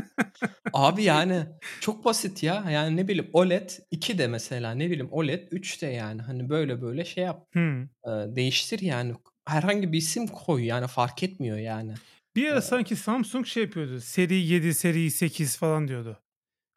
[0.73, 1.45] Abi yani
[1.79, 2.65] çok basit ya.
[2.69, 6.21] Yani ne bileyim OLED 2 de mesela ne bileyim OLED 3 de yani.
[6.21, 7.47] Hani böyle böyle şey yap.
[7.53, 7.87] Hmm.
[8.35, 9.13] değiştir yani.
[9.45, 11.93] Herhangi bir isim koy yani fark etmiyor yani.
[12.35, 13.99] Bir ara Ee, sanki Samsung şey yapıyordu.
[13.99, 16.19] Seri 7, seri 8 falan diyordu.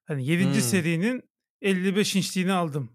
[0.09, 0.45] Hani 7.
[0.45, 0.53] Hmm.
[0.53, 1.23] serinin
[1.63, 2.91] 55 inçliğini aldım.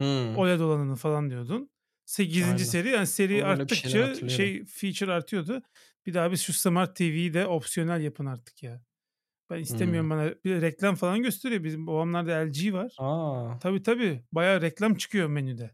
[0.00, 0.36] Hmm.
[0.36, 1.69] OLED olanını falan diyordun.
[2.10, 2.44] 8.
[2.44, 2.56] Aynen.
[2.56, 5.62] seri yani seri şeyler arttıkça şey feature artıyordu.
[6.06, 8.82] Bir daha biz şu Smart TV'yi de opsiyonel yapın artık ya.
[9.50, 11.64] Ben istemiyorum bana bir reklam falan gösteriyor.
[11.64, 12.94] Bizim babamlarda LG var.
[12.98, 13.58] Aa.
[13.58, 14.22] Tabii tabii.
[14.32, 15.70] Bayağı reklam çıkıyor menüde.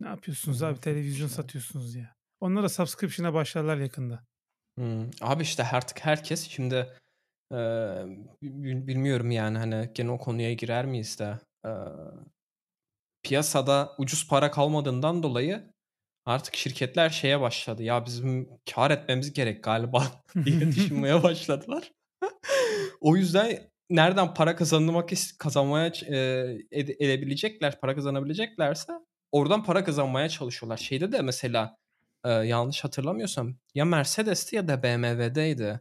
[0.00, 0.80] Ne yapıyorsunuz Aa, abi?
[0.80, 1.42] Televizyon güzel.
[1.42, 2.16] satıyorsunuz ya.
[2.40, 4.24] Onlara subscription'a başlarlar yakında.
[4.78, 5.10] Hmm.
[5.20, 6.74] Abi işte artık herkes şimdi
[7.52, 7.56] e,
[8.42, 11.70] bil- bilmiyorum yani hani gene o konuya girer miyiz de e,
[13.22, 15.72] piyasada ucuz para kalmadığından dolayı
[16.24, 17.82] artık şirketler şeye başladı.
[17.82, 20.06] Ya bizim kar etmemiz gerek galiba
[20.44, 21.92] diye düşünmeye başladılar.
[23.00, 26.16] o yüzden nereden para kazanmak kazanmaya e,
[26.70, 28.92] ede- edebilecekler, para kazanabileceklerse
[29.32, 30.76] oradan para kazanmaya çalışıyorlar.
[30.76, 31.76] Şeyde de mesela
[32.24, 35.80] e, yanlış hatırlamıyorsam ya Mercedes'ti ya da BMW'deydi.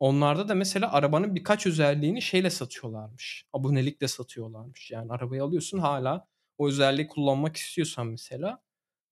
[0.00, 3.44] Onlarda da mesela arabanın birkaç özelliğini şeyle satıyorlarmış.
[3.52, 4.90] Abonelikle satıyorlarmış.
[4.90, 6.26] Yani arabayı alıyorsun hala
[6.58, 8.62] o özelliği kullanmak istiyorsan mesela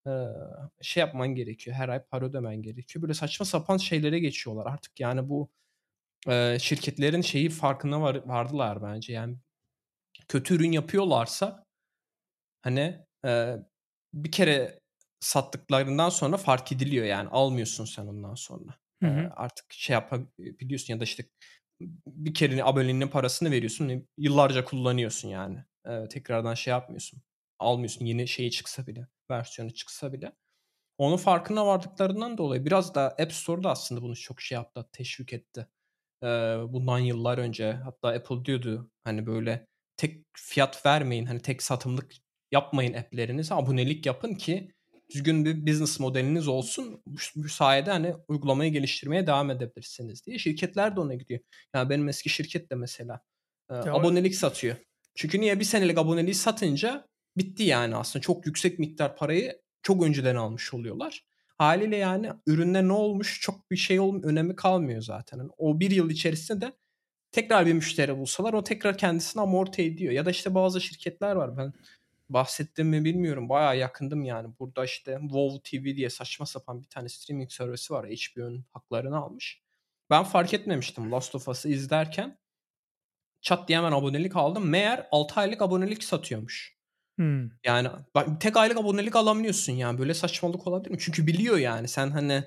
[0.07, 0.11] e,
[0.83, 1.77] şey yapman gerekiyor.
[1.77, 3.03] Her ay para ödemen gerekiyor.
[3.03, 4.67] Böyle saçma sapan şeylere geçiyorlar.
[4.73, 5.51] Artık yani bu
[6.29, 9.13] e, şirketlerin şeyi farkına var, vardılar bence.
[9.13, 9.37] Yani
[10.29, 11.65] kötü ürün yapıyorlarsa
[12.63, 13.57] hani e,
[14.15, 14.81] bir kere
[15.21, 18.75] sattıklarından sonra fark ediliyor yani almıyorsun sen ondan sonra.
[19.03, 19.31] Hı E, hı.
[19.37, 21.25] artık şey yapabiliyorsun ya da işte
[22.07, 25.65] bir kere aboneliğinin parasını veriyorsun yıllarca kullanıyorsun yani.
[25.87, 27.23] E, tekrardan şey yapmıyorsun.
[27.59, 30.33] Almıyorsun yeni şeyi çıksa bile versiyonu çıksa bile.
[30.99, 35.67] Onun farkına vardıklarından dolayı biraz da App Store'da aslında bunu çok şey yaptı, teşvik etti.
[36.23, 36.27] Ee,
[36.69, 42.13] bundan yıllar önce hatta Apple diyordu hani böyle tek fiyat vermeyin hani tek satımlık
[42.53, 43.55] yapmayın app'lerinizi.
[43.55, 44.73] Abonelik yapın ki
[45.11, 47.03] düzgün bir business modeliniz olsun.
[47.37, 50.39] Bu, sayede hani uygulamayı geliştirmeye devam edebilirsiniz diye.
[50.39, 51.41] Şirketler de ona gidiyor.
[51.75, 53.21] Yani benim eski şirket de mesela
[53.71, 54.77] e, abonelik satıyor.
[55.15, 57.07] Çünkü niye bir senelik aboneliği satınca
[57.37, 58.23] bitti yani aslında.
[58.23, 61.25] Çok yüksek miktar parayı çok önceden almış oluyorlar.
[61.59, 65.39] Haliyle yani üründe ne olmuş çok bir şey olm önemi kalmıyor zaten.
[65.39, 66.73] Yani o bir yıl içerisinde de
[67.33, 70.13] tekrar bir müşteri bulsalar o tekrar kendisini amorti ediyor.
[70.13, 71.73] Ya da işte bazı şirketler var ben
[72.29, 73.49] bahsettim mi bilmiyorum.
[73.49, 74.49] Bayağı yakındım yani.
[74.61, 78.07] Burada işte WoW TV diye saçma sapan bir tane streaming servisi var.
[78.07, 79.63] HBO'nun haklarını almış.
[80.11, 82.39] Ben fark etmemiştim Last of Us'ı izlerken.
[83.41, 84.69] Çat diye hemen abonelik aldım.
[84.69, 86.76] Meğer 6 aylık abonelik satıyormuş.
[87.19, 87.49] Hmm.
[87.65, 89.99] Yani bak, tek aylık abonelik alamıyorsun yani.
[89.99, 90.99] Böyle saçmalık olabilir mi?
[91.01, 91.89] Çünkü biliyor yani.
[91.89, 92.45] Sen hani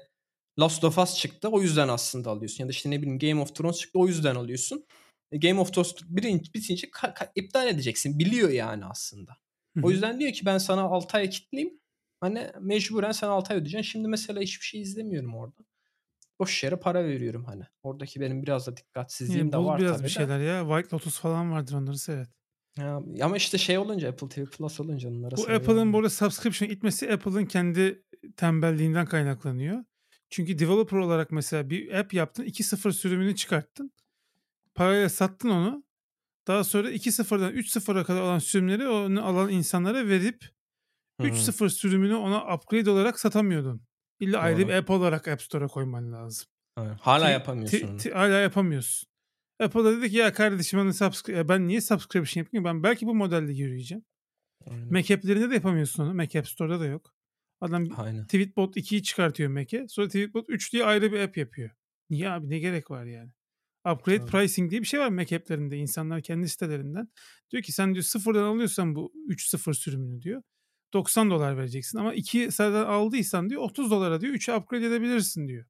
[0.59, 2.63] Last of Us çıktı o yüzden aslında alıyorsun.
[2.63, 4.85] Ya da işte ne bileyim Game of Thrones çıktı o yüzden alıyorsun.
[5.31, 8.19] E, Game of Thrones birinci, bitince ka- ka- iptal edeceksin.
[8.19, 9.37] Biliyor yani aslında.
[9.77, 11.79] Hı O yüzden diyor ki ben sana 6 ay kitleyeyim.
[12.21, 13.91] Hani mecburen sen 6 ay ödeyeceksin.
[13.91, 15.61] Şimdi mesela hiçbir şey izlemiyorum orada.
[16.39, 17.63] Boş yere para veriyorum hani.
[17.83, 20.13] Oradaki benim biraz da dikkatsizliğim Yani de var biraz tabii bir de.
[20.13, 20.67] şeyler ya.
[20.67, 22.38] White Lotus falan vardır onları seyret.
[22.79, 27.13] Ya, ama işte şey olunca Apple TV Plus olunca onlara Bu Apple'ın burada subscription itmesi
[27.13, 28.03] Apple'ın kendi
[28.37, 29.83] tembelliğinden kaynaklanıyor.
[30.29, 33.91] Çünkü developer olarak mesela bir app yaptın 2.0 sürümünü çıkarttın.
[34.75, 35.83] Parayla sattın onu.
[36.47, 40.45] Daha sonra 2.0'dan 3.0'a kadar olan sürümleri onu alan insanlara verip
[41.21, 41.27] Hı hı.
[41.27, 43.81] 3.0 sürümünü ona upgrade olarak satamıyordun.
[44.19, 44.67] İlla ayrı Doğru.
[44.67, 46.47] bir app olarak App Store'a koyman lazım.
[47.01, 47.97] Hala yapamıyorsun ti- onu.
[47.97, 49.08] ti- hala yapamıyorsun.
[49.59, 52.65] Apple da dedi ki ya kardeşim hani subscri- ben niye subscription yapayım?
[52.65, 54.05] Ben belki bu modelde yürüyeceğim.
[54.67, 54.91] Aynen.
[54.93, 56.13] Mac app'lerinde de yapamıyorsun onu.
[56.13, 57.13] Mac App Store'da da yok.
[57.61, 58.23] Adam Aynen.
[58.23, 59.85] Tweetbot 2'yi çıkartıyor Mac'e.
[59.87, 61.69] Sonra Tweetbot 3 diye ayrı bir app yapıyor.
[62.09, 63.31] Niye abi ne gerek var yani?
[63.91, 64.31] Upgrade Tabii.
[64.31, 65.77] pricing diye bir şey var Mac app'lerinde.
[65.77, 67.07] İnsanlar kendi sitelerinden.
[67.51, 70.41] Diyor ki sen diyor sıfırdan alıyorsan bu 3.0 sürümünü diyor.
[70.93, 75.65] 90 dolar vereceksin ama 2 zaten aldıysan diyor 30 dolara diyor 3'e upgrade edebilirsin diyor.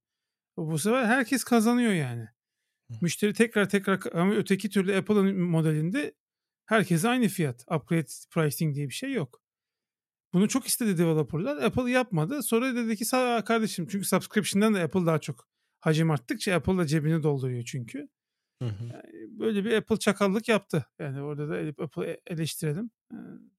[0.58, 2.28] Bu sefer herkes kazanıyor yani.
[3.02, 6.14] Müşteri tekrar tekrar ama öteki türlü Apple'ın modelinde
[6.66, 7.62] herkese aynı fiyat.
[7.62, 9.42] Upgrade pricing diye bir şey yok.
[10.34, 11.58] Bunu çok istedi developerlar.
[11.58, 12.44] Apple yapmadı.
[12.44, 15.48] Sonra dedi ki sağ kardeşim çünkü subscription'dan da Apple daha çok
[15.80, 18.10] hacim arttıkça Apple da cebini dolduruyor çünkü.
[18.62, 19.02] Hı hı.
[19.30, 20.86] Böyle bir Apple çakallık yaptı.
[21.00, 22.92] Yani orada da Apple'ı eleştirelim.
[23.14, 23.16] Ee,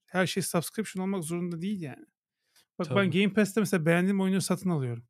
[0.07, 2.07] Her şey subscription olmak zorunda değil yani.
[2.79, 3.23] Bak ben Tabii.
[3.23, 5.05] Game Pass'te mesela beğendiğim oyunu satın alıyorum.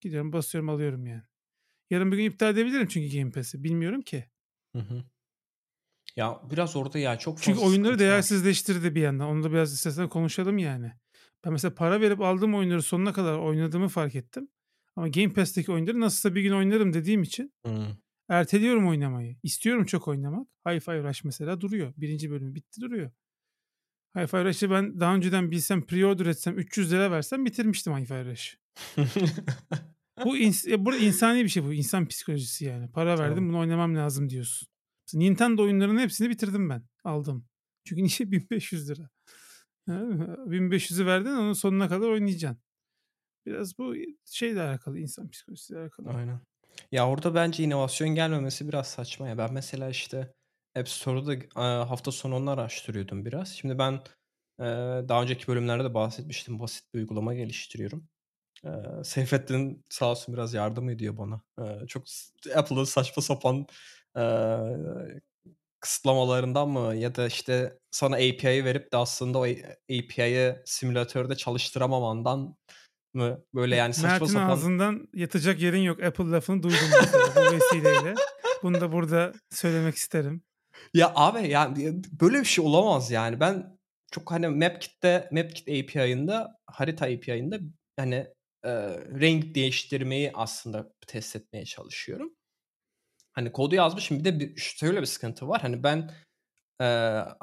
[0.00, 1.22] Gidiyorum basıyorum alıyorum yani.
[1.94, 3.64] Yarın bir gün iptal edebilirim çünkü Game Pass'i.
[3.64, 4.24] Bilmiyorum ki.
[4.76, 5.04] Hı hı.
[6.16, 8.10] Ya biraz orada ya çok fazla Çünkü oyunları sıkıntı var.
[8.10, 9.28] değersizleştirdi bir yandan.
[9.28, 10.92] Onu da biraz istersen konuşalım yani.
[11.44, 14.48] Ben mesela para verip aldığım oyunları sonuna kadar oynadığımı fark ettim.
[14.96, 17.96] Ama Game Pass'teki oyunları nasılsa bir gün oynarım dediğim için Hı.
[18.28, 19.36] erteliyorum oynamayı.
[19.42, 20.48] İstiyorum çok oynamak.
[20.66, 21.94] Hi-Fi Rush mesela duruyor.
[21.96, 23.10] Birinci bölümü bitti duruyor.
[24.16, 28.56] Hi-Fi Rush'ı ben daha önceden bilsem pre-order etsem 300 lira versem bitirmiştim Hi-Fi Rush'ı.
[30.24, 31.72] Bu ins- ya burada insani bir şey bu.
[31.72, 32.90] İnsan psikolojisi yani.
[32.92, 33.48] Para verdim Tabii.
[33.48, 34.68] bunu oynamam lazım diyorsun.
[35.14, 36.82] Nintendo oyunlarının hepsini bitirdim ben.
[37.04, 37.46] Aldım.
[37.84, 39.10] Çünkü niye 1500 lira?
[39.88, 40.36] Anladın mı?
[40.54, 42.62] 1500'ü verdin onun sonuna kadar oynayacaksın.
[43.46, 43.94] Biraz bu
[44.24, 44.98] şeyle alakalı.
[44.98, 46.08] insan psikolojisiyle alakalı.
[46.10, 46.40] Aynen.
[46.92, 49.38] Ya orada bence inovasyon gelmemesi biraz saçma ya.
[49.38, 50.34] Ben mesela işte
[50.76, 53.48] App Store'da e, hafta sonu onu araştırıyordum biraz.
[53.48, 53.92] Şimdi ben
[54.60, 54.64] e,
[55.08, 56.58] daha önceki bölümlerde de bahsetmiştim.
[56.58, 58.08] Basit bir uygulama geliştiriyorum.
[58.64, 58.70] E,
[59.04, 61.40] Seyfettin sağ olsun biraz yardım ediyor bana.
[61.86, 62.04] Çok
[62.56, 63.66] Apple'ın saçma sapan
[64.16, 64.24] e,
[65.80, 69.42] kısıtlamalarından mı ya da işte sana API'yi verip de aslında o
[69.90, 72.56] API'yi simülatörde çalıştıramamandan
[73.14, 76.02] mı böyle yani saçma Mert'in sapan ağzından yatacak yerin yok.
[76.02, 76.78] Apple lafını duydum
[77.36, 78.14] bu vesileyle.
[78.62, 80.42] Bunu da burada söylemek isterim.
[80.94, 81.74] Ya abi ya
[82.20, 83.40] böyle bir şey olamaz yani.
[83.40, 83.78] Ben
[84.12, 87.58] çok hani MapKit'te MapKit API'ında harita API'ında
[87.96, 88.26] hani
[88.64, 88.70] e,
[89.20, 92.34] renk değiştirmeyi aslında test etmeye çalışıyorum.
[93.32, 95.60] Hani kodu yazmışım bir de bir, şöyle bir sıkıntı var.
[95.62, 96.10] Hani ben
[96.80, 96.86] e,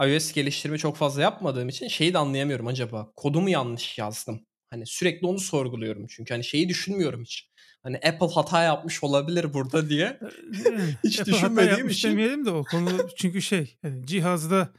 [0.07, 3.11] iOS geliştirme çok fazla yapmadığım için şeyi de anlayamıyorum acaba.
[3.15, 4.45] Kodumu yanlış yazdım.
[4.69, 7.51] Hani sürekli onu sorguluyorum çünkü hani şeyi düşünmüyorum hiç.
[7.83, 10.19] Hani Apple hata yapmış olabilir burada diye.
[11.03, 12.09] Hiç Apple hata düşünmediğim yapmış için.
[12.09, 14.73] demeyelim de o konu çünkü şey yani cihazda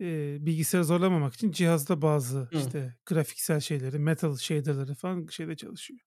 [0.00, 2.58] e, bilgisayarı zorlamamak için cihazda bazı Hı.
[2.58, 6.00] işte grafiksel şeyleri, metal shader'ları falan şeyde çalışıyor.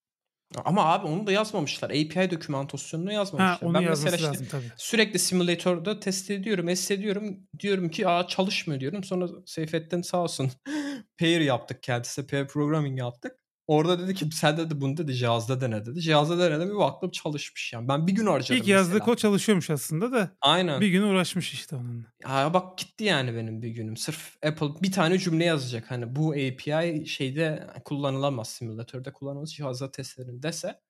[0.64, 1.90] Ama abi onu da yazmamışlar.
[1.90, 3.58] API dokümantasyonunu yazmamışlar.
[3.58, 4.72] Ha onu ben mesela işte lazım tabii.
[4.76, 7.46] sürekli simülatörde test ediyorum, test ediyorum.
[7.60, 9.04] Diyorum ki aa çalışmıyor diyorum.
[9.04, 10.50] Sonra Seyfettin sağ olsun
[11.18, 12.26] pair yaptık kendisi.
[12.26, 13.43] Pair programming yaptık.
[13.66, 16.00] Orada dedi ki sen dedi bunu dedi cihazda dene dedi.
[16.00, 17.88] Cihazda dene bir baktım çalışmış yani.
[17.88, 20.80] Ben bir gün harcadım İlk yazdığı kod çalışıyormuş aslında da Aynen.
[20.80, 22.12] bir gün uğraşmış işte onunla.
[22.22, 23.96] Ya bak gitti yani benim bir günüm.
[23.96, 25.90] Sırf Apple bir tane cümle yazacak.
[25.90, 28.48] Hani bu API şeyde kullanılamaz.
[28.48, 29.54] Simülatörde kullanılamaz.
[29.54, 30.80] Cihazda testlerin dese.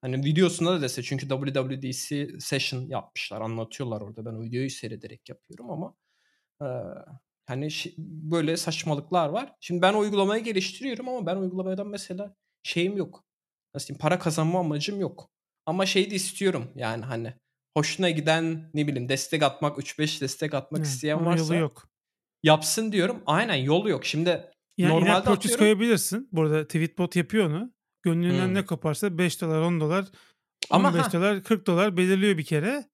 [0.00, 1.02] Hani videosunda da dese.
[1.02, 3.40] Çünkü WWDC session yapmışlar.
[3.40, 4.24] Anlatıyorlar orada.
[4.24, 5.94] Ben o videoyu seyrederek yapıyorum ama
[6.62, 6.66] e,
[7.46, 7.68] hani
[7.98, 9.52] böyle saçmalıklar var.
[9.60, 13.24] Şimdi ben uygulamayı geliştiriyorum ama ben uygulamadan mesela şeyim yok.
[13.74, 13.98] Nasıl diyeyim?
[14.00, 15.28] Para kazanma amacım yok.
[15.66, 17.34] Ama şey de istiyorum yani hani
[17.76, 21.88] hoşuna giden ne bileyim destek atmak 3-5 destek atmak Evet, isteyen varsa yolu yok.
[22.42, 23.22] yapsın diyorum.
[23.26, 24.04] Aynen yolu yok.
[24.06, 26.28] Şimdi Yani Normalde atıyorum- koyabilirsin.
[26.32, 27.72] Burada Tweetbot yapıyor onu.
[28.02, 28.54] Gönlünden Hmm.
[28.54, 30.06] ne koparsa 5 dolar 10 dolar
[30.70, 31.12] Ama 15 ha.
[31.12, 32.84] dolar 40 dolar belirliyor bir kere.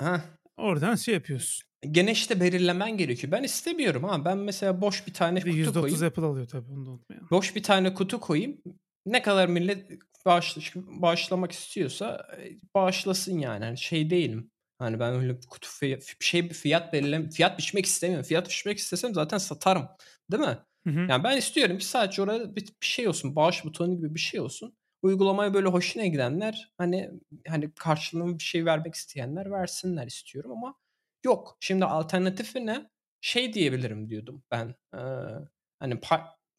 [0.00, 0.20] heh,
[0.56, 1.67] Oradan şey yapıyorsun.
[1.82, 3.32] Gene işte belirlemen gerekiyor.
[3.32, 4.24] Ben istemiyorum ha.
[4.24, 6.04] Ben mesela boş bir tane Bir kutu %30 koyayım.
[6.04, 7.28] Apple alıyor tabii onu da unutmayalım.
[7.30, 8.62] Boş bir tane kutu koyayım.
[9.06, 9.90] Ne kadar millet
[10.26, 13.64] bağışla, bağışlamak istiyorsa e, bağışlasın yani.
[13.64, 14.50] Hani şey değilim.
[14.78, 18.26] Hani ben öyle kutu fiy- bir şey bir fiyat belirlem fiyat biçmek istemiyorum.
[18.26, 19.88] Fiyat biçmek istesem zaten satarım.
[20.32, 20.58] Değil mi?
[20.84, 21.00] Hı hı.
[21.08, 23.36] Yani ben istiyorum ki sadece orada bir, bir şey olsun.
[23.36, 24.74] Bağış butonu gibi bir şey olsun.
[25.02, 27.10] Uygulamaya böyle hoşuna gidenler hani
[27.48, 30.74] hani karşılığında bir şey vermek isteyenler versinler istiyorum ama
[31.24, 31.56] yok.
[31.60, 32.90] Şimdi alternatifi ne?
[33.20, 34.74] Şey diyebilirim diyordum ben.
[34.94, 34.98] Ee,
[35.78, 36.00] hani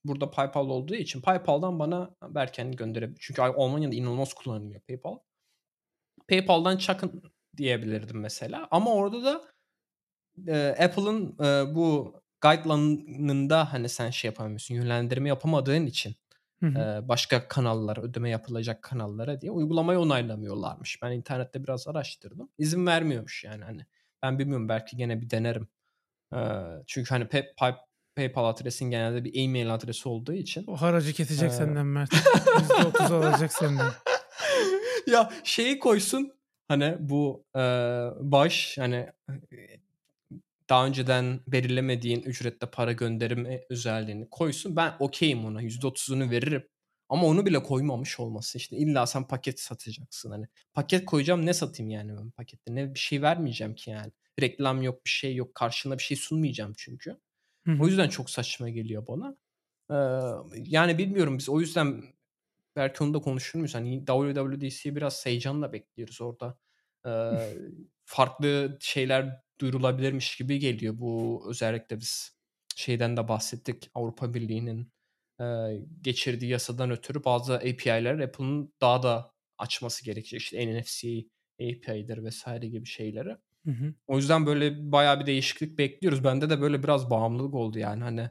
[0.05, 3.20] burada PayPal olduğu için PayPal'dan bana Berken gönderebilir.
[3.22, 5.18] Çünkü Almanya'da inanılmaz kullanılıyor PayPal.
[6.28, 7.24] PayPal'dan çakın
[7.57, 8.68] diyebilirdim mesela.
[8.72, 9.41] Ama orada da
[10.47, 14.76] e, Apple'ın e, bu guideline'ında hani sen şey yapamıyorsun.
[14.76, 16.16] Yönlendirme yapamadığın için
[16.60, 16.80] Hı hı.
[16.80, 21.01] e, başka kanallara, ödeme yapılacak kanallara diye uygulamayı onaylamıyorlarmış.
[21.01, 22.49] Ben internette biraz araştırdım.
[22.57, 23.86] İzin vermiyormuş yani hani.
[24.24, 25.67] Ben bilmiyorum belki gene bir denerim.
[26.88, 27.78] Çünkü hani Pay- Pay-
[28.15, 30.63] PayPal adresin genelde bir e-mail adresi olduğu için.
[30.67, 32.13] O haracı kesecek Ee, senden Mert.
[32.13, 33.91] %30 alacak senden.
[35.07, 36.32] ya şeyi koysun
[36.67, 37.59] hani bu e,
[38.20, 39.09] baş hani
[40.70, 44.76] daha önceden belirlemediğin ücrette para gönderme özelliğini koysun.
[44.76, 45.63] Ben okeyim ona.
[45.63, 46.63] %30'unu veririm.
[47.10, 50.45] Ama onu bile koymamış olması işte illa sen paket satacaksın hani.
[50.74, 52.76] Paket koyacağım ne satayım yani ben pakette?
[52.76, 54.12] Ne bir şey vermeyeceğim ki yani.
[54.41, 55.55] Reklam yok, bir şey yok.
[55.55, 57.18] Karşına bir şey sunmayacağım çünkü.
[57.66, 57.78] Hı.
[57.82, 59.38] O yüzden çok saçma geliyor bana.
[59.91, 59.95] Ee,
[60.64, 62.03] yani bilmiyorum biz o yüzden
[62.76, 63.76] belki onu da konuşur muyuz?
[63.76, 66.57] Hani WWDC'yi biraz heyecanla bekliyoruz orada.
[67.05, 67.10] Ee,
[68.05, 70.93] farklı şeyler duyurulabilirmiş gibi geliyor.
[70.97, 72.38] Bu özellikle biz
[72.76, 73.89] şeyden de bahsettik.
[73.93, 74.91] Avrupa Birliği'nin
[76.01, 80.41] geçirdiği yasadan ötürü bazı API'ler Apple'ın daha da açması gerekecek.
[80.41, 81.07] İşte NFC
[81.61, 83.29] API'dir vesaire gibi şeyleri.
[83.65, 83.93] Hı hı.
[84.07, 86.23] O yüzden böyle bayağı bir değişiklik bekliyoruz.
[86.23, 88.03] Bende de böyle biraz bağımlılık oldu yani.
[88.03, 88.29] Hani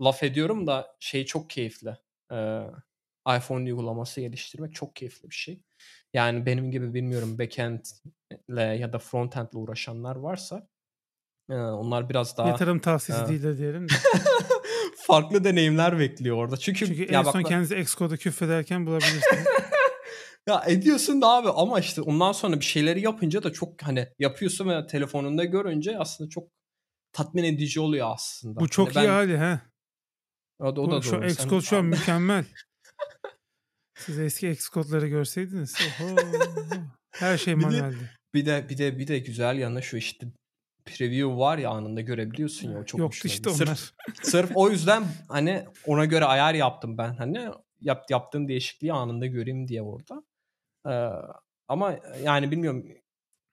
[0.00, 1.96] laf ediyorum da şey çok keyifli.
[2.32, 2.62] Ee,
[3.36, 5.62] iPhone uygulaması geliştirmek çok keyifli bir şey.
[6.14, 10.68] Yani benim gibi bilmiyorum backend'le ya da frontend'le uğraşanlar varsa
[11.50, 13.28] e, onlar biraz daha Yatırım tavsiyesi Ha.
[13.28, 13.86] değil de diyelim.
[15.10, 16.56] farklı deneyimler bekliyor orada.
[16.56, 19.44] Çünkü, Çünkü ya en bak son kendinizi Xcode'u küfrederken bulabilirsiniz.
[20.48, 24.68] ya ediyorsun da abi ama işte ondan sonra bir şeyleri yapınca da çok hani yapıyorsun
[24.68, 26.48] ve telefonunda görünce aslında çok
[27.12, 28.60] tatmin edici oluyor aslında.
[28.60, 29.60] Bu çok Hani iyi ben- hali ha.
[30.58, 31.26] O da, o Bu, da şu doğru.
[31.26, 32.44] Xcode şu an mükemmel.
[33.98, 35.74] Siz eski Xcode'ları görseydiniz.
[36.02, 36.16] Oho.
[37.10, 38.10] Her şey manueldi.
[38.34, 40.26] Bir de bir de bir de güzel yanı şu işte
[40.84, 43.56] preview var ya anında görebiliyorsun ya o çok hoşuma işte onlar.
[43.56, 47.14] Sırf, sırf o yüzden hani ona göre ayar yaptım ben.
[47.14, 47.48] Hani
[47.80, 50.22] yap, yaptığım değişikliği anında göreyim diye orada.
[50.86, 51.10] Ee,
[51.68, 52.86] ama yani bilmiyorum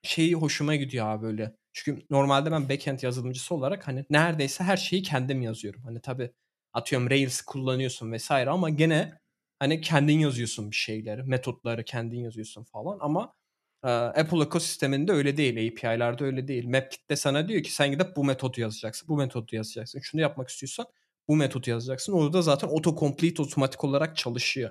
[0.02, 1.56] şeyi hoşuma gidiyor abi böyle.
[1.72, 5.82] Çünkü normalde ben backend yazılımcısı olarak hani neredeyse her şeyi kendim yazıyorum.
[5.82, 6.30] Hani tabii
[6.72, 9.18] atıyorum Rails kullanıyorsun vesaire ama gene
[9.58, 13.47] hani kendin yazıyorsun bir şeyleri, metotları kendin yazıyorsun falan ama e,
[13.82, 15.72] Apple ekosisteminde öyle değil.
[15.72, 16.68] API'larda öyle değil.
[16.68, 19.08] MapKit de sana diyor ki sen gidip bu metodu yazacaksın.
[19.08, 20.00] Bu metodu yazacaksın.
[20.00, 20.86] Şunu yapmak istiyorsan
[21.28, 22.12] bu metodu yazacaksın.
[22.12, 24.70] Orada zaten autocomplete otomatik olarak çalışıyor.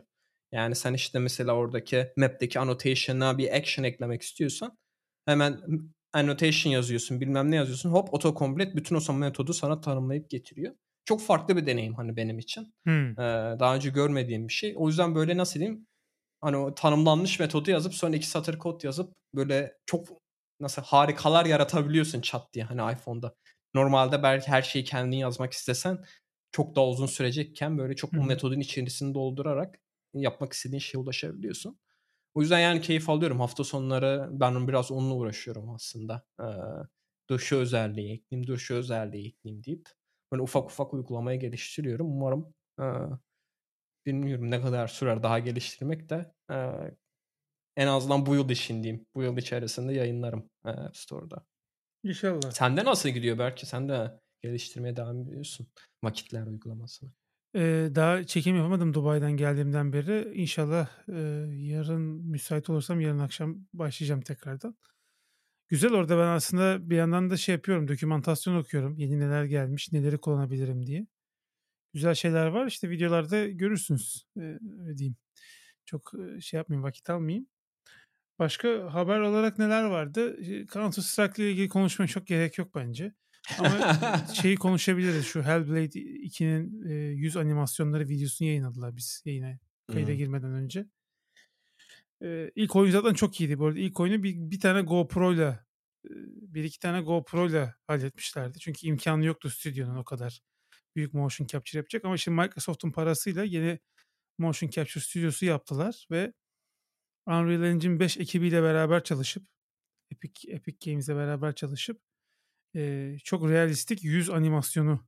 [0.52, 4.78] Yani sen işte mesela oradaki map'teki annotation'a bir action eklemek istiyorsan
[5.26, 5.62] hemen
[6.14, 10.76] annotation yazıyorsun bilmem ne yazıyorsun hop autocomplete bütün o metodu sana tanımlayıp getiriyor.
[11.06, 12.74] Çok farklı bir deneyim hani benim için.
[12.84, 13.12] Hmm.
[13.12, 14.74] Ee, daha önce görmediğim bir şey.
[14.78, 15.88] O yüzden böyle nasıl diyeyim
[16.42, 20.08] hani o tanımlanmış metodu yazıp sonra iki satır kod yazıp böyle çok
[20.60, 23.36] nasıl harikalar yaratabiliyorsun chat diye hani iPhone'da.
[23.74, 26.06] Normalde belki her şeyi kendin yazmak istesen
[26.52, 29.80] çok daha uzun sürecekken böyle çok bu metodun içerisini doldurarak
[30.14, 31.80] yapmak istediğin şeye ulaşabiliyorsun.
[32.36, 33.40] O yüzden yani keyif alıyorum.
[33.40, 36.24] Hafta sonları ben biraz onunla uğraşıyorum aslında.
[36.42, 36.46] Ee,
[37.30, 39.90] dışı özelliği ekleyeyim, dışı özelliği ekleyeyim deyip
[40.32, 42.08] böyle ufak ufak uygulamaya geliştiriyorum.
[42.12, 42.86] Umarım e,
[44.08, 46.34] bilmiyorum ne kadar sürer daha geliştirmek de.
[46.52, 46.98] Eee,
[47.78, 49.06] en azından bu yıl için diyeyim.
[49.16, 51.46] Bu yıl içerisinde yayınlarım, App Store'da.
[52.04, 52.52] İnşallah.
[52.52, 53.66] Sende nasıl gidiyor Berke?
[53.66, 55.68] Sen de geliştirmeye devam ediyorsun
[56.04, 57.12] vakitler uygulamasını.
[57.56, 60.32] Eee, daha çekim yapamadım Dubai'den geldiğimden beri.
[60.36, 61.16] İnşallah, eee,
[61.72, 64.78] yarın müsait olursam yarın akşam başlayacağım tekrardan.
[65.70, 68.98] Güzel orada ben aslında bir yandan da şey yapıyorum, dokümantasyon okuyorum.
[68.98, 71.08] Yeni neler gelmiş, neleri kullanabilirim diye.
[71.98, 72.68] Güzel şeyler var.
[72.68, 74.28] İşte videolarda görürsünüz.
[74.38, 75.16] Öyle diyeyim.
[75.86, 77.48] Çok, şey yapmayayım, vakit almayayım.
[78.40, 80.38] Başka haber olarak neler vardı?
[80.74, 83.14] Counter Strike ile ilgili konuşmaya çok gerek yok bence.
[83.60, 83.96] Ama
[84.34, 85.26] şeyi konuşabiliriz.
[85.26, 90.18] Şu Hellblade 2'nin eee, yüz animasyonları videosunu yayınladılar biz yayına kayıda Hımm.
[90.20, 90.86] girmeden önce.
[92.22, 93.80] Eee, ilk oyun zaten çok iyiydi bu arada.
[93.80, 95.66] İlk oyunu bir bir tane GoPro'yla,
[96.10, 98.60] eee, 1-2 tane GoPro'yla halletmişlerdi.
[98.60, 100.42] Çünkü imkânı yoktu stüdyonun o kadar
[100.98, 103.80] büyük motion capture yapacak ama şimdi Microsoft'un parasıyla yeni
[104.40, 106.34] motion capture stüdyosu yaptılar ve
[107.28, 109.44] Unreal Engine 5 ekibiyle beraber çalışıp
[110.12, 112.02] Epic Epic Games'le beraber çalışıp,
[112.74, 115.08] eee, çok realistik yüz animasyonu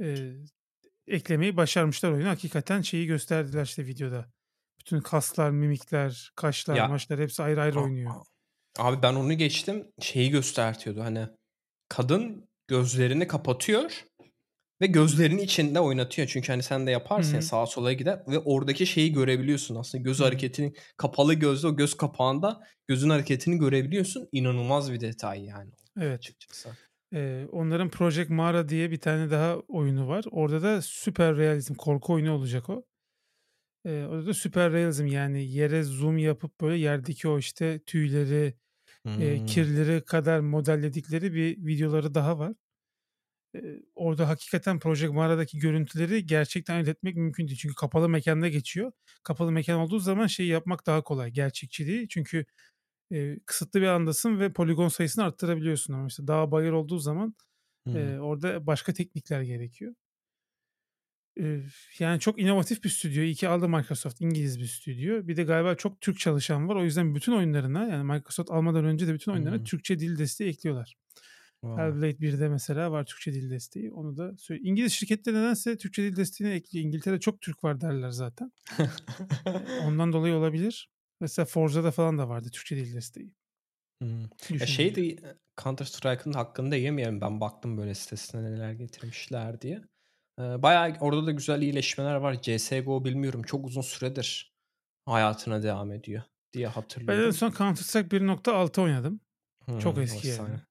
[0.00, 0.36] eee,
[1.06, 2.30] eklemeyi başarmışlar oyuna.
[2.30, 4.32] Hakikaten şeyi gösterdiler işte videoda.
[4.80, 8.14] Bütün kaslar, mimikler, kaşlar, Ya maşlar hepsi ayrı ayrı A oynuyor.
[8.78, 9.88] abi ben onu geçtim.
[10.00, 11.28] Şeyi göstertiyordu hani
[11.88, 14.04] kadın gözlerini kapatıyor
[14.82, 16.28] ve gözlerinin içinde oynatıyor.
[16.28, 20.02] Çünkü hani sen de yaparsın ya sağa sola gider ve oradaki şeyi görebiliyorsun aslında.
[20.04, 24.28] Göz hareketini kapalı gözle o göz kapağında gözün hareketini görebiliyorsun.
[24.32, 25.70] İnanılmaz bir detay yani
[26.00, 26.20] Evet.
[26.20, 26.76] açıkçası.
[27.12, 30.24] Eee, onların Project Mara diye bir tane daha oyunu var.
[30.30, 32.86] Orada da süper realizm korku oyunu olacak o.
[33.84, 38.54] Eee, orada da süper realizm yani yere zoom yapıp böyle yerdeki o işte tüyleri,
[39.18, 39.46] eee, Hımm.
[39.46, 42.54] kirleri kadar modelledikleri bir videoları daha var.
[43.94, 47.58] Orada hakikaten Project Mara'daki görüntüleri gerçekten elde etmek mümkün değil.
[47.58, 48.92] Çünkü kapalı mekânda geçiyor.
[49.22, 52.08] Kapalı mekân olduğu zaman şeyi yapmak daha kolay, gerçekçiliği.
[52.08, 52.44] Çünkü,
[53.10, 57.34] eee, kısıtlı bir alandasın ve poligon sayısını arttırabiliyorsun ama işte dağ bayır olduğu zaman,
[57.94, 59.94] eee, orada başka teknikler gerekiyor.
[61.36, 61.62] Eee,
[61.98, 63.22] yani çok inovatif bir stüdyo.
[63.22, 64.20] İyi ki aldı Microsoft.
[64.20, 65.26] İngiliz bir stüdyo.
[65.28, 66.76] Bir de galiba çok Türk çalışan var.
[66.76, 69.64] O yüzden bütün oyunlarına yani Microsoft almadan önce de bütün oyunlarına Hımm.
[69.64, 70.94] Türkçe dil desteği ekliyorlar.
[71.62, 71.92] Vay.
[71.92, 73.92] Hellblade 1'de mesela var Türkçe dil desteği.
[73.92, 76.84] Onu da söyle İngiliz şirketleri nedense Türkçe dil desteğini ekliyor.
[76.86, 78.52] İngiltere'de çok Türk var derler zaten.
[79.76, 80.90] Ondan dolayı olabilir.
[81.20, 83.34] Mesela Forza'da falan da vardı Türkçe dil desteği.
[84.02, 84.30] Hımm.
[84.60, 87.20] Ya şey de eee, Counter Strike'ın hakkını da yemeyelim.
[87.20, 89.82] Ben baktım böyle sitesine neler getirmişler diye.
[90.38, 92.42] Bayağı orada da güzel iyileşmeler var.
[92.42, 94.54] CS:GO bilmiyorum çok uzun süredir
[95.06, 96.66] hayatına devam ediyor diye
[97.08, 97.30] Ben en hatırlıyorum.
[97.30, 99.20] son Counter Strike 1.6 oynadım.
[99.78, 100.02] Çok Hımm.
[100.02, 100.40] eski yani.
[100.40, 100.62] Efsane.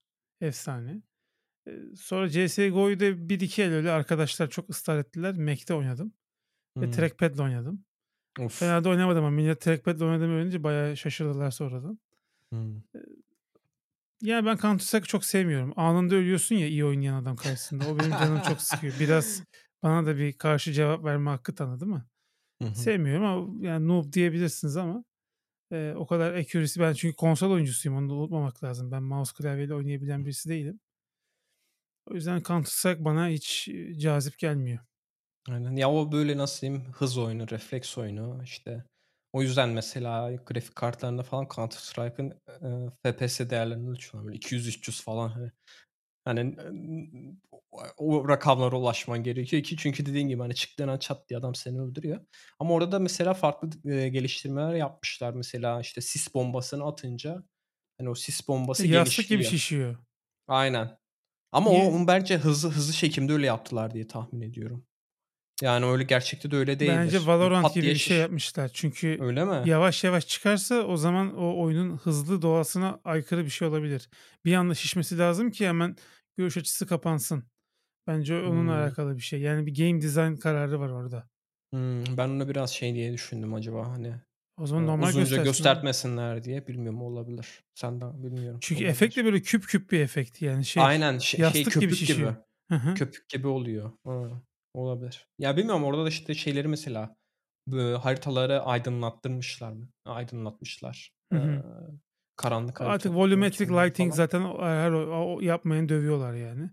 [0.41, 1.01] Efsane.
[1.97, 5.35] Sonra CS:GO'yu da 1-2 el öyle arkadaşlar çok ısrar ettiler.
[5.37, 6.13] Mac'te oynadım
[6.81, 6.91] ve Hımm.
[6.91, 7.85] trackpad'le oynadım.
[8.39, 8.53] Of.
[8.59, 11.99] Fena da oynamadım ama millet trackpad'le oynadığımı öğrenince bayağı şaşırdılar sonradan.
[12.95, 13.01] Eee,
[14.21, 15.73] yani ben Counter Strike'ı çok sevmiyorum.
[15.77, 17.85] Anında ölüyorsun ya iyi oynayan adam karşısında.
[17.85, 18.99] O benim canımı çok sıkıyor.
[18.99, 19.43] Biraz
[19.83, 22.05] bana da bir karşı cevap verme hakkı tanı değil mi?
[22.61, 22.83] Hı hı.
[22.83, 25.05] Sevmiyorum ama yani noob diyebilirsiniz ama,
[25.71, 28.91] eee, o kadar accuracy ben çünkü konsol oyuncusuyum onu da unutmamak lazım.
[28.91, 30.79] Ben mouse klavyeyle oynayabilen birisi değilim.
[32.05, 34.79] O yüzden Counter Strike bana hiç, cazip gelmiyor.
[35.49, 35.75] Aynen.
[35.75, 38.83] Ya o böyle nasıl diyeyim hız oyunu, refleks oyunu işte.
[39.33, 44.25] O yüzden mesela grafik kartlarında falan Counter Strike'ın, eee, FPS değerlerini ölçüyorlar.
[44.27, 45.51] Böyle 200-300 falan hani.
[46.27, 46.55] Hani,
[47.71, 51.55] o o rakamlara ulaşman gerekiyor ki çünkü dediğin gibi hani çıktığın an çat diye adam
[51.55, 52.19] seni öldürüyor.
[52.59, 55.33] Ama orada da mesela farklı eee, geliştirmeler yapmışlar.
[55.33, 57.43] Mesela işte sis bombasını atınca
[57.97, 59.97] hani o sis bombası Yastık gibi şişiyor.
[60.47, 60.97] Aynen.
[61.51, 61.83] Ama o Niye?
[61.91, 64.85] onu bence hızlı hızlı çekimde öyle yaptılar diye tahmin ediyorum.
[65.61, 67.27] Yani öyle gerçekte de öyle Bence değildir.
[67.27, 68.71] Böyle Valorant pat gibi bir şey yapmışlar.
[68.73, 69.67] Çünkü Öyle mi?
[69.67, 74.09] yavaş yavaş çıkarsa o zaman o oyunun hızlı doğasına aykırı bir şey olabilir.
[74.45, 75.95] Bir anda şişmesi lazım ki hemen
[76.37, 77.43] görüş açısı kapansın.
[78.07, 78.81] Bence onunla Hımm.
[78.83, 79.41] alakalı bir şey.
[79.41, 81.29] Yani bir game design kararı var orada.
[81.73, 82.03] Hımm.
[82.17, 84.13] Ben onu biraz şey diye düşündüm acaba hani,
[84.57, 86.67] O zaman normal uzunca göstersin göstertmesinler diye.
[86.67, 87.63] Bilmiyorum olabilir.
[87.75, 88.59] Sen de bilmiyorum.
[88.61, 89.33] Çünkü efekt de Olabilir.
[89.33, 91.95] böyle küp küp bir efekt yani şey Aynen şey gibi köpük gibi.
[91.95, 92.35] şişiyor.
[92.69, 92.93] Hı hı.
[92.95, 93.91] Köpük gibi oluyor.
[94.05, 94.31] Hı,
[94.73, 95.27] olabilir.
[95.39, 97.15] Ya bilmiyorum orada da işte şeyleri mesela,
[98.01, 99.89] haritaları aydınlattırmışlar mı?
[100.05, 101.11] Aydınlatmışlar.
[101.33, 101.63] Hı hı.
[102.37, 104.17] Karanlık Artık volumetric lighting falan.
[104.17, 106.69] zaten her o yapmayanı dövüyorlar yani.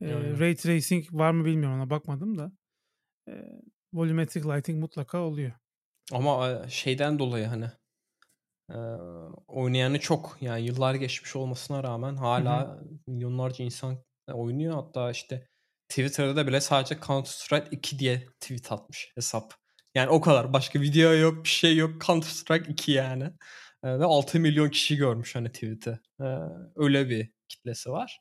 [0.00, 0.40] Aynen.
[0.40, 2.52] ray tracing var mı bilmiyorum ona bakmadım da.
[3.28, 3.62] Eee,
[3.94, 5.52] volumetric lighting mutlaka oluyor.
[6.12, 7.66] Ama, eee, şeyden dolayı hani,
[8.70, 8.76] eee,
[9.48, 10.38] oynayanı çok.
[10.40, 12.66] Yani yıllar geçmiş olmasına rağmen Hı hı.
[12.66, 13.92] hâlâ milyonlarca insan,
[14.28, 14.74] eee, oynuyor.
[14.74, 15.48] Hatta işte
[15.88, 19.54] Twitter'da bile sadece Counter Strike 2 diye tweet atmış hesap.
[19.94, 20.52] Yani o kadar.
[20.52, 22.02] Başka video yok, bir şey yok.
[22.06, 23.32] Counter Strike 2 yani.
[23.84, 25.98] Ve 6 milyon kişi görmüş hani tweet'i.
[26.76, 28.20] Öyle bir kitlesi var.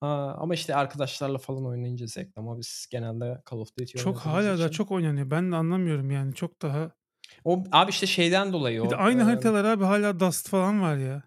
[0.00, 4.64] Ama işte arkadaşlarla falan oynayınca zevkli ama biz genelde Call of Duty Çok hala da
[4.64, 5.30] için çok oynanıyor.
[5.30, 6.34] Ben de anlamıyorum yani.
[6.34, 6.90] Çok daha
[7.44, 8.96] O abi işte şeyden dolayı o.
[8.96, 11.22] aynı emm haritalar abi hala Dust falan var ya.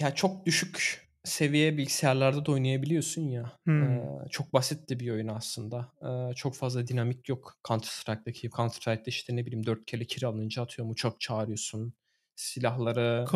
[0.00, 3.52] Ya çok düşük seviye bilgisayarlarda da oynayabiliyorsun ya.
[3.66, 3.92] Hımm.
[3.92, 5.92] Eee, çok basit de bir oyun aslında.
[6.02, 8.50] Eee, çok fazla dinamik yok Counter Strike'daki.
[8.50, 11.94] Counter Strike'da işte ne bileyim 4 kere kill alınca atıyorum uçak çağırıyorsun.
[12.36, 13.26] Silahları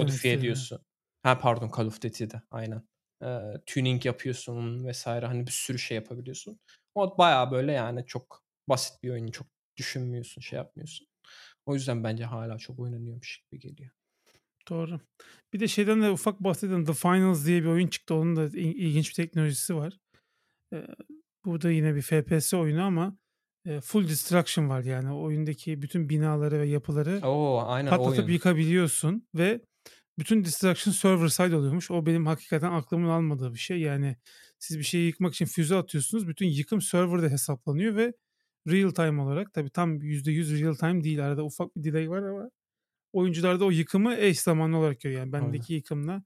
[0.00, 0.78] modifiye ediyorsun.
[1.22, 2.82] Ha pardon Call of Duty'de aynen.
[3.22, 5.06] Eee, tuning yapıyorsun vs.
[5.06, 6.60] hani bir sürü şey yapabiliyorsun.
[6.94, 9.26] O bayağı böyle yani çok basit bir oyun.
[9.26, 9.46] Çok
[9.76, 11.06] düşünmüyorsun, şey yapmıyorsun.
[11.66, 13.90] O yüzden bence hâlâ çok oynanıyormuş gibi geliyor.
[14.68, 15.00] Doğru.
[15.52, 16.84] Bir de şeyden de ufak bahsedelim.
[16.84, 18.14] The Finals diye bir oyun çıktı.
[18.14, 19.98] Onun da ilginç bir teknolojisi var.
[20.72, 20.86] Eee,
[21.44, 23.18] bu da yine bir FPS oyunu ama,
[23.66, 24.84] eee, full destruction var.
[24.84, 27.62] Yani oyundaki bütün binaları ve yapıları O!
[27.66, 28.30] Aynen patlatıp oyun.
[28.30, 29.60] yıkabiliyorsun ve
[30.18, 31.90] bütün destruction server side oluyormuş.
[31.90, 33.80] O benim hakikaten aklımın almadığı bir şey.
[33.80, 34.16] Yani
[34.58, 36.28] siz bir şeyi yıkmak için füze atıyorsunuz.
[36.28, 38.14] Bütün yıkım server'da hesaplanıyor ve
[38.68, 41.26] real time olarak tabii tam %100 real time değil.
[41.26, 42.50] Arada ufak bir delay var ama
[43.12, 45.20] oyuncular da o yıkımı eş zamanlı olarak görüyor.
[45.20, 45.42] Yani Aynen.
[45.46, 46.24] bendeki yıkımla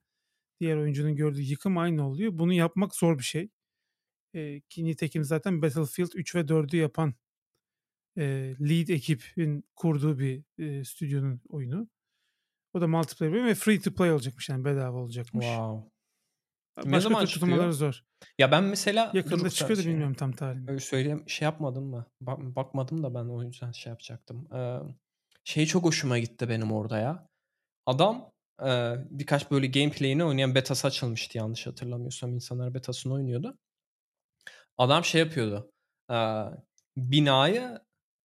[0.61, 2.31] diğer oyuncunun gördüğü yıkım aynı oluyor.
[2.39, 3.49] Bunu yapmak zor bir şey.
[4.33, 7.13] Eee, ki nitekim zaten Battlefield 3 ve 4'ü yapan,
[8.17, 11.89] eee, lead ekibin kurduğu bir, eee, stüdyonun oyunu.
[12.73, 15.45] O da multiplayer oyun ve free to play olacakmış yani bedava olacakmış.
[15.45, 15.91] Wow.
[16.77, 17.71] A Ne başka zaman çıkıyor?
[17.71, 18.03] zor.
[18.39, 20.67] Ya ben mesela Yakında dur çıkıyor da şey bilmiyorum tam tarihini.
[20.67, 22.05] Öyle söyleyeyim şey yapmadın mı?
[22.21, 24.47] Bak bakmadım da ben o yüzden şey yapacaktım.
[24.53, 24.79] Eee,
[25.43, 27.27] şey çok hoşuma gitti benim orada ya.
[27.85, 28.31] Adam,
[28.63, 32.33] eee, birkaç böyle gameplay'ini oynayan beta'sı açılmıştı yanlış hatırlamıyorsam.
[32.35, 33.57] İnsanlar betasını oynuyordu.
[34.77, 35.71] Adam şey yapıyordu.
[36.09, 36.45] Eee,
[36.97, 37.79] binayı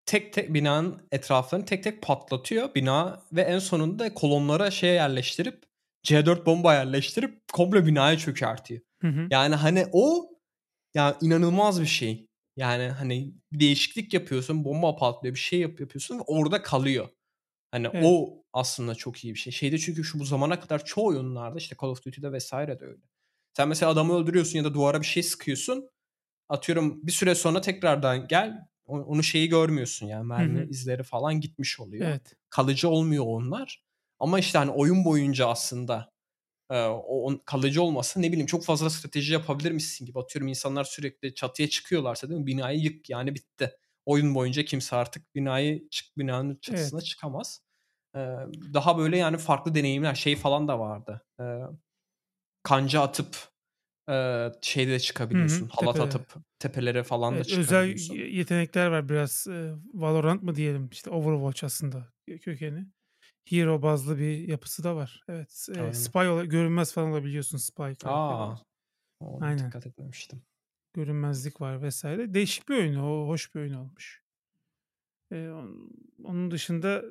[0.07, 5.63] tek tek binanın etraflarını tek tek patlatıyor bina ve en sonunda kolonlara şey yerleştirip
[6.03, 8.81] C4 bomba yerleştirip komple binayı çökertiyor.
[9.01, 9.27] Hı hı.
[9.31, 10.29] Yani hani o
[10.93, 12.27] ya inanılmaz bir şey.
[12.55, 17.09] Yani hani bir değişiklik yapıyorsun, bomba patlıyor, bir şey yap yapıyorsun ve orada kalıyor.
[17.71, 18.03] Hani Evet.
[18.07, 19.53] o aslında çok iyi bir şey.
[19.53, 22.51] Şeyde çünkü şu bu zamana kadar çoğu oyunlarda işte Call of Duty'de vs.
[22.51, 23.01] de öyle.
[23.57, 25.89] Sen mesela adamı öldürüyorsun ya da duvara bir şey sıkıyorsun.
[26.49, 30.69] Atıyorum bir süre sonra tekrardan gel onu şeyi görmüyorsun yani mermi hı.
[30.69, 32.11] izleri falan gitmiş oluyor.
[32.11, 32.37] Evet.
[32.49, 33.83] Kalıcı olmuyor onlar.
[34.19, 36.11] Ama işte hani oyun boyunca aslında,
[36.71, 40.19] eee, o on kalıcı olması ne bileyim çok fazla strateji yapabilirmişsin gibi.
[40.19, 43.71] Atıyorum insanlar sürekli çatıya çıkıyorlarsa değil mi binayı yık yani bitti.
[44.05, 47.01] Oyun boyunca kimse artık binayı çık binanın çatısına Evet.
[47.01, 47.61] çıkamaz.
[48.15, 48.37] Eee,
[48.73, 51.25] daha böyle yani farklı deneyimler şey falan da vardı.
[51.39, 51.61] Eee,
[52.63, 53.37] kanca atıp,
[54.61, 55.67] şeyde de çıkabiliyorsun.
[55.67, 56.01] Halat Tepelere.
[56.01, 58.17] atıp tepelere falan da Evet, özel çıkabiliyorsun.
[58.17, 59.47] ye yetenekler var biraz,
[59.93, 62.87] Valorant mı diyelim, işte Overwatch aslında kö kökeni.
[63.49, 65.21] Hero bazlı bir yapısı da var.
[65.29, 65.93] Evet, Aynen.
[65.97, 68.03] spy ola görünmez falan olabiliyorsun spy A!
[68.03, 68.65] karakterler.
[69.19, 69.57] Ona Aynen.
[69.57, 70.43] dikkat etmemiştim.
[70.93, 72.03] Görünmezlik var vs.
[72.03, 72.95] Değişik bir oyun.
[72.95, 74.23] O hoş bir oyun olmuş.
[75.31, 75.89] On
[76.23, 77.03] onun dışında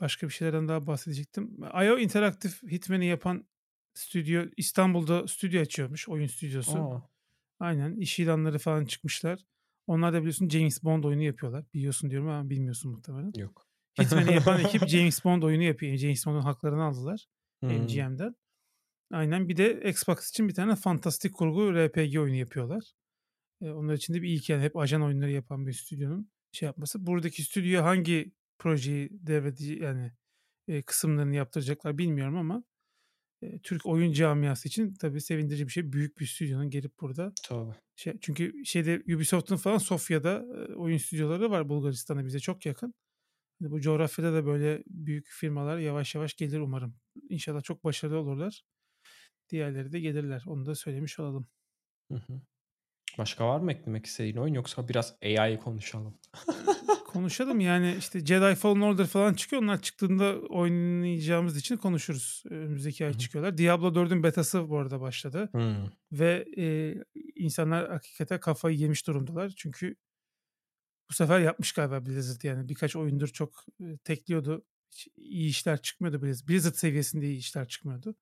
[0.00, 1.58] başka bir şeylerden daha bahsedecektim.
[1.84, 3.48] IO Interactive Hitman'i yapan
[4.00, 6.78] stüdyo İstanbul'da stüdyo açıyormuş, oyun stüdyosu.
[6.78, 7.10] A!
[7.60, 9.40] Aynen, iş ilanları falan çıkmışlar.
[9.86, 11.64] Onlar da biliyorsun James Bond oyunu yapıyorlar.
[11.74, 13.32] Biliyorsun diyorum ama bilmiyorsun muhtemelen.
[13.36, 13.66] Yok.
[14.00, 15.96] Hitman'i yapan ekip James Bond oyunu yapıyor.
[15.96, 17.26] James Bond'un haklarını aldılar
[17.62, 17.72] Hımm.
[17.72, 18.34] MGM'den.
[19.12, 19.48] Aynen.
[19.48, 22.92] Bir de Xbox için bir tane fantastik kurgu RPG oyunu yapıyorlar.
[23.60, 27.06] Eee, onlar için de bir ilk yani hep ajan oyunları yapan bir stüdyonun şey yapması.
[27.06, 30.12] Buradaki stüdyo hangi projeyi devredece yani,
[30.68, 32.64] eee, kısımlarını yaptıracaklar bilmiyorum ama,
[33.62, 35.92] Türk oyun camiası için tabii sevindirici bir şey.
[35.92, 37.74] Büyük bir stüdyonun gelip burada Tabii.
[37.96, 40.44] şey çünkü şeyde Ubisoft'un falan Sofya'da,
[40.76, 42.94] oyun stüdyoları var Bulgaristan'a bize çok yakın.
[43.60, 46.96] Hani bu coğrafyada da böyle büyük firmalar yavaş yavaş gelir umarım.
[47.28, 48.62] İnşallah çok başarılı olurlar.
[49.50, 50.42] Diğerleri de gelirler.
[50.46, 51.48] Onu da söylemiş olalım.
[52.10, 52.40] Hı hı.
[53.18, 56.18] Başka var mı eklemek istediğin oyun yoksa biraz AI konuşalım?
[57.10, 59.62] Konuşalım yani işte Jedi Fallen Order falan çıkıyor.
[59.62, 62.42] Onlar çıktığında oynayacağımız için konuşuruz.
[62.50, 63.58] Önümüzdeki ay çıkıyorlar.
[63.58, 65.92] Diablo 4'ün betası bu arada başladı Hımm.
[66.12, 67.04] ve, eee,
[67.36, 69.52] insanlar hakikaten kafayı yemiş durumdalar.
[69.56, 69.96] Çünkü
[71.10, 72.68] bu sefer yapmış galiba Blizzard yani.
[72.68, 74.64] Birkaç oyundur çok, eee, tekliyordu.
[74.90, 78.14] Hiç iyi işler çıkmıyordu Blizz Blizzard seviyesinde iyi işler çıkmıyordu.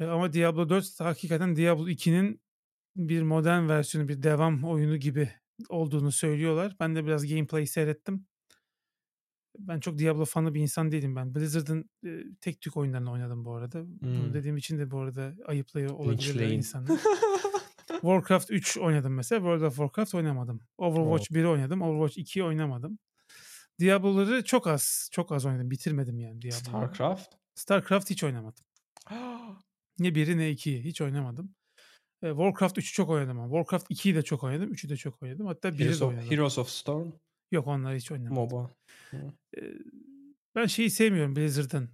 [0.00, 2.40] Eee, ama Diablo 4 hakikaten Diablo 2'nin
[2.96, 5.30] bir modern versiyonu, bir devam oyunu gibi
[5.68, 6.76] olduğunu söylüyorlar.
[6.80, 8.26] Ben de biraz gameplay seyrettim.
[9.58, 11.34] Ben çok Diablo fanı bir insan değilim ben.
[11.34, 13.84] Blizzard'ın, eee, tek tük oyunlarını oynadım bu arada.
[13.86, 14.34] Bunu Hımm.
[14.34, 17.00] dediğim için de bu arada ayıplıyor olabilirler insanlar.
[18.00, 19.38] Warcraft 3 oynadım mesela.
[19.38, 20.60] World of Warcraft oynamadım.
[20.78, 21.82] Overwatch 1'i oynadım.
[21.82, 22.98] Overwatch 2'yi oynamadım.
[23.80, 25.70] Diablo'ları çok az, çok az oynadım.
[25.70, 26.90] Bitirmedim yani Diablo'ları.
[26.90, 27.36] StarCraft?
[27.54, 28.64] StarCraft hiç oynamadım.
[29.98, 31.54] Ne biri ne ikiyi hiç oynamadım.
[32.22, 33.58] Eee, Warcraft 3'ü çok oynadım ama.
[33.58, 34.72] Warcraft 2'yi de çok oynadım.
[34.72, 35.46] 3'ü de çok oynadım.
[35.46, 36.30] Hatta 1'i Heroes de of, oynadım.
[36.30, 37.12] Heroes of Storm?
[37.52, 38.34] Yok onları hiç oynamadım.
[38.34, 38.70] MOBA.
[40.54, 41.90] Ben şeyi sevmiyorum Blizzard'ın.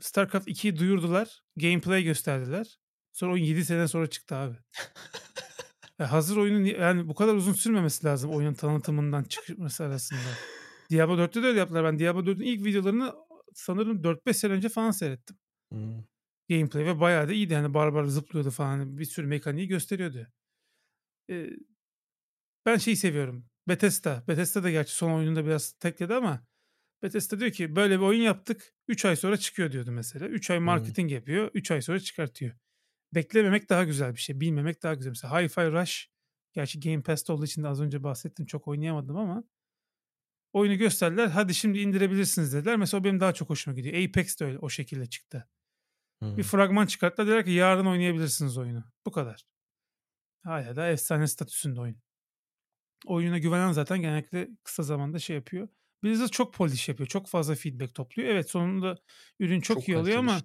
[0.00, 1.42] StarCraft 2'yi duyurdular.
[1.56, 2.78] Gameplay gösterdiler.
[3.12, 4.56] Sonra oyun 7 sene sonra çıktı abi.
[5.98, 10.20] Hazır oyunun yani bu kadar uzun sürmemesi lazım oyunun tanıtımından çıkması arasında.
[10.90, 11.84] Diablo 4'te de öyle yaptılar.
[11.84, 13.14] Ben Diablo 4'ün ilk videolarını
[13.54, 15.36] sanırım 4-5 sene önce falan seyrettim.
[15.72, 16.04] Hımm.
[16.56, 17.52] Gameplay ve bayağı da iyiydi.
[17.52, 18.98] Yani barbar zıplıyordu falan.
[18.98, 20.26] Bir sürü mekaniği gösteriyordu.
[21.28, 21.50] Eee,
[22.66, 23.46] ben şeyi seviyorum.
[23.68, 24.24] Bethesda.
[24.28, 26.46] Bethesda da gerçi son oyununda biraz tekledi ama
[27.02, 28.74] Bethesda diyor ki böyle bir oyun yaptık.
[28.88, 30.26] 3 ay sonra çıkıyor diyordu mesela.
[30.28, 31.50] 3 ay marketing yapıyor.
[31.54, 32.52] 3 ay sonra çıkartıyor.
[33.14, 34.40] Beklememek daha güzel bir şey.
[34.40, 35.10] Bilmemek daha güzel.
[35.10, 36.08] Mesela Hi-Fi Rush
[36.52, 38.46] gerçi Game Pass'te olduğu için de az önce bahsettim.
[38.46, 39.44] Çok oynayamadım ama
[40.52, 41.26] oyunu gösterdiler.
[41.26, 42.76] Hadi şimdi indirebilirsiniz dediler.
[42.76, 44.08] Mesela o benim daha çok hoşuma gidiyor.
[44.08, 45.48] Apex de öyle o şekilde çıktı.
[46.36, 46.44] Bir Hımm.
[46.44, 47.26] fragman çıkarttılar.
[47.28, 48.84] Dediler ki yarın oynayabilirsiniz oyunu.
[49.06, 49.44] Bu kadar.
[50.44, 52.02] Hâlâ da efsane statüsünde oyun.
[53.06, 55.68] Oyununa güvenen zaten genellikle kısa zamanda şey yapıyor.
[56.04, 57.06] Blizzard çok polish yapıyor.
[57.08, 58.28] Çok fazla feedback topluyor.
[58.28, 58.96] Evet sonunda
[59.40, 60.42] ürün çok, Çok iyi oluyor ama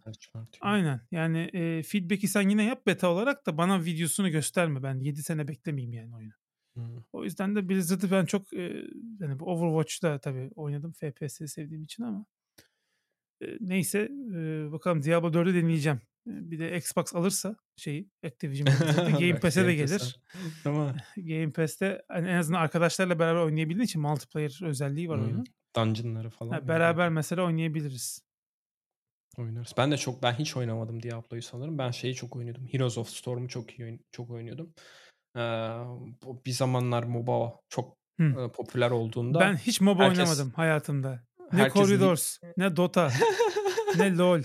[0.62, 4.84] aynen yani eee, feedback'i sen yine yap beta olarak da bana videosunu gösterme.
[4.84, 6.34] Ben 7 sene beklemeyeyim yani oyunu.
[6.76, 7.06] Hımm.
[7.14, 8.84] O yüzden de Blizzard'ı ben çok eee,
[9.22, 12.26] hani bu Overwatch'ta tabii oynadım FPS'i sevdiğim için ama
[13.60, 14.08] neyse
[14.72, 16.02] bakalım Diablo 4'ü deneyeceğim.
[16.26, 18.68] Bir de Xbox alırsa şeyi Activision
[19.20, 20.20] Game Pass'e de gelir.
[20.66, 20.96] Mi?
[21.18, 25.26] Game Pass'te hani en azından arkadaşlarla beraber oynayabildiğin için multiplayer özelliği var Hımm.
[25.26, 25.46] oyunun.
[25.76, 28.22] Dungeon'ları falan Ha, beraber mesela oynayabiliriz.
[29.38, 29.74] Oynarız.
[29.78, 31.78] Ben de çok ben hiç oynamadım Diablo'yu sanırım.
[31.78, 32.68] Ben şeyi çok oynuyordum.
[32.72, 34.74] Heroes of Storm'u çok iyi çok oynuyordum.
[36.24, 38.52] Bu bir zamanlar MOBA çok, Hı.
[38.54, 41.27] popüler olduğunda Ben hiç MOBA herkes oynamadım hayatımda.
[41.54, 43.12] Ne herkes lig Corridors, ne Dota,
[43.98, 44.43] ne LoL.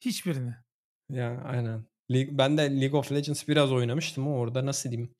[0.00, 0.54] Hiçbirini.
[1.10, 1.84] Ya, aynen.
[2.10, 5.14] Ben de League of Legends biraz oynamıştım ama orada nasıl diyeyim,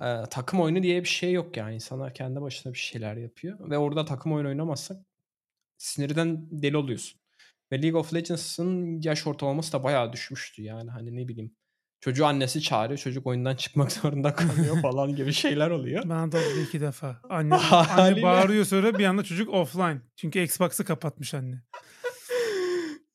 [0.00, 1.74] eee, takım oyunu diye bir şey yok yani.
[1.74, 4.96] İnsanlar kendi başına bir şeyler yapıyor ve orada takım oyunu oynamazsak
[5.78, 7.20] sinirden deli oluyorsun.
[7.72, 11.56] Ve League of Legends'ın yaş ortalaması da bayağı düşmüştü yani, hani, ne bileyim,
[12.00, 16.08] çocuğu annesi çağırıyor, çocuk oyundan çıkmak zorunda kalıyor falan gibi şeyler oluyor.
[16.08, 17.20] Bana da oldu 2 defa.
[17.30, 20.00] Anne anne bağırıyor sonra bir anda çocuk offline.
[20.16, 21.62] Çünkü Xbox'ı kapatmış anne.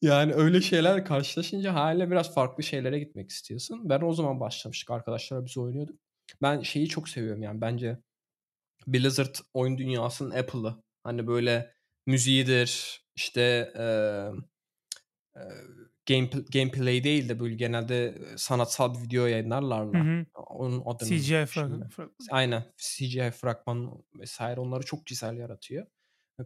[0.02, 3.90] Yani öyle şeyler karşılaşınca hâliyle biraz farklı şeylere gitmek istiyorsun.
[3.90, 6.00] Ben o zaman başlamıştık arkadaşlarla biz oynuyorduk.
[6.42, 7.98] Ben şeyi çok seviyorum yani bence
[8.88, 10.76] Blizzard oyun dünyasının Apple'ı.
[11.04, 11.74] Hani, böyle
[12.06, 14.44] müziğidir, işte, emm,
[15.36, 15.66] eee,
[16.08, 19.26] gamepl gameplay değil de böyle genelde, sanatsal bir video
[19.93, 20.01] Hı yayınlarlarla.
[20.01, 20.26] hı.
[20.36, 21.91] Onun adını CGI fragman.
[22.32, 22.64] Aynen.
[22.78, 24.41] CGI fragman vs.
[24.41, 25.88] onları çok güzel yaratıyor.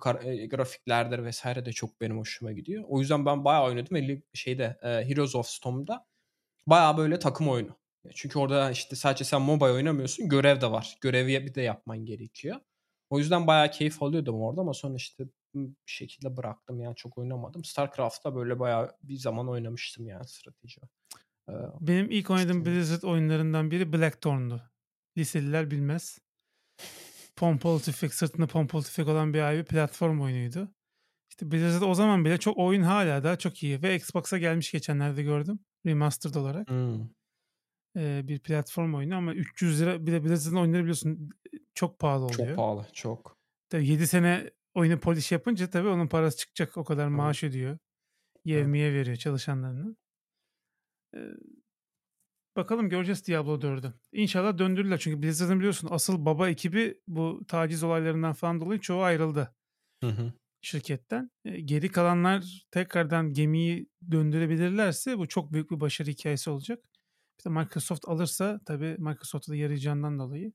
[0.01, 1.45] Kar eee, grafiklerdir vs.
[1.45, 2.84] de çok benim hoşuma gidiyor.
[2.88, 3.97] O yüzden ben bayağı oynadım
[4.34, 6.07] şeyde, Heroes of Storm'da
[6.68, 7.78] bayağı böyle takım oyunu.
[8.16, 10.97] Çünkü orada, işte, sadece sen MOBA oynamıyorsun, görev de var.
[11.01, 12.57] Görevi bir de yapman gerekiyor.
[13.10, 15.26] O yüzden bayağı keyif alıyordum orada ama sonra, işte,
[15.56, 17.64] bir şekilde bıraktım yani çok oynamadım.
[17.64, 20.82] StarCraft'ta böyle bayağı bir zaman oynamıştım yani strateji.
[21.82, 24.72] Benim ilk oynadığım Blizzard oyunlarından biri Blackthorn'du.
[25.18, 26.20] Liseliler bilmez.
[27.36, 30.72] Pompalı tüfek, sırtında pompalı tüfek olan bir abi platform oyunuydu.
[31.30, 35.24] İşte Blizzard o zaman bile çok oyun hala daha çok iyi ve Xbox'a gelmiş geçenlerde
[35.24, 36.70] gördüm remastered olarak.
[36.70, 37.10] Hımm.
[37.95, 41.30] Eee, bir platform oyunu ama $300 bir de Blizzard'ın oyunları biliyorsun
[41.74, 42.56] çok pahalı Çok oluyor.
[42.56, 43.38] pahalı, çok.
[43.70, 46.77] Tabii 7 sene oyunu polish yapınca tabii onun parası çıkacak.
[46.77, 47.77] O kadar maaş ödüyor.
[48.45, 49.95] Yevmiye veriyor çalışanlarına.
[51.13, 51.36] Eee,
[52.55, 53.93] bakalım göreceğiz Diablo 4'ü.
[54.11, 54.97] İnşallah döndürürler.
[54.97, 59.55] Çünkü Blizzard'ın biliyorsun asıl baba ekibi bu taciz olaylarından falan dolayı çoğu ayrıldı
[60.03, 60.34] Hı hı.
[60.61, 61.32] şirketten.
[61.45, 66.80] Eee, geri kalanlar tekrardan gemiyi döndürebilirlerse bu çok büyük bir başarı hikâyesi olacak.
[67.39, 70.53] Bir de Microsoft alırsa tabii Microsoft'a da yarayacağından dolayı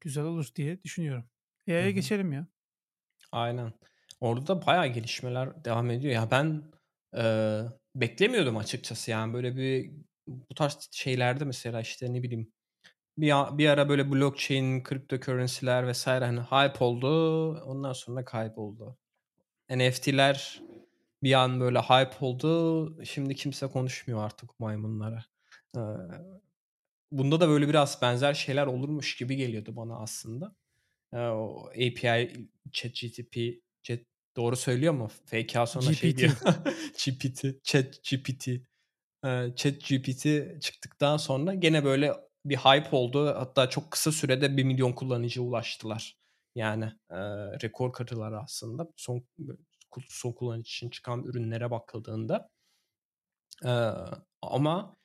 [0.00, 1.24] güzel olur diye düşünüyorum.
[1.66, 1.90] Hı.
[1.90, 2.48] geçelim ya.
[3.32, 3.72] Aynen.
[4.20, 6.14] Orada da bayağı gelişmeler devam ediyor.
[6.14, 6.62] Ya ben,
[7.16, 7.62] eee,
[7.94, 9.90] beklemiyordum açıkçası yani böyle bir
[10.26, 12.52] bu tarz şeylerde mesela, işte, ne bileyim,
[13.18, 16.06] bir bir ara böyle blockchain, cryptocurrency'ler vs.
[16.08, 17.08] hani hype oldu,
[17.66, 18.98] ondan sonra kayboldu.
[19.70, 20.62] NFT'ler
[21.24, 23.04] bir an böyle hype oldu.
[23.06, 25.24] Şimdi kimse konuşmuyor artık maymunlara.
[25.76, 25.82] Eee,
[27.12, 30.56] bunda da böyle biraz benzer şeyler olurmuş gibi geliyordu bana aslında.
[31.14, 34.00] O API, ChatGTP, Chat
[34.36, 35.08] doğru söylüyor mu?
[35.26, 36.32] FK sonra şey diyor.
[37.04, 37.42] GPT.
[37.42, 38.48] GPT, ChatGPT.
[39.24, 40.26] Eee, ChatGPT
[40.62, 42.12] çıktıktan sonra gene böyle
[42.44, 43.26] bir hype oldu.
[43.26, 46.16] Hatta çok kısa sürede 1.000.000 kullanıcıya ulaştılar.
[46.54, 47.16] Yani e,
[47.62, 48.88] rekor kırdılar aslında.
[48.96, 49.24] Son
[50.08, 52.48] son kullanıcı için çıkan ürünlere bakıldığında.
[53.64, 53.72] E,
[54.42, 54.96] ama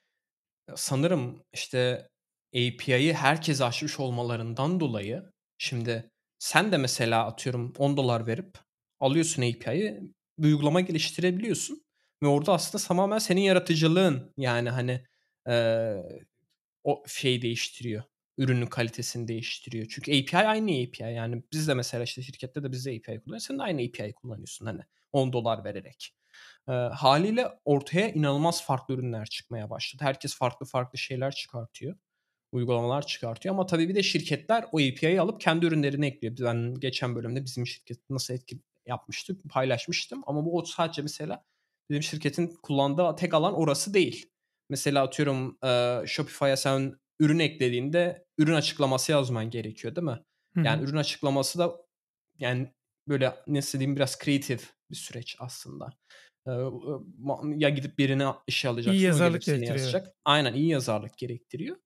[0.76, 2.10] sanırım işte
[2.56, 8.58] API'yi herkes açmış olmalarından dolayı şimdi sen de mesela atıyorum 10 dolar verip
[9.00, 10.02] alıyorsun API'yi
[10.40, 11.86] bir uygulama geliştirebiliyorsun
[12.24, 15.06] ve orada aslında tamamen senin yaratıcılığın yani hani
[15.48, 15.96] e,
[16.84, 18.04] o şey değiştiriyor.
[18.38, 19.88] Ürünün kalitesini değiştiriyor.
[19.90, 21.14] Çünkü API aynı API.
[21.14, 23.44] Yani biz de mesela işte şirkette de biz de API kullanıyoruz.
[23.44, 24.82] Sen de aynı API kullanıyorsun hani
[25.12, 26.16] 10 dolar vererek.
[26.70, 30.04] E, haliyle ortaya inanılmaz farklı ürünler çıkmaya başladı.
[30.04, 31.96] Herkes farklı farklı şeyler çıkartıyor.
[32.56, 33.56] Uygulamalar çıkartıyor.
[33.56, 36.36] Ama tabii bir de şirketler o API'yi alıp kendi ürünlerine ekliyor.
[36.40, 40.22] Ben geçen bölümde bizim şirket nasıl etki yapmıştık paylaşmıştım.
[40.28, 41.44] Ama bu sadece mesela
[41.90, 44.30] bizim şirketin kullandığı tek alan orası değil.
[44.70, 50.24] Mesela atıyorum e, Shopify'a sen ürün eklediğinde ürün açıklaması yazman gerekiyor değil mi?
[50.56, 50.66] Hı-hı.
[50.66, 51.78] Yani ürün açıklaması da
[52.40, 52.74] yani
[53.08, 55.90] böyle nasıl diyeyim biraz kreatif bir süreç aslında.
[56.48, 56.52] Ee,
[57.56, 59.00] ya gidip birine işe alacaksın.
[59.00, 59.78] İyi yazarlık gerektiriyor.
[59.78, 60.16] Yazacak.
[60.26, 61.78] Aynen iyi yazarlık gerektiriyor.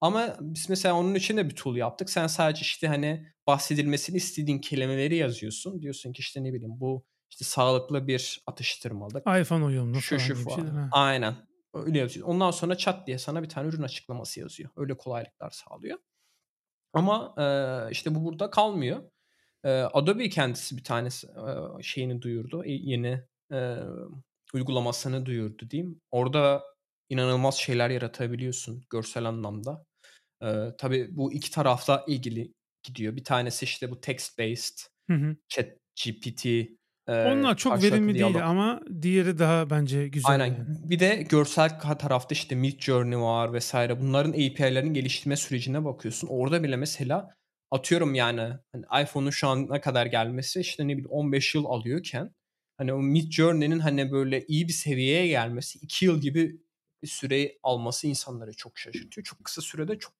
[0.00, 2.10] Ama biz mesela onun için de bir tool yaptık.
[2.10, 5.82] Sen sadece işte hani bahsedilmesini istediğin kelimeleri yazıyorsun.
[5.82, 9.26] Diyorsun ki işte ne bileyim bu işte sağlıklı bir atıştırmalık.
[9.40, 10.88] iPhone uyumlu şu, falan şu şey değil mi?
[10.92, 11.34] Aynen.
[11.74, 12.26] Öyle yazıyor.
[12.28, 14.70] Ondan sonra chat diye sana bir tane ürün açıklaması yazıyor.
[14.76, 15.98] Öyle kolaylıklar sağlıyor.
[16.92, 17.44] Ama e,
[17.90, 19.02] işte bu burada kalmıyor.
[19.64, 22.64] E, Adobe kendisi bir tanesi e, şeyini duyurdu.
[22.64, 23.22] E, yeni
[23.52, 23.76] e,
[24.54, 26.00] uygulamasını duyurdu diyeyim.
[26.10, 26.62] Orada
[27.08, 29.85] inanılmaz şeyler yaratabiliyorsun görsel anlamda.
[30.42, 30.46] E,
[30.78, 33.16] tabii bu iki tarafta ilgili gidiyor.
[33.16, 34.78] Bir tanesi işte bu text based,
[35.10, 35.36] hı hı.
[35.48, 35.68] chat
[36.04, 36.46] GPT,
[37.08, 38.34] onlar çok verimli diyalog.
[38.34, 40.32] değil ama diğeri daha bence güzel.
[40.32, 40.46] Aynen.
[40.46, 40.66] Yani.
[40.68, 44.00] Bir de görsel tarafta işte Mid Journey var vesaire.
[44.00, 46.28] Bunların API'lerin geliştirme sürecine bakıyorsun.
[46.28, 47.30] Orada bile mesela
[47.70, 48.40] atıyorum yani
[48.72, 52.34] hani iPhone'un şu an ne kadar gelmesi işte ne bileyim 15 yıl alıyorken
[52.78, 56.60] hani o Mid Journey'nin hani böyle iyi bir seviyeye gelmesi 2 yıl gibi
[57.02, 59.24] bir süre alması insanları çok şaşırtıyor.
[59.24, 60.12] Çok kısa sürede çok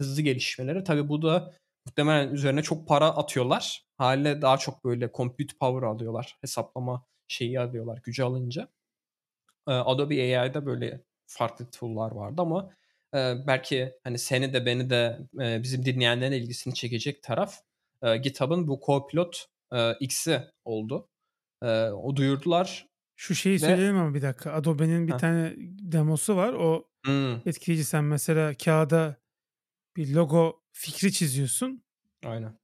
[0.00, 0.84] hızlı gelişmeleri.
[0.84, 1.54] Tabii bu da
[1.86, 3.86] muhtemelen üzerine çok para atıyorlar.
[3.98, 6.36] Haliyle daha çok böyle compute power alıyorlar.
[6.40, 8.68] Hesaplama şeyi alıyorlar gücü alınca.
[9.66, 12.70] Adobe AI'da böyle farklı tool'lar vardı ama
[13.46, 15.18] belki hani seni de beni de
[15.62, 17.54] bizim dinleyenlerin ilgisini çekecek taraf
[18.22, 19.46] GitHub'ın bu Copilot
[20.00, 21.08] X'i oldu.
[21.92, 22.86] O duyurdular.
[23.16, 23.58] Şu şeyi ve...
[23.58, 24.52] söyleyelim ama bir dakika.
[24.52, 25.18] Adobe'nin bir ha.
[25.18, 25.54] tane
[25.92, 26.52] demosu var.
[26.52, 27.48] O hmm.
[27.48, 27.84] etkileyici.
[27.84, 29.16] Sen mesela kağıda
[29.96, 31.84] bir logo fikri çiziyorsun.
[32.24, 32.58] Aynen.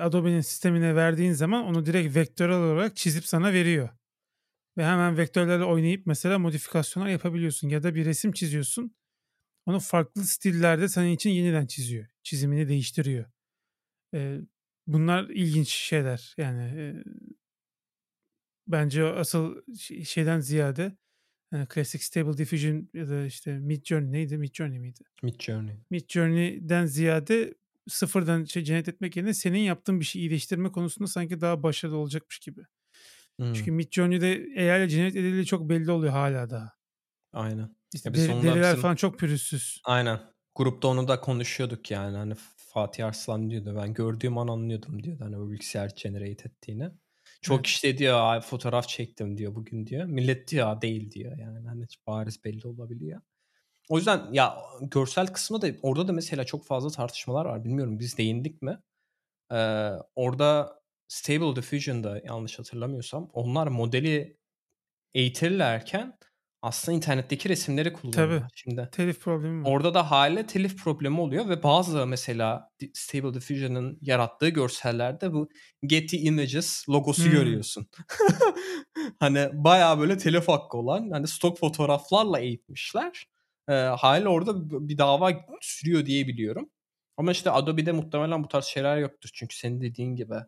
[0.00, 3.88] Adobe'nin sistemine verdiğin zaman onu direkt vektörel olarak çizip sana veriyor.
[4.78, 7.68] Ve hemen vektörlerle oynayıp mesela modifikasyonlar yapabiliyorsun.
[7.68, 8.96] Ya da bir resim çiziyorsun.
[9.66, 12.06] Onu farklı stillerde senin için yeniden çiziyor.
[12.22, 13.24] Çizimini değiştiriyor.
[14.86, 16.34] bunlar ilginç şeyler.
[16.38, 16.94] Yani
[18.68, 19.62] bence asıl
[20.04, 20.96] şeyden ziyade
[21.52, 24.38] yani Classic Stable Diffusion ya da işte Mid Journey neydi?
[24.38, 25.00] Mid Journey miydi?
[25.22, 25.74] Mid Journey.
[25.90, 27.54] Mid Journey'den ziyade
[27.88, 32.38] sıfırdan şey cennet etmek yerine senin yaptığın bir şey iyileştirme konusunda sanki daha başarılı olacakmış
[32.38, 32.60] gibi.
[33.38, 33.52] Hmm.
[33.52, 36.72] Çünkü Mid Journey'de ile cennet edildiği çok belli oluyor hala daha.
[37.32, 37.76] Aynen.
[37.94, 38.82] İşte deri, deriler bizim...
[38.82, 39.80] falan çok pürüzsüz.
[39.84, 40.20] Aynen.
[40.54, 42.16] Grupta onu da konuşuyorduk yani.
[42.16, 43.74] Hani Fatih Arslan diyordu.
[43.76, 45.24] Ben gördüğüm an anlıyordum diyordu.
[45.24, 46.90] Hani o bilgisayar generate ettiğini.
[47.46, 50.04] Çok işte diyor fotoğraf çektim diyor bugün diyor.
[50.04, 53.20] Millet diyor değil diyor yani hani bariz belli olabiliyor.
[53.88, 57.64] O yüzden ya görsel kısmı da orada da mesela çok fazla tartışmalar var.
[57.64, 58.78] Bilmiyorum biz değindik mi?
[59.52, 64.38] Ee, orada Stable Diffusion'da yanlış hatırlamıyorsam onlar modeli
[65.14, 66.18] eğitirlerken
[66.66, 68.38] aslında internetteki resimleri kullanıyorlar.
[68.38, 68.48] Tabii.
[68.54, 69.70] Şimdi telif problemi var.
[69.70, 75.48] Orada da hale telif problemi oluyor ve bazı mesela Stable Diffusion'ın yarattığı görsellerde bu
[75.82, 77.30] Getty Images logosu hmm.
[77.30, 77.86] görüyorsun.
[79.20, 83.26] hani bayağı böyle telif hakkı olan hani stok fotoğraflarla eğitmişler.
[83.68, 85.30] Ee, haliyle orada bir dava
[85.60, 86.70] sürüyor diye biliyorum.
[87.16, 89.30] Ama işte Adobe'de muhtemelen bu tarz şeyler yoktur.
[89.34, 90.40] Çünkü senin dediğin gibi e,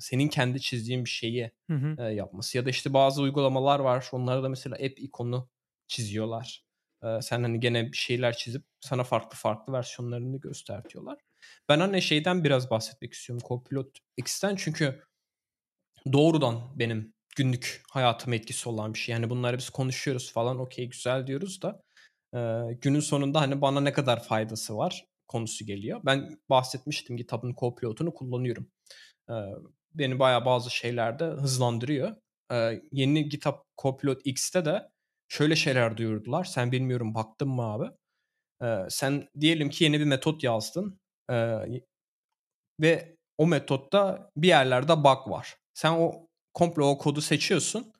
[0.00, 2.02] senin kendi çizdiğin bir şeyi hı hı.
[2.12, 2.58] Yapması.
[2.58, 4.08] Ya da işte bazı uygulamalar var.
[4.12, 5.48] Onlara da mesela app ikonu
[5.88, 6.64] çiziyorlar.
[7.20, 11.18] Sen hani gene bir şeyler çizip sana farklı farklı versiyonlarını göstertiyorlar.
[11.68, 13.46] Ben hani şeyden biraz bahsetmek istiyorum.
[13.48, 15.02] Copilot X'ten çünkü
[16.12, 19.12] doğrudan benim günlük hayatıma etkisi olan bir şey.
[19.12, 21.82] Yani bunları biz konuşuyoruz falan okey güzel diyoruz da
[22.80, 26.00] günün sonunda hani bana ne kadar faydası var konusu geliyor.
[26.04, 28.68] Ben bahsetmiştim GitHub'ın Copilot'unu kullanıyorum.
[29.30, 29.34] E,
[29.94, 32.16] beni bayağı bazı şeylerde hızlandırıyor.
[32.52, 34.88] E, yeni GitHub Copilot X'te de
[35.28, 36.44] şöyle şeyler duyurdular.
[36.44, 37.86] Sen bilmiyorum baktın mı abi?
[38.62, 41.00] E, sen diyelim ki yeni bir metot yazdın.
[41.30, 41.36] E,
[42.80, 45.56] ve o metotta bir yerlerde bug var.
[45.74, 47.92] Sen o komple o kodu seçiyorsun.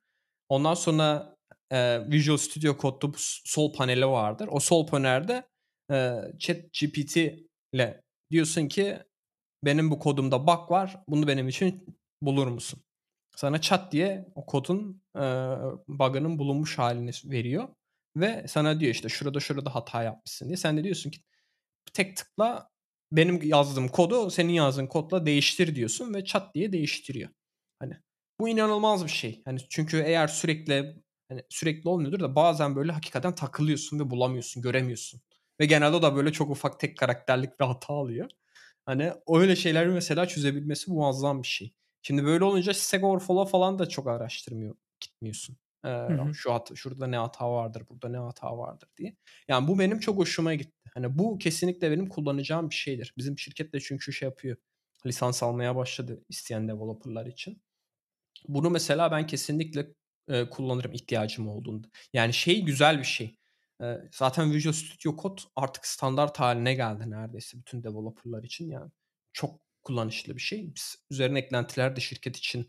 [0.48, 1.36] Ondan sonra
[1.70, 4.48] e, Visual Studio Code'da bu sol paneli vardır.
[4.50, 5.48] O sol panelde
[5.90, 7.16] e, Chat GPT
[7.72, 8.98] ile diyorsun ki
[9.66, 11.00] benim bu kodumda bug var.
[11.08, 12.82] Bunu benim için bulur musun?
[13.36, 15.20] Sana chat diye o kodun e,
[15.88, 17.68] bug'ının bulunmuş halini veriyor.
[18.16, 20.56] Ve sana diyor işte şurada şurada hata yapmışsın diye.
[20.56, 21.20] Sen de diyorsun ki
[21.94, 22.70] tek tıkla
[23.12, 27.30] benim yazdığım kodu senin yazdığın kodla değiştir diyorsun ve chat diye değiştiriyor.
[27.80, 27.94] Hani
[28.40, 29.42] bu inanılmaz bir şey.
[29.44, 30.96] Hani çünkü eğer sürekli
[31.28, 35.20] hani sürekli olmuyordur da bazen böyle hakikaten takılıyorsun ve bulamıyorsun, göremiyorsun.
[35.60, 38.30] Ve genelde o da böyle çok ufak tek karakterlik bir hata alıyor.
[38.86, 41.74] Hani öyle şeyleri mesela çözebilmesi muazzam bir şey.
[42.02, 42.72] Şimdi böyle olunca
[43.02, 45.56] Overflow falan da çok araştırmıyor, gitmiyorsun.
[45.84, 46.34] Ee, hı hı.
[46.34, 49.16] Şu hata, şurada ne hata vardır, burada ne hata vardır diye.
[49.48, 50.90] Yani bu benim çok hoşuma gitti.
[50.94, 53.14] Hani bu kesinlikle benim kullanacağım bir şeydir.
[53.18, 54.56] Bizim şirket de çünkü şey yapıyor.
[55.06, 57.62] Lisans almaya başladı isteyen developerlar için.
[58.48, 59.86] Bunu mesela ben kesinlikle
[60.28, 61.88] e, kullanırım ihtiyacım olduğunda.
[62.12, 63.36] Yani şey güzel bir şey.
[64.12, 68.70] Zaten Visual Studio Code artık standart haline geldi neredeyse bütün developerlar için.
[68.70, 68.90] Yani
[69.32, 70.74] çok kullanışlı bir şey.
[70.74, 72.66] Biz üzerine eklentiler de şirket için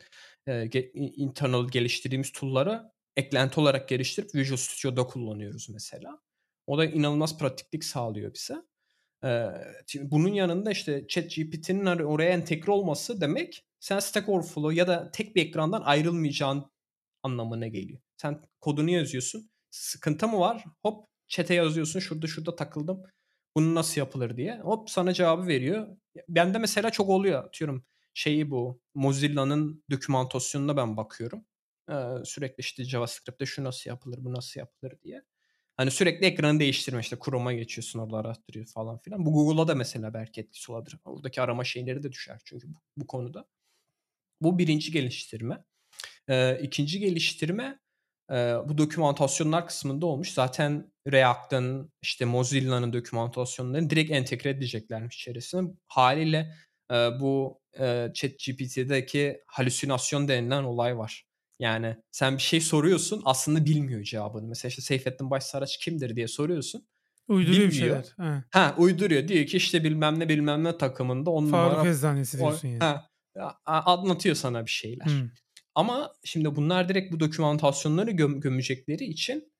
[0.93, 6.19] internal geliştirdiğimiz tool'ları eklenti olarak geliştirip Visual Studio'da kullanıyoruz mesela.
[6.67, 8.55] O da inanılmaz pratiklik sağlıyor bize.
[9.23, 9.47] Ee,
[10.01, 15.45] bunun yanında işte ChatGPT'nin oraya entegre olması demek sen Stack Overflow ya da tek bir
[15.45, 16.71] ekrandan ayrılmayacağın
[17.23, 17.99] anlamına geliyor.
[18.17, 19.49] Sen kodunu yazıyorsun.
[19.69, 20.65] Sıkıntı mı var?
[20.81, 21.99] Hop chat'e yazıyorsun.
[21.99, 23.03] Şurada şurada takıldım.
[23.55, 24.59] Bunu nasıl yapılır diye.
[24.59, 25.97] Hop sana cevabı veriyor.
[26.29, 27.43] Bende mesela çok oluyor.
[27.43, 28.81] Atıyorum şeyi bu.
[28.93, 31.45] Mozilla'nın dokümantasyonuna ben bakıyorum.
[31.89, 31.93] Ee,
[32.25, 35.23] sürekli işte JavaScript'te şu nasıl yapılır, bu nasıl yapılır diye.
[35.77, 39.25] Hani sürekli ekranı değiştirme işte Chrome'a geçiyorsun orada araştırıyor falan filan.
[39.25, 40.97] Bu Google'a da mesela belki etkisi olabilir.
[41.05, 43.45] Oradaki arama şeyleri de düşer çünkü bu, bu konuda.
[44.41, 45.63] Bu birinci geliştirme.
[46.29, 47.79] Ee, ikinci geliştirme
[48.31, 50.33] e, bu dokümantasyonlar kısmında olmuş.
[50.33, 55.69] Zaten React'ın işte Mozilla'nın dokümantasyonlarını direkt entegre edeceklermiş içerisine.
[55.87, 56.53] Haliyle
[56.91, 61.27] e, bu e, ChatGPT'deki halüsinasyon denilen olay var.
[61.59, 64.47] Yani sen bir şey soruyorsun aslında bilmiyor cevabını.
[64.47, 66.87] Mesela işte Seyfettin Başsaraç kimdir diye soruyorsun.
[67.27, 67.71] Uyduruyor bilmiyor.
[67.71, 68.13] bir şeyler.
[68.17, 68.43] Ha.
[68.51, 69.27] ha uyduruyor.
[69.27, 71.89] Diyor ki işte bilmem ne bilmem ne takımında on Faruk numara...
[71.89, 72.79] Eczanesi diyorsun yani.
[72.79, 73.09] Ha,
[73.65, 75.05] anlatıyor sana bir şeyler.
[75.05, 75.29] Hmm.
[75.77, 79.53] Ama şimdi bunlar direkt bu dokümantasyonları göm gömecekleri için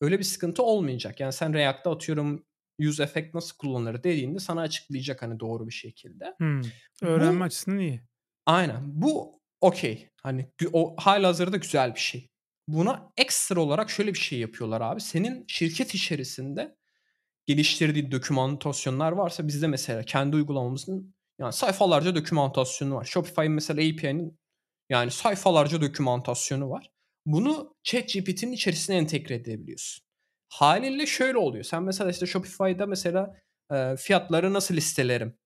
[0.00, 1.20] öyle bir sıkıntı olmayacak.
[1.20, 2.46] Yani sen React'ta atıyorum
[2.80, 6.34] use effect nasıl kullanılır dediğinde sana açıklayacak hani doğru bir şekilde.
[6.38, 6.60] Hmm.
[7.02, 8.00] Öğrenme bu, açısından iyi.
[8.46, 8.80] Aynen.
[8.84, 10.08] Bu okey.
[10.22, 12.30] Hani o hala hazırda güzel bir şey.
[12.68, 15.00] Buna ekstra olarak şöyle bir şey yapıyorlar abi.
[15.00, 16.76] Senin şirket içerisinde
[17.46, 23.04] geliştirdiği dokümantasyonlar varsa bizde mesela kendi uygulamamızın yani sayfalarca dokümantasyonu var.
[23.04, 24.43] Shopify'ın mesela API'nin
[24.88, 26.90] yani sayfalarca dokümantasyonu var.
[27.26, 30.04] Bunu ChatGPT'nin içerisine entegre edebiliyorsun.
[30.48, 31.64] Haliyle şöyle oluyor.
[31.64, 33.36] Sen mesela işte Shopify'da mesela
[33.72, 35.38] e, fiyatları nasıl listelerim?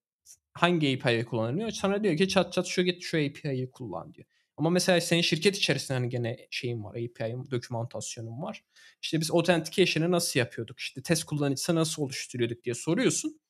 [0.52, 1.70] Hangi API'yi kullanılıyor?
[1.70, 4.27] Sana diyor ki çat çat şu git şu API'yi kullan diyor.
[4.56, 8.65] Ama mesela senin şirket içerisinde hani gene şeyin var, API'm, dokümantasyonun var.
[9.02, 10.81] İşte biz authentication'ı nasıl yapıyorduk?
[10.81, 13.40] İşte test kullanıcısı nasıl oluşturuyorduk diye soruyorsun.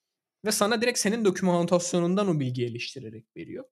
[0.45, 3.65] Ve sana direkt senin dokümantasyonundan o bilgiyi geliştirerek veriyor.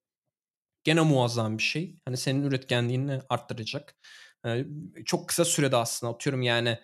[0.86, 1.96] Gene muazzam bir şey.
[2.04, 3.96] Hani senin üretkenliğini arttıracak.
[5.04, 6.78] Çok kısa sürede aslında atıyorum yani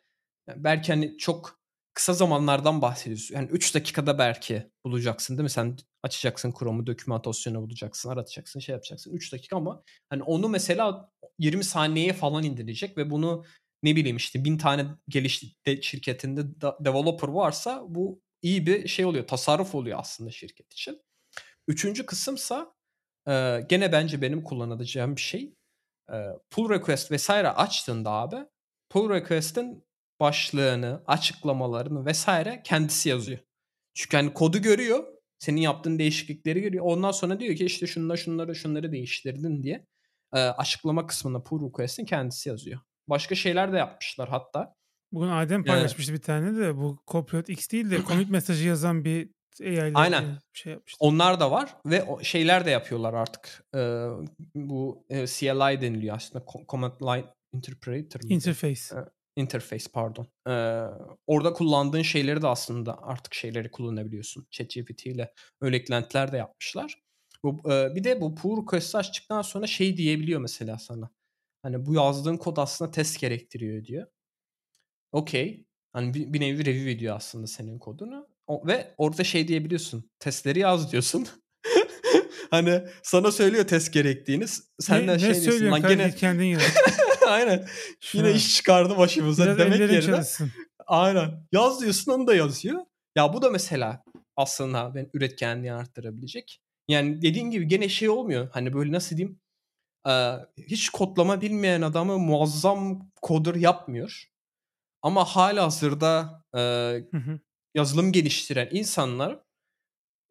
[0.56, 1.60] belki hani çok
[1.94, 3.34] kısa zamanlardan bahsediyorsun.
[3.34, 5.50] Yani 3 dakikada belki bulacaksın değil mi?
[5.50, 9.12] Sen açacaksın Chrome'u, dokümantasyonu bulacaksın, aratacaksın, şey yapacaksın.
[9.12, 13.44] 3 dakika ama hani onu mesela 20 saniyeye falan indirecek ve bunu
[13.82, 15.44] ne bileyim işte bin tane geliş
[15.82, 19.26] şirketinde developer varsa bu iyi bir şey oluyor.
[19.26, 21.02] Tasarruf oluyor aslında şirket için.
[21.68, 22.74] Üçüncü kısımsa
[23.28, 25.54] e, gene bence benim kullanacağım bir şey.
[26.12, 26.16] E,
[26.50, 28.36] pull request vesaire açtığında abi
[28.90, 29.84] pull request'in
[30.20, 33.38] başlığını, açıklamalarını vesaire kendisi yazıyor.
[33.94, 35.04] Çünkü hani kodu görüyor.
[35.38, 36.84] Senin yaptığın değişiklikleri görüyor.
[36.84, 39.86] Ondan sonra diyor ki işte şunları şunları şunları değiştirdin diye
[40.34, 42.80] e, açıklama kısmında pull request'in kendisi yazıyor.
[43.08, 44.74] Başka şeyler de yapmışlar hatta.
[45.12, 46.20] Bugün Adem paylaşmıştı evet.
[46.20, 49.30] bir tane de bu Copilot X değil de commit mesajı yazan bir
[49.60, 50.38] AI Aynen.
[50.52, 50.96] Şey yapmıştı.
[51.00, 53.64] Onlar da var ve şeyler de yapıyorlar artık.
[53.74, 54.06] Ee,
[54.54, 56.44] bu e, CLI deniliyor aslında.
[56.68, 58.20] Command Line Interpreter.
[58.28, 58.94] Interface.
[58.94, 59.04] Ee,
[59.36, 60.28] interface pardon.
[60.48, 60.50] Ee,
[61.26, 64.46] orada kullandığın şeyleri de aslında artık şeyleri kullanabiliyorsun.
[64.50, 67.02] ChatGPT ile öyle eklentiler de yapmışlar.
[67.44, 71.10] Bu, e, bir de bu pull request'i açtıktan sonra şey diyebiliyor mesela sana.
[71.62, 74.06] Hani bu yazdığın kod aslında test gerektiriyor diyor.
[75.12, 75.64] Okey.
[75.92, 78.28] Hani bir, bir nevi review ediyor aslında senin kodunu.
[78.48, 80.10] Ve orada şey diyebiliyorsun.
[80.18, 81.28] Testleri yaz diyorsun.
[82.50, 84.44] hani sana söylüyor test gerektiğini.
[84.80, 86.62] Sen Ne, de şey ne diyorsun lan gene kendin yaz.
[87.26, 87.68] aynen
[88.12, 88.36] yine bak.
[88.36, 90.50] iş çıkardı başımıza Biraz demek yerine çalışsın.
[90.86, 92.78] aynen yaz diyorsun onu da yazıyor.
[93.16, 94.04] Ya bu da mesela
[94.36, 96.60] aslında ben üretkenliği arttırabilecek.
[96.88, 98.48] Yani dediğin gibi gene şey olmuyor.
[98.52, 99.40] Hani böyle nasıl diyeyim?
[100.68, 104.24] Hiç kodlama bilmeyen adamı muazzam coder yapmıyor.
[105.02, 107.38] Ama hala hazırda e, Hı hı.
[107.74, 109.38] Yazılım geliştiren insanlar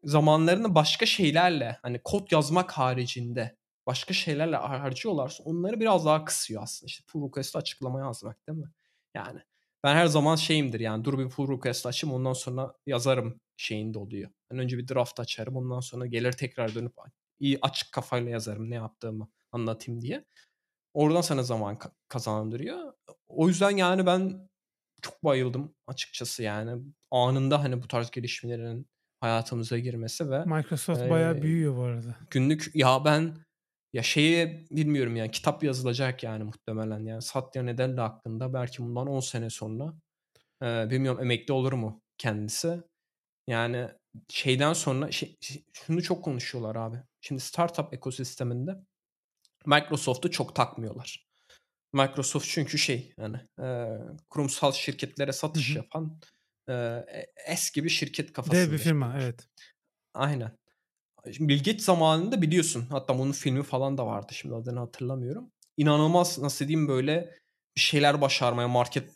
[0.03, 3.57] zamanlarını başka şeylerle hani kod yazmak haricinde
[3.88, 6.88] başka şeylerle har- harcıyorlarsa onları biraz daha kısıyor aslında.
[6.88, 8.72] İşte pull request'ı açıklama yazmak değil mi?
[9.15, 9.39] Yani
[9.84, 14.31] ben her zaman şeyimdir yani dur bir pull request açayım ondan sonra yazarım şeyinde oluyor.
[14.51, 16.93] Ben önce bir draft açarım ondan sonra gelir tekrar dönüp
[17.39, 20.26] iyi açık kafayla yazarım ne yaptığımı anlatayım diye.
[20.93, 22.93] Oradan sana zaman ka- kazandırıyor.
[23.27, 24.49] O yüzden yani ben
[25.01, 26.84] çok bayıldım açıkçası yani.
[27.12, 28.88] Anında hani bu tarz gelişmelerin
[29.22, 32.16] hayatımıza girmesi ve Microsoft bayağı eee, büyüyor bu arada.
[32.32, 33.36] günlük ya ben
[33.94, 39.20] ya şeyi bilmiyorum yani kitap yazılacak yani muhtemelen yani Satya Nadella hakkında belki bundan 10
[39.20, 39.94] sene sonra
[40.64, 42.84] eee, bilmiyorum emekli olur mu kendisi.
[43.48, 43.88] Yani
[44.30, 46.98] şeyden sonra şey, şey- şunu çok konuşuyorlar abi.
[47.22, 48.76] Şimdi startup ekosisteminde
[49.66, 51.28] Microsoft'u çok takmıyorlar.
[51.94, 53.98] Microsoft çünkü şey yani e,
[54.30, 55.78] kurumsal şirketlere satış hı.
[55.78, 56.20] yapan
[56.72, 59.48] e, eski bir şirket Dev bir kafasında firma evet.
[60.14, 60.52] Aynen.
[61.31, 62.85] Şimdi Bill Gates zamanında biliyorsun.
[62.89, 64.34] Hatta bunun filmi falan da vardı.
[64.34, 65.52] Şimdi adını hatırlamıyorum.
[65.77, 67.35] İnanılmaz nasıl diyeyim böyle
[67.76, 69.10] bir şeyler başarmaya, market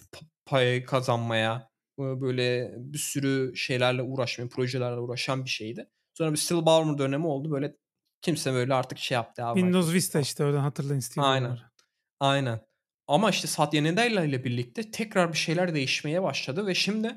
[0.45, 1.69] payı kazanmaya,
[1.99, 5.89] böyle bir sürü şeylerle uğraşmaya, projelerle uğraşan bir şeydi.
[6.13, 7.51] Sonra bir Still Ballmer dönemi oldu.
[7.51, 7.75] Böyle
[8.21, 11.49] kimse böyle artık şey yaptı abi Windows Vista işte oradan hatırlayın Steve Aynen.
[11.49, 11.71] Ballmer'ı.
[12.19, 12.59] Aynen.
[13.07, 17.15] Ama işte Satya Nadella ile birlikte tekrar bir şeyler değişmeye başladı ve şimdi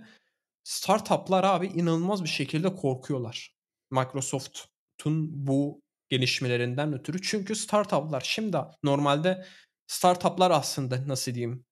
[0.69, 3.55] startuplar abi inanılmaz bir şekilde korkuyorlar.
[3.91, 7.23] Microsoft'un bu gelişmelerinden ötürü.
[7.23, 9.45] Çünkü startuplar şimdi normalde
[9.87, 11.65] startuplar aslında nasıl diyeyim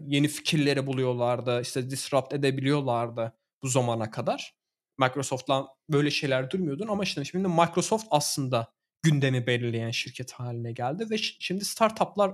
[0.00, 1.60] yeni fikirleri buluyorlardı.
[1.60, 3.32] işte disrupt edebiliyorlardı
[3.62, 4.54] bu zamana kadar.
[4.98, 11.18] Microsoft'la böyle şeyler durmuyordun ama işte şimdi Microsoft aslında gündemi belirleyen şirket haline geldi ve
[11.18, 12.32] şimdi startuplar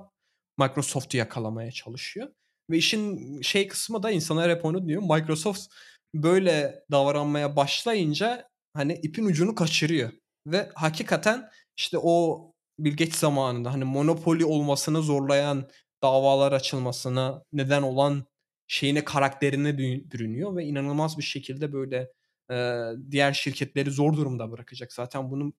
[0.58, 2.28] Microsoft'u yakalamaya çalışıyor.
[2.70, 5.02] Ve işin şey kısmı da insanlar hep onu diyor.
[5.02, 5.72] Microsoft
[6.14, 10.10] böyle davranmaya başlayınca hani ipin ucunu kaçırıyor.
[10.46, 15.68] Ve hakikaten işte o Bill Gates zamanında hani monopoli olmasını zorlayan
[16.02, 18.24] davalar açılmasına neden olan
[18.66, 22.12] şeyine karakterine bürü- bürünüyor ve inanılmaz bir şekilde böyle
[22.50, 24.92] e, diğer şirketleri zor durumda bırakacak.
[24.92, 25.54] Zaten bunun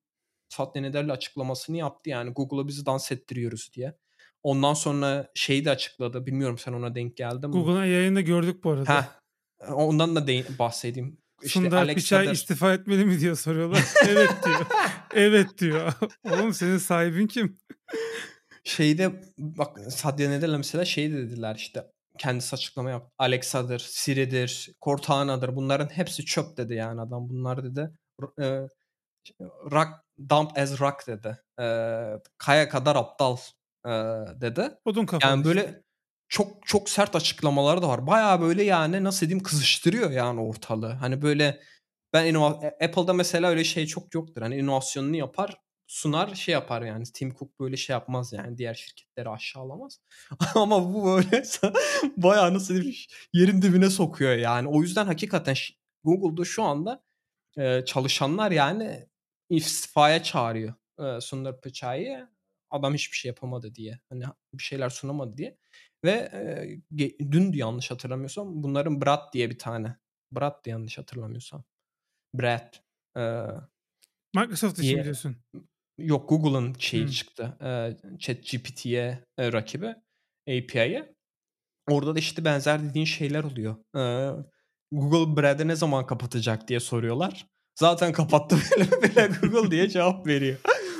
[0.49, 3.97] Satya Nadella açıklamasını yaptı yani Google'a bizi dans ettiriyoruz diye.
[4.43, 6.25] Ondan sonra şeyi de açıkladı.
[6.25, 7.53] Bilmiyorum sen ona denk geldin mi?
[7.53, 8.97] Google'un yayında gördük bu arada.
[8.97, 9.03] Heh,
[9.73, 11.17] ondan da değin, bahsedeyim.
[11.43, 13.83] İşte Sundar Alex Pichai Sutter- istifa etmeli mi diyor soruyorlar.
[14.09, 14.65] evet diyor.
[15.13, 15.93] Evet diyor.
[16.23, 17.57] Oğlum senin sahibin kim?
[18.65, 23.11] şeyde bak Satya Nadella mesela şey de dediler işte kendisi açıklama yaptı.
[23.17, 27.29] Alexa'dır, Siri'dir, Cortana'dır bunların hepsi çöp dedi yani adam.
[27.29, 27.91] Bunlar dedi
[28.41, 28.67] e,
[29.71, 29.89] rock,
[30.29, 31.37] dump as rock dedi.
[31.59, 31.65] E,
[32.37, 33.37] kaya kadar aptal
[33.85, 33.91] e,
[34.41, 34.69] dedi.
[34.85, 35.83] Odun kafalı Yani böyle
[36.35, 38.07] çok çok sert açıklamaları da var.
[38.07, 40.91] Bayağı böyle yani nasıl diyeyim kızıştırıyor yani ortalığı.
[40.93, 41.61] Hani böyle
[42.13, 44.41] ben inova- A- Apple'da mesela öyle şey çok yoktur.
[44.41, 45.57] Hani inovasyonunu yapar,
[45.87, 47.03] sunar, şey yapar yani.
[47.13, 48.57] Tim Cook böyle şey yapmaz yani.
[48.57, 49.99] Diğer şirketleri aşağılamaz.
[50.55, 51.43] Ama bu böyle
[52.17, 52.95] bayağı nasıl diyeyim
[53.33, 54.67] yerin dibine sokuyor yani.
[54.67, 55.55] O yüzden hakikaten
[56.03, 57.03] Google'da şu anda
[57.57, 59.07] e, çalışanlar yani
[59.49, 62.25] istifaya çağırıyor e, Sundar Pichai'yi.
[62.75, 63.99] Adam hiçbir şey yapamadı diye.
[64.09, 64.23] Hani
[64.53, 65.57] bir şeyler sunamadı diye.
[66.03, 66.69] Ve e,
[67.31, 69.95] dün yanlış hatırlamıyorsam bunların Brad diye bir tane.
[70.31, 71.63] Brad yanlış hatırlamıyorsam.
[72.35, 72.73] Brad.
[73.17, 73.21] E,
[74.35, 75.35] Microsoft için diyorsun?
[75.97, 77.11] yok Google'ın şeyi Hmm.
[77.11, 77.57] çıktı.
[77.61, 77.69] E,
[78.19, 79.95] ChatGPT'ye e, rakibi.
[80.49, 81.15] API'ye.
[81.89, 83.75] Orada da işte benzer dediğin şeyler oluyor.
[83.97, 84.01] E,
[84.91, 87.47] Google Brad'ı ne zaman kapatacak diye soruyorlar.
[87.79, 88.57] Zaten kapattı
[89.03, 90.57] bile Google diye cevap veriyor.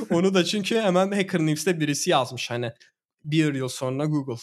[0.09, 2.72] Onu da çünkü hemen Hacker News'te birisi yazmış hani
[3.23, 4.41] bir yıl sonra Google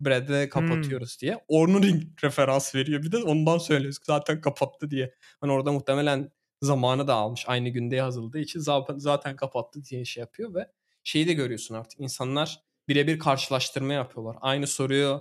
[0.00, 1.44] Brad'ı kapatıyoruz diye.
[1.48, 1.82] Onun
[2.24, 5.14] referans veriyor bir de ondan söylüyoruz zaten kapattı diye.
[5.40, 6.30] Hani orada muhtemelen
[6.62, 8.60] zamanı da almış aynı günde yazıldığı için
[8.96, 10.66] zaten, kapattı diye şey yapıyor ve
[11.04, 14.36] şeyi de görüyorsun artık insanlar birebir karşılaştırma yapıyorlar.
[14.40, 15.20] Aynı soruyu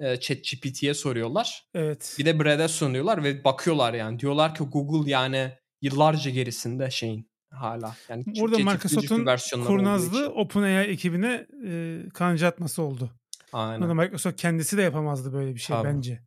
[0.00, 1.68] e, ChatGPT'ye soruyorlar.
[1.74, 2.16] Evet.
[2.18, 4.18] Bir de Brad'e sunuyorlar ve bakıyorlar yani.
[4.18, 7.27] Diyorlar ki Google yani yıllarca gerisinde şeyin
[7.60, 7.96] hala.
[8.08, 10.28] Yani Burada Microsoft'un kurnazlığı.
[10.28, 13.10] OpenAI ekibine e, kanca atması oldu.
[13.52, 13.80] Aynen.
[13.80, 15.88] Burada Microsoft kendisi de yapamazdı böyle bir şey Tabii.
[15.88, 16.22] bence.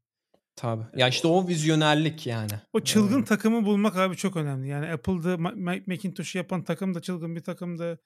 [0.55, 0.83] Tabii.
[0.95, 2.51] Ya, işte o vizyonerlik yani.
[2.73, 4.67] O çılgın Eee takımı bulmak abi çok önemli.
[4.67, 7.99] Yani Apple'da Ma Ma Macintosh'u yapan takım da çılgın bir takımdı.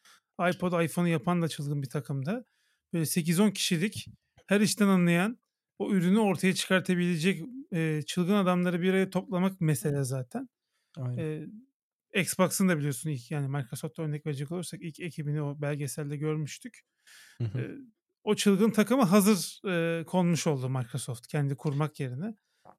[0.49, 2.45] iPod, iPhone'u yapan da çılgın bir takımdı.
[2.93, 4.05] Böyle 8-10 kişilik,
[4.47, 5.37] her işten anlayan,
[5.79, 7.41] o ürünü ortaya çıkartabilecek,
[7.71, 10.49] eee, çılgın adamları bir araya toplamak mesele zaten.
[10.97, 11.17] Aynen.
[11.17, 11.47] Eee,
[12.15, 16.81] Xbox'ın da biliyorsun ilk yani Microsoft'a örnek verecek olursak ilk ekibini o belgeselde görmüştük.
[17.37, 17.57] Hı hı.
[17.59, 17.71] Eee,
[18.23, 22.35] o çılgın takıma hazır, eee, konmuş oldu Microsoft kendi kurmak yerine.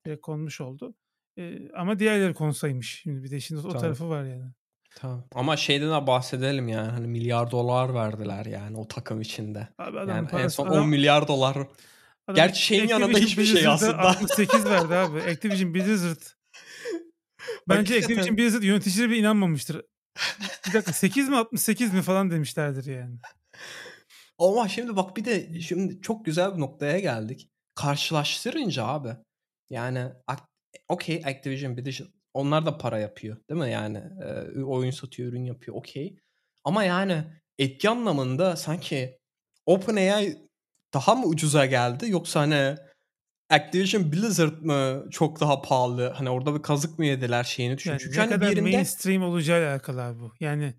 [0.06, 0.94] Direkt konmuş oldu.
[1.36, 3.00] Eee, ama diğerleri konsaymış.
[3.02, 3.78] Şimdi bir de işin o Tabii.
[3.80, 4.52] tarafı var yani.
[4.94, 5.22] Tabii.
[5.34, 9.68] Ama şeyden de bahsedelim yani hani milyar dolar verdiler yani o takım içinde.
[9.78, 11.56] Abi adamın Yani en parası son adam 10 milyar dolar.
[12.26, 13.98] adam Gerçi şeyin yanında Activision hiçbir şey Blizzard'a aslında.
[13.98, 15.18] 68 verdi abi.
[15.20, 16.22] Activision Blizzard
[17.68, 18.14] Bence Hakikaten.
[18.14, 19.82] Activision Blizzard yöneticileri bile inanmamıştır.
[20.68, 23.16] Bir dakika 8 mi 68 mi falan demişlerdir yani.
[24.38, 27.50] Ama şimdi bak bir de şimdi çok güzel bir noktaya geldik.
[27.74, 29.08] Karşılaştırınca abi
[29.70, 30.12] yani
[30.88, 35.76] okey Activision Blizzard onlar da para yapıyor değil mi yani Ee, oyun satıyor ürün yapıyor
[35.76, 36.16] okey
[36.64, 37.24] ama yani
[37.58, 39.18] etki anlamında sanki
[39.66, 40.48] OpenAI
[40.94, 42.76] daha mı ucuza geldi yoksa hani
[43.50, 47.90] Activision Blizzard mı çok daha pahalı hani orada bir kazık mı yediler şeyini düşün.
[47.90, 50.32] Yani Çünkü ne hani kadar yerinde mainstream olacağı alakalı abi bu.
[50.40, 50.74] Yani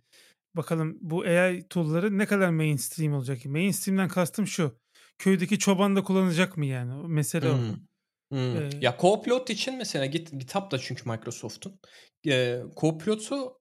[0.55, 3.45] bakalım bu AI tool'ları ne kadar mainstream olacak?
[3.45, 4.79] Mainstream'den kastım şu.
[5.17, 6.93] Köydeki çoban da kullanacak mı yani?
[6.93, 7.03] O.
[7.03, 7.75] Hmm.
[8.31, 8.57] Hmm.
[8.57, 11.79] Ee, Ya Copilot için mesela Git, GitHub da çünkü Microsoft'un.
[12.27, 13.59] Ee, Copilot'u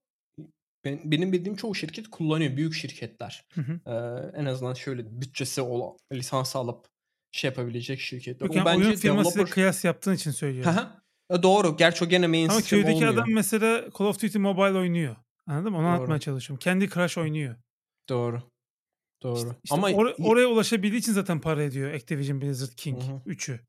[0.85, 2.57] ben- benim bildiğim çoğu şirket kullanıyor.
[2.57, 3.45] Büyük şirketler.
[3.55, 3.81] Hı hı.
[3.87, 6.89] Ee, en azından şöyle bütçesi olan, lisans alıp
[7.37, 8.47] şey yapabilecek şirketler.
[8.47, 9.55] Yok o yani oyun bence firmasıyla developer...
[9.55, 10.75] kıyas yaptığın için söylüyorum.
[11.31, 11.77] E, Doğru.
[11.77, 13.13] Gerçi o gene Ama mainstream köydeki olmuyor.
[13.15, 15.17] adam mesela Call of Duty Mobile oynuyor.
[15.47, 15.79] Anladın mı?
[15.79, 15.93] Onu Doğru.
[15.93, 16.61] anlatmaya çalışıyorum.
[16.61, 17.57] Kendi Crash oynuyor.
[18.09, 18.43] Doğru.
[19.23, 19.37] Doğru.
[19.37, 23.03] İşte, işte Ama or- oraya ulaşabildiği için zaten para ediyor Activision Blizzard King.
[23.03, 23.21] Hı hı.
[23.27, 23.61] Üçü.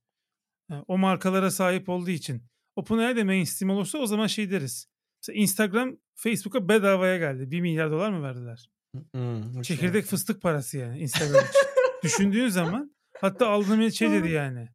[0.71, 2.43] Yani o markalara sahip olduğu için.
[2.75, 4.87] OpenAI de mainstream olursa o zaman şey deriz.
[5.21, 7.51] Mesela Instagram Facebook'a bedavaya geldi.
[7.51, 8.69] 1 milyar dolar mı verdiler?
[9.11, 11.61] Hmm, hiç Çekirdek fıstık parası yani Instagram için.
[12.03, 14.69] Düşündüğün zaman hatta aldığım şey dedi yani.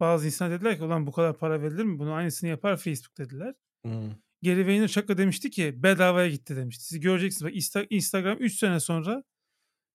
[0.00, 1.98] Bazı insan dediler ki ulan bu kadar para verilir mi?
[1.98, 3.54] Bunu aynısını yapar Facebook dediler.
[3.84, 4.10] Hmm.
[4.42, 6.84] Gary Vaynerchuk da demişti ki bedavaya gitti demişti.
[6.84, 7.44] Siz göreceksiniz.
[7.44, 9.24] Bak Insta- Instagram 3 sene sonra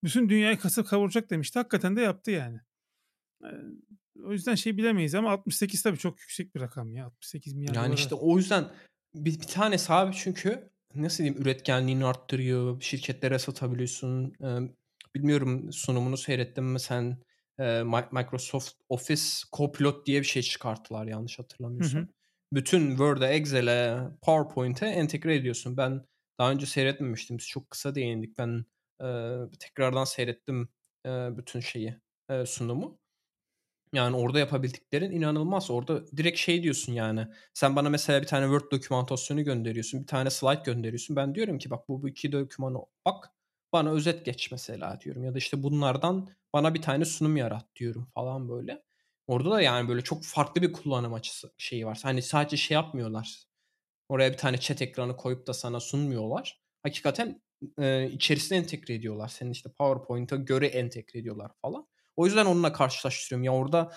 [0.04, 1.60] bütün dünyayı kasıp kavuracak demişti.
[1.60, 2.60] Hakikaten de yaptı yani.
[4.24, 7.06] O yüzden şey bilemeyiz ama 68 tabii çok yüksek bir rakam ya.
[7.06, 8.66] 68 milyar Yani işte o yüzden
[9.16, 12.82] bir, bir tanesi abi çünkü nasıl diyeyim üretkenliğini arttırıyor.
[12.82, 14.34] Şirketlere satabiliyorsun.
[14.44, 14.60] Ee,
[15.16, 17.18] bilmiyorum sunumunu seyrettin mi sen?
[17.60, 19.24] Mi- Microsoft Office
[19.54, 22.02] Copilot diye bir şey çıkarttılar yanlış hatırlamıyorsam.
[22.02, 22.08] Hı hı.
[22.54, 25.78] Bütün Word'e, Excel'e, PowerPoint'e entegre ediyorsun.
[25.78, 26.06] Ben
[26.40, 27.38] daha önce seyretmemiştim.
[27.38, 28.38] Biz çok kısa değindik.
[28.38, 28.66] Ben
[29.04, 30.70] e, tekrardan seyrettim
[31.06, 31.96] e, bütün şeyi
[32.30, 33.00] e, sunumu.
[33.94, 35.72] Yani orada yapabildiklerin inanılmaz.
[35.72, 37.28] Orada direkt şey diyorsun yani.
[37.54, 40.02] Sen bana mesela bir tane Word dokümantasyonu gönderiyorsun.
[40.02, 41.16] Bir tane slide gönderiyorsun.
[41.16, 43.30] Ben diyorum ki bak bu, bu iki dokümanı bak.
[43.74, 45.24] Bana özet geç mesela diyorum.
[45.24, 48.84] Ya da işte bunlardan bana bir tane sunum yarat diyorum falan böyle.
[49.28, 52.00] Orada da yani böyle çok farklı bir kullanım açısı şeyi var.
[52.04, 53.44] Hani sadece şey yapmıyorlar.
[54.10, 56.62] Oraya bir tane chat ekranı koyup da sana sunmuyorlar.
[56.84, 57.42] Hakikaten
[57.80, 59.28] e, içerisine entegre ediyorlar.
[59.28, 61.88] Senin işte PowerPoint'a göre entegre ediyorlar falan.
[62.16, 63.44] O yüzden onunla karşılaştırıyorum.
[63.44, 63.92] Ya orada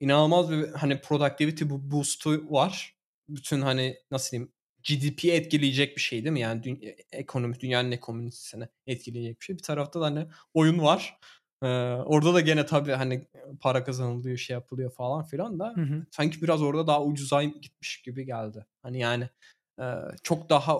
[0.00, 2.96] inanılmaz bir hani productivity boost'u var.
[3.28, 4.52] Bütün hani nasıl diyeyim
[4.82, 6.40] GDP'yi etkileyecek bir şey değil mi?
[6.40, 9.56] Yani dü- ekonomi, dünyanın ekonomisini etkileyecek bir şey.
[9.58, 11.18] Bir tarafta da hani oyun var.
[11.62, 13.26] Ee, orada da gene tabii hani
[13.60, 16.06] para kazanılıyor, şey yapılıyor falan filan da Hı hı.
[16.10, 18.66] sanki biraz orada daha ucuza gitmiş gibi geldi.
[18.82, 19.28] Hani yani
[19.80, 19.84] e,
[20.22, 20.78] çok daha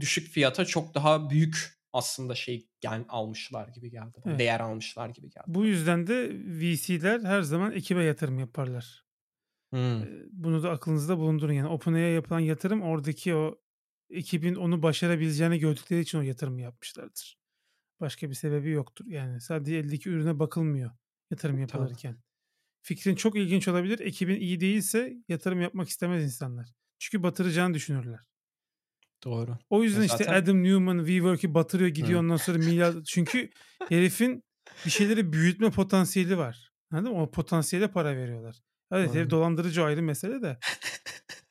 [0.00, 4.22] düşük fiyata çok daha büyük aslında şey gel, almışlar gibi geldi.
[4.26, 4.38] Evet.
[4.38, 5.44] Değer almışlar gibi geldi.
[5.46, 9.04] Bu yüzden de VC'ler her zaman ekibe yatırım yaparlar.
[9.72, 10.02] Hmm.
[10.32, 11.52] Bunu da aklınızda bulundurun.
[11.52, 13.58] Yani OpenAI'ye yapılan yatırım oradaki o
[14.10, 17.38] ekibin onu başarabileceğini gördükleri için o yatırımı yapmışlardır.
[18.00, 19.06] Başka bir sebebi yoktur.
[19.06, 20.90] Yani sadece eldeki ürüne bakılmıyor
[21.30, 22.16] yatırım yapılırken.
[22.82, 23.98] Fikrin çok ilginç olabilir.
[24.00, 26.68] Ekibin iyi değilse yatırım yapmak istemez insanlar.
[26.98, 28.20] Çünkü batıracağını düşünürler.
[29.24, 29.58] Doğru.
[29.70, 32.24] O yüzden işte zaten- Adam Newman WeWork'ü batırıyor gidiyor Hı.
[32.24, 32.94] ondan sonra milyar...
[33.06, 33.50] Çünkü
[33.88, 34.42] herifin
[34.86, 36.72] bir şeyleri büyütme potansiyeli var.
[36.90, 37.22] Anladın mı?
[37.22, 38.56] O potansiyele para veriyorlar.
[38.90, 40.58] Evet herif dolandırıcı ayrı mesele de.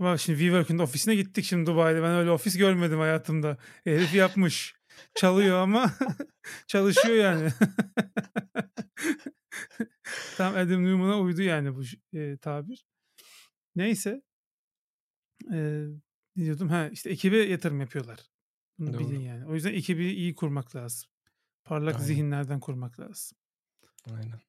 [0.00, 2.02] Ama şimdi WeWork'un da ofisine gittik şimdi Dubai'de.
[2.02, 3.56] Ben öyle ofis görmedim hayatımda.
[3.84, 4.74] Herif yapmış.
[5.14, 5.92] Çalıyor ama
[6.66, 7.52] çalışıyor yani.
[10.36, 11.82] Tam Adam Newman'a uydu yani bu
[12.18, 12.86] e, tabir.
[13.76, 14.22] Neyse.
[15.52, 15.86] Ee,
[16.36, 16.68] ne diyordum?
[16.68, 18.20] Ha işte ekibe yatırım yapıyorlar.
[18.78, 19.00] Bunu Doğru.
[19.00, 19.46] bilin yani.
[19.46, 21.10] O yüzden ekibi iyi kurmak lazım.
[21.64, 22.06] Parlak Aynen.
[22.06, 23.38] zihinlerden kurmak lazım.
[24.10, 24.40] Aynen.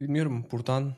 [0.00, 0.94] Bilmiyorum buradan,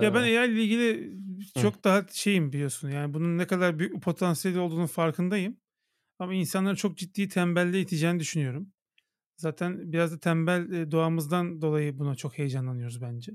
[0.00, 1.18] Ya, ben AI ile ilgili
[1.54, 5.56] çok daha şeyim biliyorsun, yani, bunun ne kadar büyük bir potansiyeli olduğunun farkındayım
[6.18, 8.72] ama insanları çok ciddi tembelliğe iteceğini düşünüyorum.
[9.38, 13.32] Zaten biraz da tembel, eee, doğamızdan dolayı buna çok heyecanlanıyoruz bence.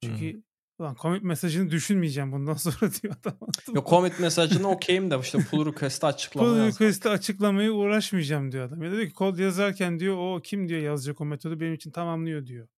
[0.00, 0.44] Çünkü
[0.78, 3.84] "Ulan commit mesajını düşünmeyeceğim bundan sonra." diyor adam, anladın Yo, mı?
[3.84, 8.82] commit mesajına okay'im de işte pull request'e açıklama Pull request'i açıklamaya uğraşmayacağım diyor adam.
[8.82, 11.90] Ya da diyor ki kod yazarken diyor, "O kim diyor yazacak o metodu benim için
[11.90, 12.68] tamamlıyor." diyor.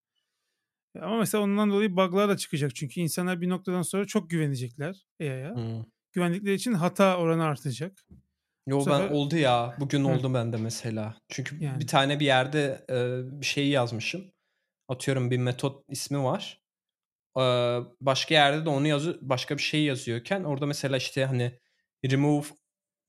[0.95, 5.07] E, ama mesela ondan dolayı bug'lar da çıkacak çünkü insanlar bir noktadan sonra çok güvenecekler
[5.21, 5.55] AI'ya.
[5.57, 5.87] Hıı.
[6.13, 8.07] Güvendikleri için hata oranı artacak.
[8.67, 9.77] Bu Yo, ben sefer oldu ya.
[9.81, 11.15] Bugün oldu bende mesela.
[11.29, 11.87] Çünkü bir Yani.
[11.87, 14.33] tane bir yerde, eee, bir şey yazmışım.
[14.89, 16.63] Atıyorum bir metot ismi var.
[17.37, 21.59] Eee, başka yerde de onu yazıyor başka bir şey yazıyorken orada mesela işte, hani,
[22.11, 22.47] remove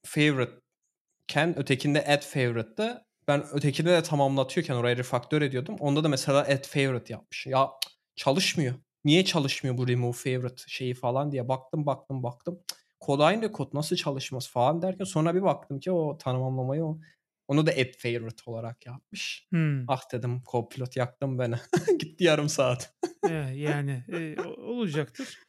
[0.06, 3.06] favorite'ken ötekinde add favorite'tı.
[3.28, 5.76] Ben ötekinde de tamamlatıyorken orayı refactor ediyordum.
[5.80, 7.48] Onda da mesela add favorite yapmış.
[7.48, 7.70] Ya
[8.16, 8.76] çalışmıyor.
[9.06, 12.60] Niye çalışmıyor bu remove favorite şeyi falan diye baktım, baktım, baktım.
[13.00, 17.00] Kod aynı kod nasıl çalışmaz falan derken sonra bir baktım ki o tamamlamayı o
[17.48, 19.48] onu da add favorite olarak yapmış.
[19.54, 19.86] Hımm.
[19.88, 21.56] Ah dedim Copilot yaktın beni.
[22.00, 22.94] Gitti yarım saat.
[23.26, 24.04] Eee, yani,
[24.46, 25.40] o olacaktır.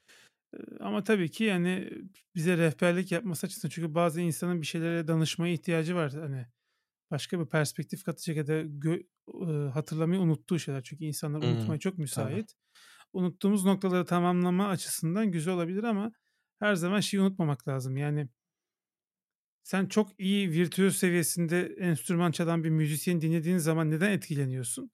[0.55, 1.91] Eee, ama tabii ki, yani,
[2.35, 6.13] bize rehberlik yapması açısından çünkü bazı insanın bir şeylere danışmaya ihtiyacı var.
[6.13, 6.47] Hani,
[7.11, 8.99] başka bir perspektif katacak ya da gö
[9.71, 10.83] hatırlamayı unuttuğu şeyler.
[10.83, 12.03] Çünkü insanlar unutmaya çok Tabii.
[12.03, 12.55] müsait.
[13.13, 16.13] Unuttuğumuz noktaları tamamlama açısından güzel olabilir ama
[16.59, 18.29] her zaman şeyi unutmamak lazım, yani
[19.63, 24.91] sen çok iyi virtüöz seviyesinde enstrüman çalan bir müzisyeni dinlediğin zaman neden etkileniyorsun?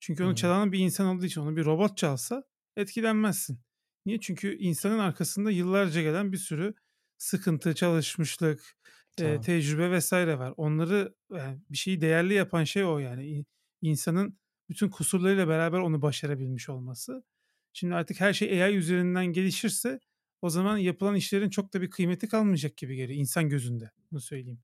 [0.00, 1.40] Çünkü onu çalan bir insan olduğu için.
[1.40, 2.44] Onu bir robot çalsa
[2.76, 3.60] etkilenmezsin.
[4.06, 4.20] Niye?
[4.20, 6.74] Çünkü insanın arkasında yıllarca gelen bir sürü
[7.18, 8.76] sıkıntı, çalışmışlık,
[9.18, 9.40] eee, Tabii.
[9.40, 10.12] tecrübe vs.
[10.12, 10.54] var.
[10.56, 13.44] Onları, yani, bir şeyi değerli yapan şey o yani.
[13.82, 14.38] İnsanın
[14.70, 17.24] bütün kusurlarıyla beraber onu başarabilmiş olması.
[17.72, 20.00] Şimdi artık her şey AI üzerinden gelişirse
[20.42, 23.90] o zaman yapılan işlerin çok da bir kıymeti kalmayacak gibi geliyor insan gözünde.
[24.12, 24.60] Bunu söyleyeyim.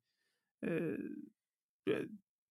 [0.65, 0.99] Eee,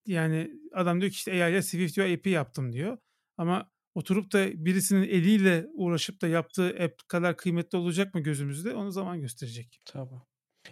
[0.07, 2.97] yani, adam diyor ki işte "AI ile SwiftUI app'i yaptım." diyor.
[3.37, 8.75] Ama oturup da birisinin eliyle uğraşıp da yaptığı app kadar kıymetli olacak mı gözümüzde?
[8.75, 9.79] Onu zaman gösterecek.
[9.85, 10.21] Tabii.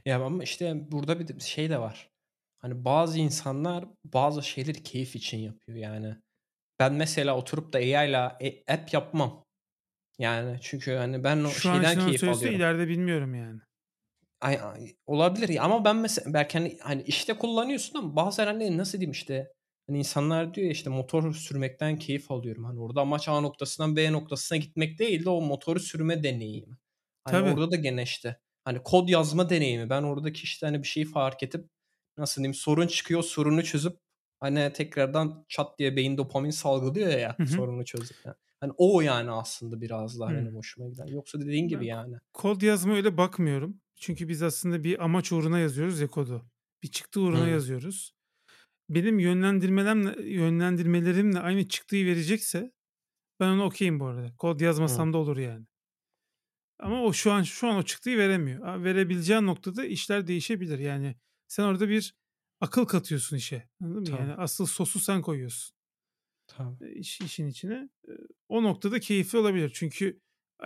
[0.05, 2.09] Ya, ama işte burada bir de şey de var.
[2.59, 6.15] Hani, bazı insanlar bazı şeyleri keyif için yapıyor yani.
[6.79, 9.45] Ben mesela oturup da AI'la e app yapmam.
[10.19, 12.59] Yani çünkü, hani, ben o Şu an şeyden onu keyif söylese alıyorum.
[12.59, 13.59] ileride bilmiyorum yani.
[14.41, 18.77] Ay ay olabilir ya ama ben mesela belki, hani hani, işte kullanıyorsun ama bazen, hani,
[18.77, 19.47] nasıl diyeyim, işte,
[19.87, 22.63] hani, insanlar diyor ya, işte, motor sürmekten keyif alıyorum.
[22.63, 26.77] Hani, orada amaç A noktasından B noktasına gitmek değil de o motoru sürme deneyimi.
[27.23, 27.49] Hani, Tabii.
[27.49, 29.89] orada da gene, işte, hani, kod yazma deneyimi.
[29.89, 31.69] Ben oradaki, işte, hani, bir şeyi fark edip,
[32.17, 33.97] nasıl diyeyim, sorun çıkıyor, sorunu çözüp,
[34.39, 37.47] hani, tekrardan çat diye beyin dopamin salgılıyor ya Hı hı.
[37.47, 38.35] sorunu çözdükten.
[38.59, 41.05] Hani, o yani aslında biraz daha benim hoşuma giden.
[41.07, 42.15] Yoksa dediğin gibi Ben yani.
[42.33, 43.81] kod yazmaya öyle bakmıyorum.
[43.95, 46.45] Çünkü biz aslında bir amaç uğruna yazıyoruz ya kodu.
[46.83, 47.49] Bir çıktı uğruna Hıı.
[47.49, 48.15] yazıyoruz.
[48.89, 52.71] Benim yönlendirmelemle yönlendirmelerimle aynı çıktıyı verecekse
[53.39, 54.35] ben ona okay'im bu arada.
[54.37, 55.65] Kod yazmasam da olur yani.
[56.79, 58.67] Ama o şu an şu an o çıktıyı veremiyor.
[58.67, 60.79] A verebileceği noktada işler değişebilir.
[60.79, 61.15] Yani
[61.47, 62.15] sen orada bir
[62.61, 63.69] akıl katıyorsun işe.
[63.81, 64.19] Anladın mı?
[64.19, 64.41] Yani Tabii.
[64.41, 65.75] asıl sosu sen koyuyorsun.
[66.47, 66.75] Tabii.
[66.81, 67.89] Eee, iş işin içine.
[68.07, 68.17] Eee,
[68.49, 69.71] o noktada keyifli olabilir.
[69.75, 70.19] Çünkü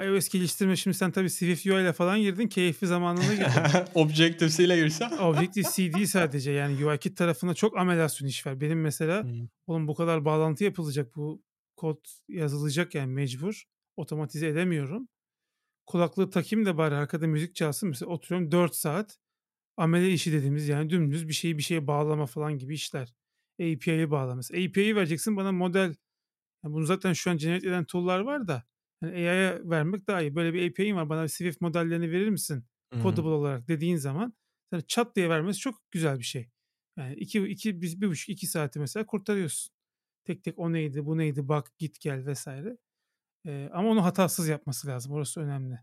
[0.06, 3.46] iOS geliştirme şimdi sen tabii SwiftUI ile falan girdin, keyifli zamanına girdin.
[3.96, 5.12] Objective-C'yle girsem.
[5.20, 8.62] Objective-C değil sadece yani UIKit tarafında çok amelasyon iş var.
[8.62, 9.50] Benim mesela Hıı.
[9.68, 11.44] oğlum bu kadar bağlantı yapılacak, bu
[11.76, 13.64] kod yazılacak yani mecbur.
[13.98, 15.08] Otomatize edemiyorum.
[15.90, 17.90] Kulaklığı takayım da bari arkada müzik çalsın.
[17.90, 19.20] Mesela oturuyorum 4 saat
[19.78, 23.14] amele işi dediğimiz yani dümdüz bir şeyi bir şeye bağlama falan gibi işler.
[23.62, 24.66] API'yi bağla mesela.
[24.66, 25.96] API'yi vereceksin bana model
[26.66, 28.64] ya bunu zaten şu an generate eden tool'lar var da
[29.02, 30.36] hani AI'ya vermek daha iyi.
[30.36, 32.66] Böyle bir API'm var bana Swift modellerini verir misin
[33.04, 34.34] codable olarak dediğin zaman
[34.72, 36.50] sana çat diye vermesi çok güzel bir şey.
[36.98, 39.74] Yani 2 2 biz 1,5-2 saati mesela kurtarıyorsun.
[40.26, 42.48] Tek tek o neydi, bu neydi, bak, git gel vs.
[43.46, 45.12] Eee, ama onu hatasız yapması lazım.
[45.14, 45.80] Orası önemli.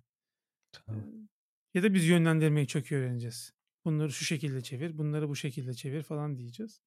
[0.73, 1.05] Tamam.
[1.75, 3.53] ya da biz yönlendirmeyi çok iyi öğreneceğiz.
[3.85, 6.81] Bunları şu şekilde çevir, bunları bu şekilde çevir falan diyeceğiz.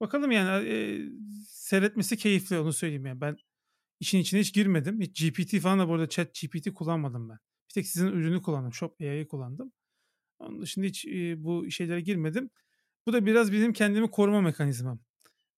[0.00, 1.10] Bakalım yani, eee,
[1.48, 3.20] seyretmesi keyifli onu söyleyeyim yani.
[3.20, 3.36] Ben
[4.00, 5.00] işin içine hiç girmedim.
[5.00, 7.38] Hiç GPT falan da bu arada ChatGPT kullanmadım ben.
[7.70, 8.72] Bir tek sizin ürünü kullandım.
[8.74, 9.72] Shop AI'yi kullandım.
[10.38, 12.50] Onun dışında hiç, eee, bu şeylere girmedim.
[13.06, 15.00] Bu da biraz benim kendimi koruma mekanizmam.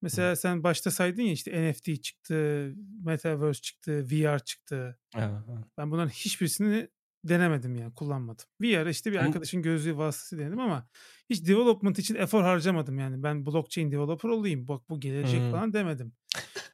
[0.04, 2.72] Mesela sen başta saydın ya işte NFT çıktı,
[3.04, 4.98] Metaverse çıktı, VR çıktı.
[5.16, 5.30] Evet.
[5.78, 6.88] Ben bunların hiçbirisini
[7.24, 8.44] denemedim yani kullanmadım.
[8.60, 10.88] VR'ı işte bir arkadaşın gözlüğü vasıtasıyla denedim ama
[11.30, 13.22] hiç development için efor harcamadım yani.
[13.22, 15.50] Ben blockchain developer olayım, bak bu gelecek Hıı.
[15.50, 16.12] falan demedim.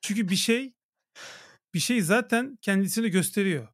[0.03, 0.75] Çünkü bir şey
[1.75, 3.69] bir şey zaten kendisini gösteriyor.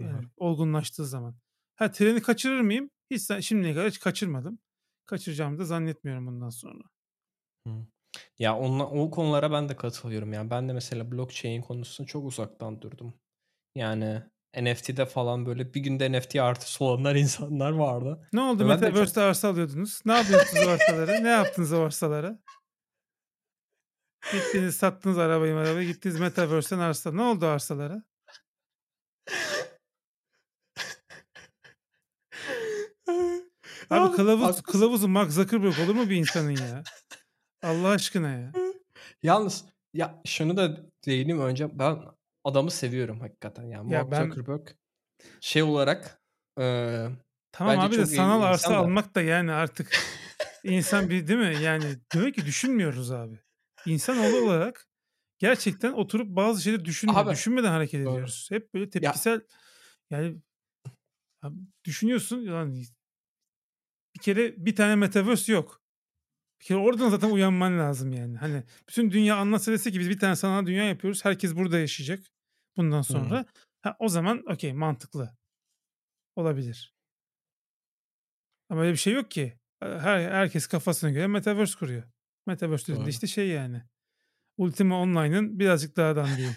[0.00, 0.30] Yani Hı hı.
[0.36, 1.36] olgunlaştığı zaman.
[1.76, 2.90] Ha treni kaçırır mıyım?
[3.10, 4.58] Hiç şimdiye kadar hiç kaçırmadım.
[5.06, 6.82] Kaçıracağımı da zannetmiyorum bundan sonra.
[7.66, 7.86] Hı.
[8.38, 10.32] Ya onla, o konulara ben de katılıyorum.
[10.32, 13.14] Yani ben de mesela blockchain konusunda çok uzaktan durdum.
[13.76, 14.22] Yani
[14.60, 18.28] NFT'de falan böyle bir günde NFT artısı olanlar insanlar vardı.
[18.32, 18.64] Ne oldu?
[18.64, 20.00] Ve ben de çok Metaverse'de arsa alıyordunuz.
[20.04, 21.18] Ne yapıyorsunuz o arsalara?
[21.20, 22.38] Ne yaptınız o arsalara?
[24.32, 27.12] Gittiniz sattınız arabayı arabayı gittiniz Metaverse'den arsa.
[27.12, 28.02] Ne oldu arsalara?
[33.90, 36.82] Abi kılavuz, kılavuzu Mark Zuckerberg olur mu bir insanın ya?
[37.62, 38.52] Allah aşkına ya.
[39.22, 39.64] Yalnız
[39.94, 41.78] ya şunu da değineyim önce.
[41.78, 41.98] Ben
[42.44, 43.62] adamı seviyorum hakikaten.
[43.62, 44.68] Yani Ya Mark ben Zuckerberg
[45.40, 46.22] şey olarak
[46.58, 47.08] eee,
[47.52, 48.78] tamam abi de sanal arsa da.
[48.78, 49.92] almak da yani artık
[50.64, 51.62] insan bir değil mi?
[51.62, 51.84] Yani
[52.14, 53.38] demek ki düşünmüyoruz abi.
[53.86, 54.88] İnsanoğlu olarak
[55.38, 57.22] gerçekten oturup bazı şeyleri düşünmüyor.
[57.26, 58.12] Abi Düşünmeden hareket doğru.
[58.12, 58.48] ediyoruz.
[58.50, 59.40] Hep böyle Ya tepkisel
[60.10, 60.36] yani
[61.42, 62.84] abi düşünüyorsun yani
[64.16, 65.81] bir kere bir tane metaverse yok.
[66.62, 68.36] Bir kere oradan zaten uyanman lazım yani.
[68.36, 71.24] Hani bütün dünya anlatsa dese ki biz bir tane sanal dünya yapıyoruz.
[71.24, 72.24] Herkes burada yaşayacak
[72.76, 73.04] bundan Hı hı.
[73.04, 73.46] sonra.
[73.82, 75.36] Ha, o zaman okey mantıklı
[76.36, 76.94] olabilir.
[78.68, 79.58] Ama öyle bir şey yok ki.
[79.80, 82.02] Her, herkes kafasına göre metaverse kuruyor.
[82.46, 83.08] Metaverse Doğru.
[83.08, 83.82] işte şey yani.
[84.56, 86.50] Ultima Online'ın birazcık daha dandiği.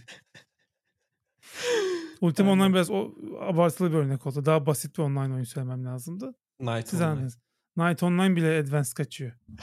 [2.21, 2.73] Ultima Online Aynen.
[2.73, 4.45] biraz o, abartılı bir örnek oldu.
[4.45, 6.35] Daha basit bir online oyun söylemem lazımdı.
[6.59, 7.09] Night Siz Online.
[7.11, 7.44] anladınız.
[7.77, 9.31] Night Online bile advanced kaçıyor.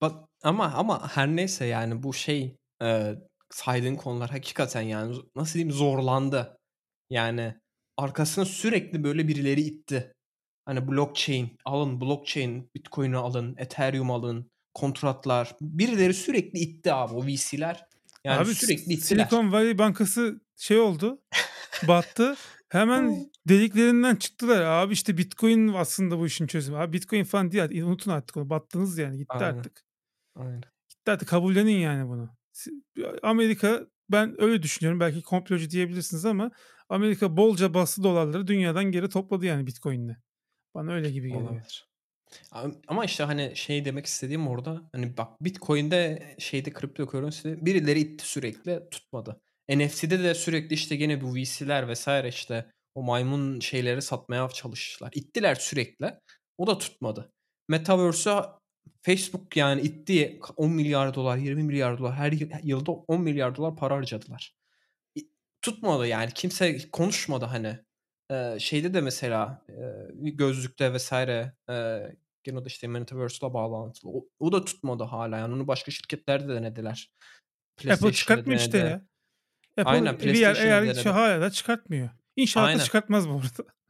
[0.00, 3.14] Bak ama ama her neyse yani bu şey e,
[3.50, 6.58] saydığın konular hakikaten yani nasıl diyeyim zorlandı.
[7.10, 7.54] Yani
[7.96, 10.12] arkasına sürekli böyle birileri itti.
[10.64, 15.56] Hani blockchain alın, blockchain, Bitcoin'i alın, Ethereum alın, kontratlar.
[15.60, 17.86] Birileri sürekli itti abi o VC'ler.
[18.24, 19.24] Yani Abi sürekli ittiler.
[19.28, 21.18] Silicon Valley Bankası şey oldu.
[21.88, 22.36] battı.
[22.70, 24.62] Hemen deliklerinden çıktılar.
[24.62, 26.78] Abi işte Bitcoin aslında bu işin çözümü.
[26.78, 27.82] Abi Bitcoin falan değil.
[27.82, 28.50] Unutun artık onu.
[28.50, 29.16] Battınız yani.
[29.18, 29.58] Gitti Aynen.
[29.58, 29.84] artık.
[30.36, 30.62] Aynen.
[30.88, 31.28] Gitti artık.
[31.28, 32.30] Kabullenin yani bunu.
[33.22, 35.00] Amerika ben öyle düşünüyorum.
[35.00, 36.50] Belki komplocu diyebilirsiniz ama
[36.88, 40.16] Amerika bolca bastı dolarları dünyadan geri topladı yani Bitcoin'le.
[40.74, 41.50] Bana öyle gibi geliyor.
[41.50, 41.90] Olabilir.
[42.50, 48.28] Am- Ama işte hani şey demek istediğim orada hani bak Bitcoin'de şeyde cryptocurrency'de birileri itti
[48.28, 49.40] sürekli tutmadı.
[49.70, 55.10] NFT'de de sürekli işte gene bu VC'ler vesaire işte o maymun şeyleri satmaya çalıştılar.
[55.14, 56.14] İttiler sürekli.
[56.58, 57.32] O da tutmadı.
[57.68, 58.58] Metaverse'a
[59.02, 63.76] Facebook yani itti 10 milyar dolar, 20 milyar dolar her yıl- yılda 10 milyar dolar
[63.76, 64.54] para harcadılar.
[65.62, 67.78] Tutmadı yani kimse konuşmadı hani.
[68.30, 69.64] Ee, şeyde de mesela
[70.24, 71.74] e, gözlükte vesaire e,
[72.44, 74.10] gene o da işte Metaverse'la bağlantılı.
[74.10, 77.12] O, o da tutmadı hala yani onu başka şirketler de denediler.
[78.36, 78.76] Apple denedi.
[78.90, 79.06] ya.
[79.78, 82.10] Apple Aynen bir yer eğer şu hala da çıkartmıyor.
[82.36, 83.70] İnşallah da çıkartmaz bu arada.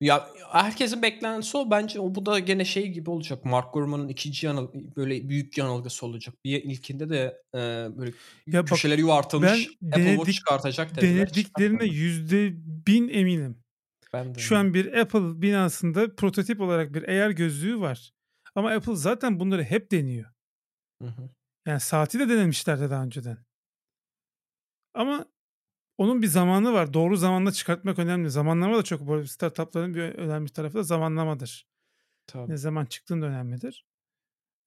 [0.00, 3.44] Ya herkesin beklentisi o bence o bu da gene şey gibi olacak.
[3.44, 6.34] Mark Gurman'ın ikinci yanıl böyle büyük yanılgısı olacak.
[6.44, 7.58] Bir ilkinde de e,
[7.98, 8.12] böyle
[8.46, 11.26] Ya bak köşeleri ben yuvartılmış Apple Watch çıkartacak dediler.
[11.26, 12.52] denediklerine yüzde
[12.86, 13.58] bin eminim.
[14.12, 14.68] Ben de Şu eminim.
[14.68, 18.12] an bir Apple binasında prototip olarak bir AR gözlüğü var.
[18.54, 20.30] Ama Apple zaten bunları hep deniyor.
[21.02, 21.30] Hı hı.
[21.66, 23.38] Yani saati de denemişlerdi daha önceden.
[24.94, 25.26] Ama
[25.98, 26.94] onun bir zamanı var.
[26.94, 28.30] Doğru zamanda çıkartmak önemli.
[28.30, 31.68] Zamanlama da çok bu startupların bir önemli tarafı da zamanlamadır.
[32.26, 32.50] Tabii.
[32.50, 33.86] Ne zaman çıktığın da önemlidir.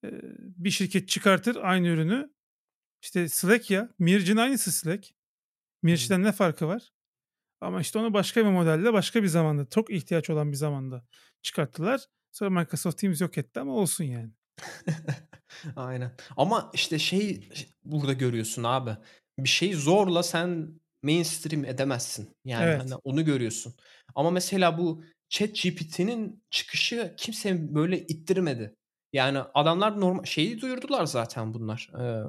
[0.04, 2.30] Ee, bir şirket çıkartır aynı ürünü.
[3.02, 3.90] İşte Slack ya.
[3.99, 5.14] Mirç'in aynısı Slack.
[5.84, 6.91] Mirç'ten ne farkı var?
[7.62, 11.06] Ama işte onu başka bir modelle başka bir zamanda çok ihtiyaç olan bir zamanda
[11.41, 12.06] çıkarttılar.
[12.32, 14.32] Sonra Microsoft Teams yok etti ama olsun yani.
[15.76, 16.12] Aynen.
[16.38, 17.49] Ama işte şey
[17.84, 18.98] burada görüyorsun abi.
[19.39, 22.30] Bir şeyi zorla sen mainstream edemezsin.
[22.45, 22.81] Yani Evet.
[22.81, 23.73] hani onu görüyorsun.
[24.15, 28.76] Ama mesela bu ChatGPT'nin çıkışı kimse böyle ittirmedi.
[29.14, 31.89] Yani adamlar normal şeyi duyurdular zaten bunlar.
[31.99, 32.23] Ee,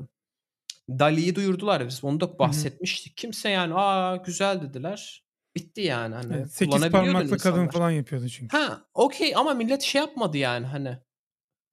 [0.89, 2.05] Dali'yi duyurdular biz.
[2.05, 3.17] Onu da bahsetmiştik.
[3.17, 5.25] Kimse yani aa güzel dediler.
[5.57, 8.57] Bitti yani hani Evet, 8 kullanabiliyordu parmaklı kadın falan yapıyordu çünkü.
[8.57, 10.99] Ha okey ama millet şey yapmadı yani hani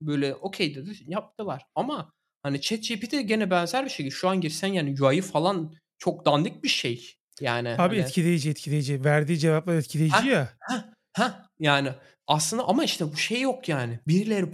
[0.01, 1.65] böyle okey dedi yaptılar.
[1.75, 2.13] Ama
[2.45, 4.09] hani ChatGPT de gene benzer bir şey.
[4.09, 7.15] Şu an girsen yani UI falan çok dandik bir şey.
[7.41, 9.03] Yani Abi hani etkileyici etkileyici.
[9.03, 10.53] Verdiği cevaplar etkileyici ha ya.
[10.59, 11.89] ha ha yani
[12.27, 13.99] aslında ama işte bu şey yok yani.
[14.07, 14.51] Birileri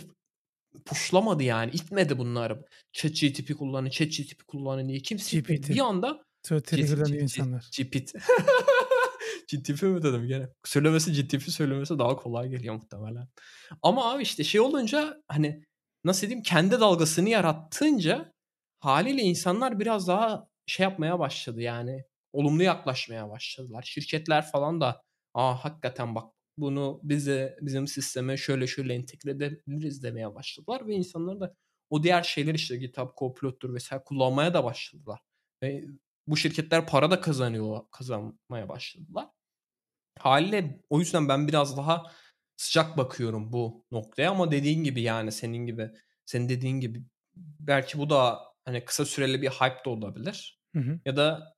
[0.85, 1.71] puşlamadı yani.
[1.71, 2.65] itmedi bunları.
[2.93, 4.99] ChatGPT kullanın, ChatGPT kullanın diye.
[4.99, 5.39] Kimse.
[5.39, 5.69] GPT.
[5.69, 7.69] Bir anda G- insanlar.
[7.77, 8.13] GPT.
[9.51, 10.47] GTP mi dedim gene?
[10.65, 13.27] Söylemesi GTP söylemesi daha kolay geliyor muhtemelen.
[13.81, 15.63] Ama abi işte şey olunca hani
[16.03, 18.33] nasıl diyeyim kendi dalgasını yarattınca
[18.79, 23.83] haliyle insanlar biraz daha şey yapmaya başladı yani olumlu yaklaşmaya başladılar.
[23.83, 25.01] Şirketler falan da
[25.33, 31.39] "A, hakikaten bak bunu bize bizim sisteme şöyle şöyle entegre edebiliriz." demeye başladılar ve insanlar
[31.39, 31.55] da
[31.89, 33.91] o diğer şeyler işte GitHub Copilot'tur vs.
[34.05, 35.19] kullanmaya da başladılar.
[35.63, 35.85] Ve
[36.27, 39.27] bu şirketler para da kazanıyor kazanmaya başladılar.
[40.19, 42.03] Hâliyle o yüzden ben biraz daha
[42.61, 45.89] sıcak bakıyorum bu noktaya ama dediğin gibi yani senin gibi
[46.25, 47.03] senin dediğin gibi
[47.59, 50.59] belki bu da hani kısa süreli bir hype da olabilir.
[50.75, 50.99] Hı hı.
[51.05, 51.53] Ya da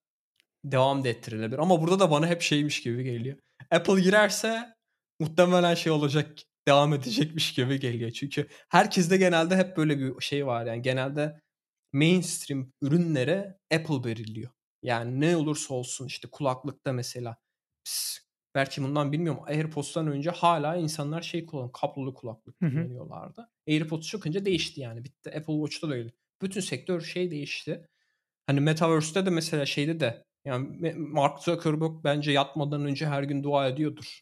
[0.64, 3.38] devam da ettirilebilir ama burada da bana hep şeymiş gibi geliyor.
[3.72, 4.74] Apple girerse
[5.20, 8.12] muhtemelen şey olacak, devam edecekmiş gibi geliyor.
[8.12, 11.42] Çünkü herkeste genelde hep böyle bir şey var yani genelde
[11.94, 14.52] mainstream ürünlere Apple belirliyor.
[14.84, 17.38] Yani ne olursa olsun işte kulaklıkta mesela
[18.56, 23.50] belki bundan bilmiyorum AirPods'tan önce hala insanlar şey kullan kablolu kulaklık kullanıyorlardı.
[23.68, 25.30] AirPods çıkınca değişti yani bitti.
[25.30, 26.10] Apple Watch'ta da öyle.
[26.42, 27.88] Bütün sektör şey değişti.
[28.48, 33.68] Hani Metaverse'te de mesela şeyde de yani Mark Zuckerberg bence yatmadan önce her gün dua
[33.68, 34.22] ediyordur.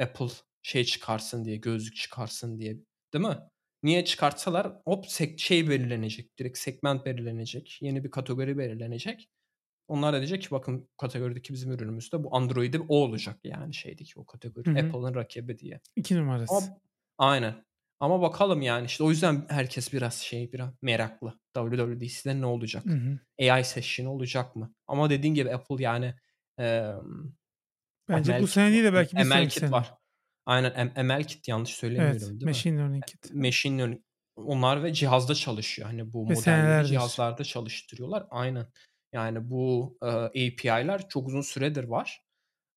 [0.00, 0.28] Apple
[0.62, 2.76] şey çıkarsın diye, gözlük çıkarsın diye.
[3.12, 3.38] Değil mi?
[3.82, 5.04] Niye çıkartsalar hop
[5.38, 6.38] şey belirlenecek.
[6.38, 7.78] Direkt segment belirlenecek.
[7.80, 9.28] Yeni bir kategori belirlenecek.
[9.90, 14.26] Onlar da diyecek ki bakın kategorideki bizim ürünümüzde bu Android'de o olacak yani şeydeki o
[14.26, 14.70] kategori.
[14.70, 15.80] Apple'ın rakibi diye.
[15.96, 16.54] İki numarası.
[16.54, 16.78] Ama,
[17.18, 17.54] aynen.
[18.00, 21.38] Ama bakalım yani işte o yüzden herkes biraz şey biraz meraklı.
[21.54, 22.84] WWDC'de ne olacak?
[22.86, 23.18] Hı hı.
[23.52, 24.74] AI session olacak mı?
[24.86, 26.14] Ama dediğin gibi Apple yani
[26.58, 27.32] emm
[28.08, 29.70] Bence ML bu sene değil de belki bir ML kit sene.
[29.70, 29.94] var.
[30.46, 32.30] Aynen ML kit yanlış söylemiyorum Evet.
[32.30, 32.46] değil mi?
[32.46, 33.34] Machine learning kit.
[33.34, 34.02] Machine learning
[34.36, 35.88] onlar ve cihazda çalışıyor.
[35.88, 36.88] Hani bu Ve modelleri senelerdir.
[36.88, 38.26] cihazlarda çalıştırıyorlar.
[38.30, 38.66] Aynen.
[39.12, 42.22] Yani bu eee, API'ler çok uzun süredir var.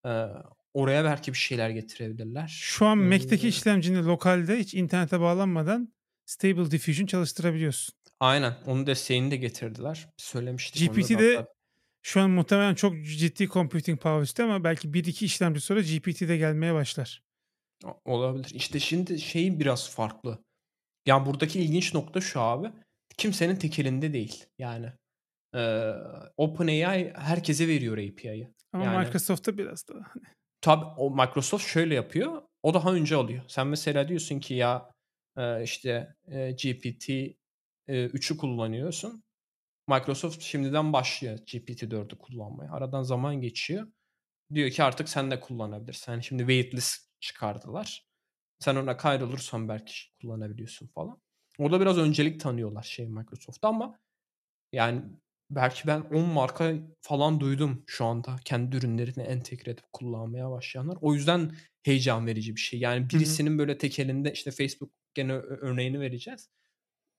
[0.05, 0.27] Eee,
[0.73, 2.47] oraya belki bir şeyler getirebilirler.
[2.47, 5.93] Şu an Mac'teki Eee işlemcini lokalde hiç internete bağlanmadan
[6.25, 7.95] Stable Diffusion çalıştırabiliyorsun.
[8.19, 8.53] Aynen.
[8.65, 10.09] Onun desteğini de getirdiler.
[10.17, 11.47] Söylemiştik GPT'de hatta.
[12.01, 16.73] şu an muhtemelen çok ciddi computing power istiyor ama belki 1-2 işlemci sonra GPT'de gelmeye
[16.73, 17.23] başlar.
[18.05, 18.51] Olabilir.
[18.53, 20.43] İşte şimdi şey biraz farklı.
[21.05, 22.67] Ya buradaki ilginç nokta şu abi.
[23.17, 24.45] Kimsenin tek elinde değil.
[24.59, 24.87] Yani
[25.53, 25.95] eee
[26.37, 28.53] OpenAI herkese veriyor API'yi.
[28.73, 30.23] Ama Yani Microsoft'ta biraz daha hani
[30.61, 32.41] Tabii o Microsoft şöyle yapıyor.
[32.63, 33.43] O daha önce alıyor.
[33.47, 34.91] Sen mesela diyorsun ki ya
[35.37, 37.09] eee, işte eee, GPT
[37.87, 39.23] eee, 3'ü kullanıyorsun.
[39.89, 42.71] Microsoft şimdiden başlıyor GPT-4'ü kullanmaya.
[42.71, 43.87] Aradan zaman geçiyor.
[44.53, 46.11] Diyor ki artık sen de kullanabilirsin.
[46.11, 48.05] Yani şimdi waitlist çıkardılar.
[48.59, 51.21] Sen ona kaydolursan belki kullanabiliyorsun falan.
[51.59, 53.99] Orada biraz öncelik tanıyorlar şey Microsoft'ta ama
[54.73, 55.03] yani
[55.49, 60.97] belki ben 10 marka falan duydum şu anda kendi ürünlerini entegre edip kullanmaya başlayanlar.
[61.01, 61.51] O yüzden
[61.83, 62.79] heyecan verici bir şey.
[62.79, 66.49] Yani birisinin böyle tek elinde işte Facebook gene örneğini vereceğiz.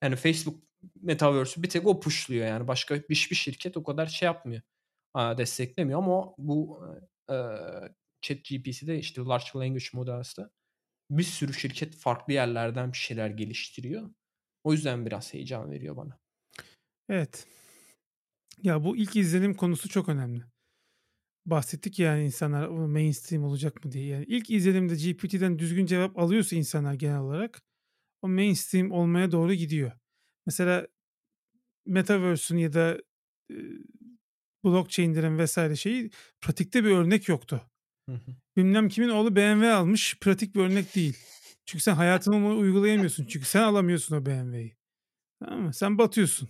[0.03, 0.63] Yani Facebook
[1.03, 2.69] Metaverse'ü bir tek o pushluyor yani.
[2.69, 4.63] Başka hiçbir şirket o kadar şey yapmıyor.
[5.17, 6.87] Desteklemiyor ama bu
[7.31, 7.37] e,
[8.23, 10.43] ChatGPT'de işte Large Language Models'te
[11.11, 14.11] bir sürü şirket farklı yerlerden bir şeyler geliştiriyor.
[14.65, 16.19] O yüzden biraz heyecan veriyor bana.
[17.09, 17.47] Evet.
[18.63, 20.43] Ya bu ilk izlenim konusu çok önemli.
[21.47, 24.07] Bahsettik ya yani insanlar "O mainstream olacak mı diye.
[24.07, 27.63] Yani ilk izlenimde GPT'den düzgün cevap alıyorsa insanlar genel olarak
[28.23, 29.93] o mainstream olmaya doğru gidiyor.
[30.47, 30.87] Mesela
[31.87, 32.99] Metaverse'ün ya da
[33.51, 33.57] e,
[34.65, 36.11] blockchain'lerin vesaire şeyi
[36.41, 37.61] pratikte bir örnek yoktu.
[38.09, 38.37] Hı hı.
[38.57, 41.17] Bilmem kimin oğlu BMW almış pratik bir örnek değil.
[41.67, 43.27] Çünkü sen hayatını uygulayamıyorsun.
[43.27, 44.77] Çünkü sen alamıyorsun o BMW'yi.
[45.41, 45.75] Tamam mı?
[45.75, 46.49] Sen batıyorsun.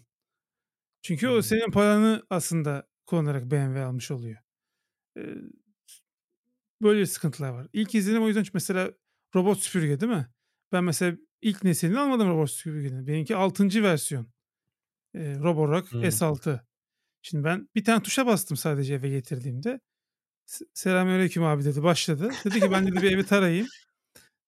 [1.05, 4.39] Çünkü o senin paranı aslında kullanarak BMW almış oluyor.
[5.19, 5.23] Ee,
[6.83, 7.69] böyle sıkıntılar var.
[7.73, 8.93] İlk izlenim o yüzden mesela
[9.35, 10.29] robot süpürge değil mi?
[10.73, 13.07] Ben mesela ilk neslini almadım robot süpürgenin.
[13.07, 13.83] Benimki 6.
[13.83, 14.27] versiyon.
[15.15, 15.99] Ee, Roborock Hı.
[15.99, 16.61] S6.
[17.23, 19.81] Şimdi ben bir tane tuşa bastım sadece eve getirdiğimde.
[20.75, 22.31] Selamünaleyküm abi dedi başladı.
[22.45, 23.67] Dedi ki ben dedi bir evi tarayayım.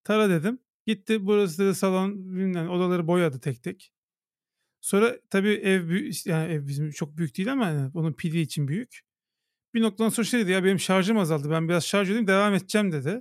[0.04, 0.58] Tara dedim.
[0.86, 3.92] Gitti burası dedi salon bilmem odaları boyadı tek tek.
[4.86, 9.00] Sonra tabii ev yani ev bizim çok büyük değil ama yani onun pili için büyük.
[9.74, 12.92] Bir noktadan sonra şey dedi ya benim şarjım azaldı ben biraz şarj edeyim devam edeceğim
[12.92, 13.20] dedi.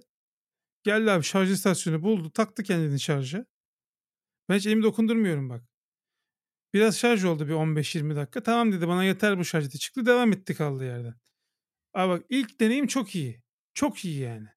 [0.83, 3.45] Geldi abi şarj istasyonu buldu taktı kendini şarja.
[4.49, 5.63] Ben hiç elimi dokundurmuyorum bak.
[6.73, 8.43] Biraz şarj oldu bir 15-20 dakika.
[8.43, 9.79] Tamam dedi bana yeter bu şarj dedi.
[9.79, 11.15] Çıktı devam etti kaldığı yerden.
[11.93, 13.43] Abi bak ilk deneyim çok iyi.
[13.73, 14.54] Çok iyi yani.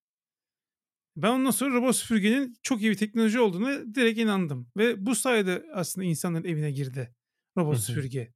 [1.22, 4.70] Ben ondan sonra robot süpürgenin çok iyi bir teknoloji olduğunu direkt inandım.
[4.76, 7.14] Ve bu sayede aslında insanların evine girdi
[7.58, 8.32] robot süpürge.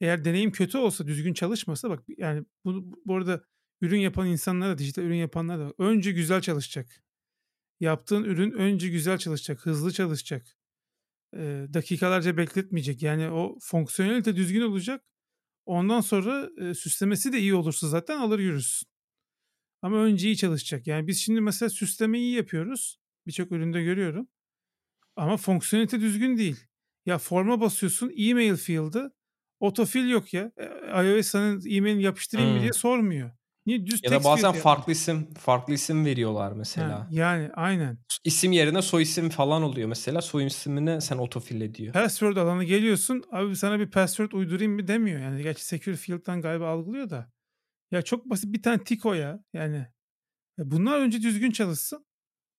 [0.00, 3.44] Eğer deneyim kötü olsa, düzgün çalışmasa bak yani bu, bu arada
[3.80, 7.02] ürün yapan insanlar da, dijital ürün yapanlar da önce güzel çalışacak.
[7.80, 10.46] Yaptığın ürün önce güzel çalışacak, hızlı çalışacak.
[11.36, 13.02] Ee, dakikalarca bekletmeyecek.
[13.02, 15.04] Yani o fonksiyonelite düzgün olacak.
[15.66, 18.88] Ondan sonra e, süslemesi de iyi olursa zaten alır yürürsün.
[19.84, 20.86] Ama önce iyi çalışacak.
[20.86, 22.98] Yani biz şimdi mesela süsleme iyi yapıyoruz.
[23.26, 24.28] Birçok üründe görüyorum.
[25.16, 26.56] Ama fonksiyonelite düzgün değil.
[27.06, 29.12] Ya forma basıyorsun e-mail field'ı
[29.60, 30.52] Otofill yok ya.
[30.56, 32.62] E, iOS sana e-mail yapıştırayım mı Hımm.
[32.62, 33.30] diye sormuyor.
[33.66, 33.86] Niye?
[33.86, 37.08] Düz Ya da bazen farklı isim farklı isim veriyorlar Ha, mesela.
[37.10, 37.98] yani aynen.
[38.24, 40.22] İsim yerine soyisim falan oluyor mesela.
[40.22, 41.92] Soyisimini sen otofill ediyor.
[41.92, 43.22] Password alanı geliyorsun.
[43.32, 45.20] Abi sana bir password uydurayım mı demiyor.
[45.20, 47.33] Yani gerçi secure field'dan galiba algılıyor da.
[47.94, 49.44] Ya çok basit bir tane tik o ya.
[49.52, 49.76] Yani
[50.58, 52.06] e, bunlar önce düzgün çalışsın.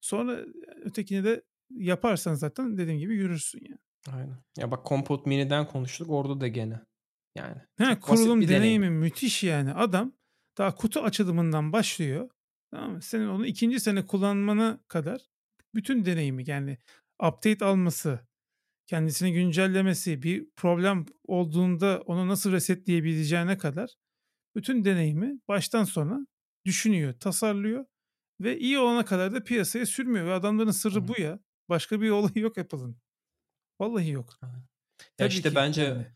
[0.02, 0.45] Sonra e,
[0.84, 3.80] ötekini de yaparsan zaten dediğim gibi yürürsün yani.
[4.12, 4.38] Aynen.
[4.57, 6.82] Ya bak Compot Mini'den konuştuk orada da gene.
[7.36, 8.64] Yani He, kurulum bir deneyim.
[8.64, 9.74] deneyimi müthiş yani.
[9.74, 10.14] Adam
[10.57, 12.30] daha kutu açılımından başlıyor.
[12.72, 13.02] Tamam mı?
[13.02, 15.22] Senin onu ikinci sene kullanmana kadar
[15.74, 16.78] bütün deneyimi yani
[17.24, 18.20] update alması,
[18.88, 23.95] kendisini güncellemesi, bir problem olduğunda onu nasıl resetleyebileceğine kadar
[24.56, 26.27] bütün deneyimi baştan sona
[26.65, 27.86] düşünüyor, tasarlıyor
[28.41, 30.26] ve iyi olana kadar da piyasaya sürmüyor.
[30.26, 31.07] Ve adamların sırrı hı.
[31.07, 31.40] bu ya.
[31.69, 32.98] Başka bir olayı yok Apple'ın.
[33.82, 34.40] Vallahi yok.
[34.41, 34.49] Ya
[35.18, 36.07] Tabii işte ki bence yani.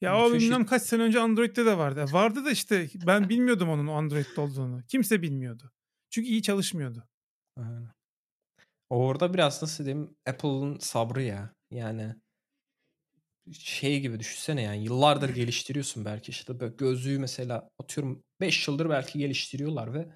[0.00, 2.04] Ya o bilmem kaç sene önce Android'de de vardı.
[2.12, 4.82] Vardı da işte ben bilmiyordum onun Android'de olduğunu.
[4.88, 5.72] Kimse bilmiyordu.
[6.10, 7.08] Çünkü iyi çalışmıyordu.
[7.56, 7.90] Aynen.
[8.90, 11.54] Orada biraz nasıl diyeyim Apple'ın sabrı ya.
[11.70, 12.14] Yani
[13.52, 19.18] şey gibi düşünsene yani yıllardır geliştiriyorsun belki işte böyle gözlüğü mesela atıyorum 5 yıldır belki
[19.18, 20.08] geliştiriyorlar ve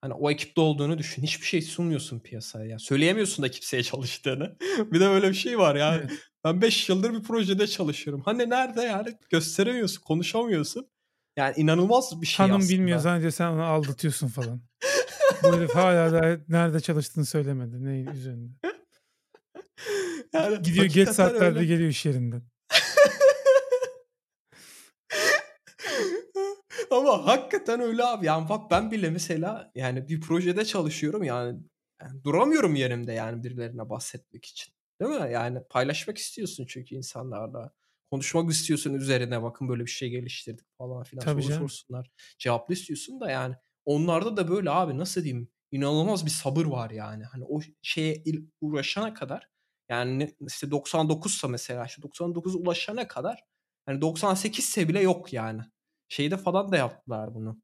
[0.00, 1.22] hani o ekipte olduğunu düşün.
[1.22, 2.66] Hiçbir şey sunmuyorsun piyasaya.
[2.66, 2.78] ya.
[2.78, 4.56] Söyleyemiyorsun da kimseye çalıştığını.
[4.92, 6.00] bir de böyle bir şey var yani.
[6.00, 6.12] Evet.
[6.44, 8.22] Ben 5 yıldır bir projede çalışıyorum.
[8.24, 10.88] Hani nerede yani gösteremiyorsun, konuşamıyorsun.
[11.36, 13.10] Yani inanılmaz bir şey Hanım bilmiyor aslında.
[13.10, 14.62] zannediyor sen onu aldatıyorsun falan.
[15.42, 17.84] Bu herif hala da nerede çalıştığını söylemedi.
[17.84, 18.52] Neyin üzerinde.
[20.32, 21.64] Yani Gidiyor geç saatlerde öyle.
[21.64, 22.42] geliyor iş yerinden.
[26.90, 28.26] Ama hakikaten öyle abi.
[28.26, 31.58] Yani bak ben bile mesela yani bir projede çalışıyorum yani,
[32.02, 34.72] yani duramıyorum yerimde yani birilerine bahsetmek için.
[35.00, 35.32] Değil mi?
[35.32, 37.72] Yani paylaşmak istiyorsun çünkü insanlarla.
[38.10, 41.68] Konuşmak istiyorsun üzerine bakın böyle bir şey geliştirdik falan filan Tabii soru canım.
[41.68, 42.10] sorsunlar.
[42.38, 43.54] Cevaplı istiyorsun da yani
[43.84, 47.24] onlarda da böyle abi nasıl diyeyim inanılmaz bir sabır var yani.
[47.24, 48.22] Hani o şeye
[48.60, 49.48] uğraşana kadar
[49.88, 53.44] yani işte 99'sa mesela işte 99'a ulaşana kadar
[53.86, 55.62] hani 98 ise bile yok yani.
[56.08, 57.62] Şeyde falan da yaptılar bunu.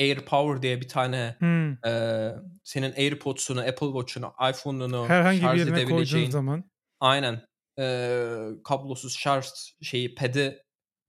[0.00, 1.72] AirPower diye bir tane Hmm.
[1.86, 6.70] eee, senin AirPods'unu, Apple Watch'unu, iPhone'unu Herhangi bir şarj yerine koyduğun zaman
[7.00, 7.42] aynen
[7.78, 9.46] eee, kablosuz şarj
[9.82, 10.62] şeyi pad'i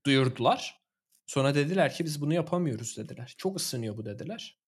[0.06, 0.82] duyurdular.
[1.26, 3.34] Sonra dediler ki biz bunu yapamıyoruz dediler.
[3.38, 4.58] Çok ısınıyor bu dediler.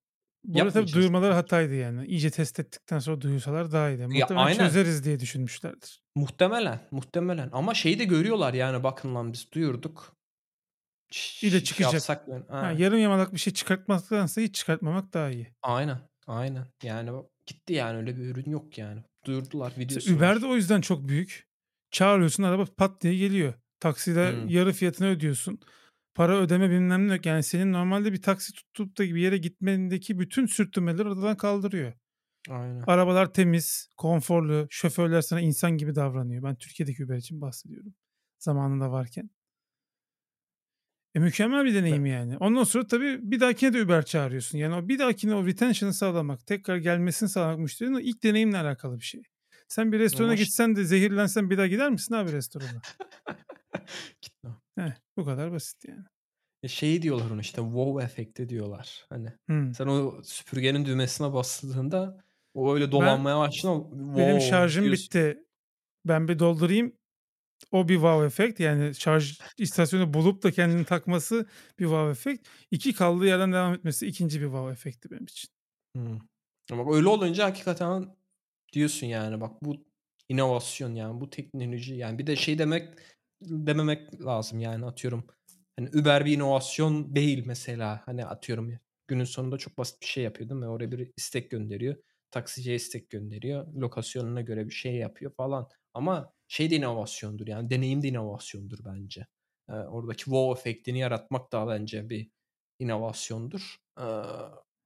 [0.44, 2.06] bu arada tabii duyurmaları hataydı yani.
[2.06, 4.06] İyice test ettikten sonra duyursalar daha iyiydi.
[4.12, 4.70] Ya Muhtemelen aynen.
[4.70, 6.02] çözeriz diye düşünmüşlerdir.
[6.16, 7.48] Muhtemelen, muhtemelen.
[7.52, 10.16] Ama şeyi de görüyorlar yani bakın lan biz duyurduk.
[11.14, 11.92] Ş- Şey çıkacak.
[11.92, 12.28] yapsak?
[12.48, 12.72] Ha, Ha.
[12.72, 15.54] yarım yamalak bir şey çıkartmaktansa hiç çıkartmamak daha iyi.
[15.62, 15.98] Aynen.
[16.26, 16.66] Aynen.
[16.82, 17.10] Yani
[17.46, 19.02] gitti yani öyle bir ürün yok yani.
[19.26, 21.46] Duyurdular videosu Uber de o yüzden çok büyük.
[21.90, 23.54] Çağırıyorsun araba pat diye geliyor.
[23.80, 24.48] Takside Hmm.
[24.48, 25.60] yarı fiyatını ödüyorsun.
[26.14, 27.26] Para ödeme bilmem ne yok.
[27.26, 31.92] Yani senin normalde bir taksi tutup da bir yere gitmendeki bütün sürtünmeleri oradan kaldırıyor.
[32.50, 32.84] Aynen.
[32.86, 36.42] Arabalar temiz, konforlu, şoförler sana insan gibi davranıyor.
[36.42, 37.94] Ben Türkiye'deki Uber için bahsediyorum.
[38.38, 39.30] Zamanında varken.
[41.14, 42.36] E, mükemmel bir deneyim yani.
[42.38, 44.58] Ondan sonra tabii bir dahakine de Uber çağırıyorsun.
[44.58, 49.04] Yani o bir dahakine o retention'ı sağlamak, tekrar gelmesini sağlamak müşterinin ilk deneyimle alakalı bir
[49.04, 49.22] şey.
[49.68, 52.80] Sen bir restorana Ama ş- gitsen de zehirlensen bir daha gider misin abi restorana?
[54.22, 54.50] Gitme.
[54.78, 56.04] Heh, bu kadar basit yani.
[56.62, 59.06] E şey diyorlar onu işte wow efekti diyorlar.
[59.08, 59.74] Hani Hmm.
[59.74, 62.24] sen o süpürgenin düğmesine bastığında
[62.54, 63.84] o öyle dolanmaya başlıyor.
[63.92, 65.04] benim Wow şarjım diyorsun.
[65.04, 65.38] bitti.
[66.04, 66.92] Ben bir doldurayım.
[67.72, 68.60] O bir wow efekt.
[68.60, 71.46] Yani şarj istasyonu bulup da kendini takması
[71.78, 72.48] bir wow efekt.
[72.70, 75.50] İki kaldığı yerden devam etmesi ikinci bir wow efekti benim için.
[75.96, 76.18] Hmm.
[76.72, 78.16] Ama öyle olunca hakikaten
[78.72, 79.76] diyorsun yani bak bu
[80.28, 82.88] inovasyon yani bu teknoloji yani bir de şey demek
[83.42, 85.26] dememek lazım yani atıyorum
[85.76, 88.78] hani Uber bir inovasyon değil mesela hani atıyorum
[89.08, 90.68] günün sonunda çok basit bir şey yapıyor değil mi?
[90.68, 91.96] Oraya bir istek gönderiyor.
[92.30, 93.74] Taksiciye istek gönderiyor.
[93.74, 95.68] Lokasyonuna göre bir şey yapıyor falan.
[95.94, 99.26] Ama şey de inovasyondur yani deneyim de inovasyondur bence.
[99.68, 102.30] Ee, oradaki wow efektini yaratmak da bence bir
[102.78, 103.76] inovasyondur.
[104.00, 104.02] Ee,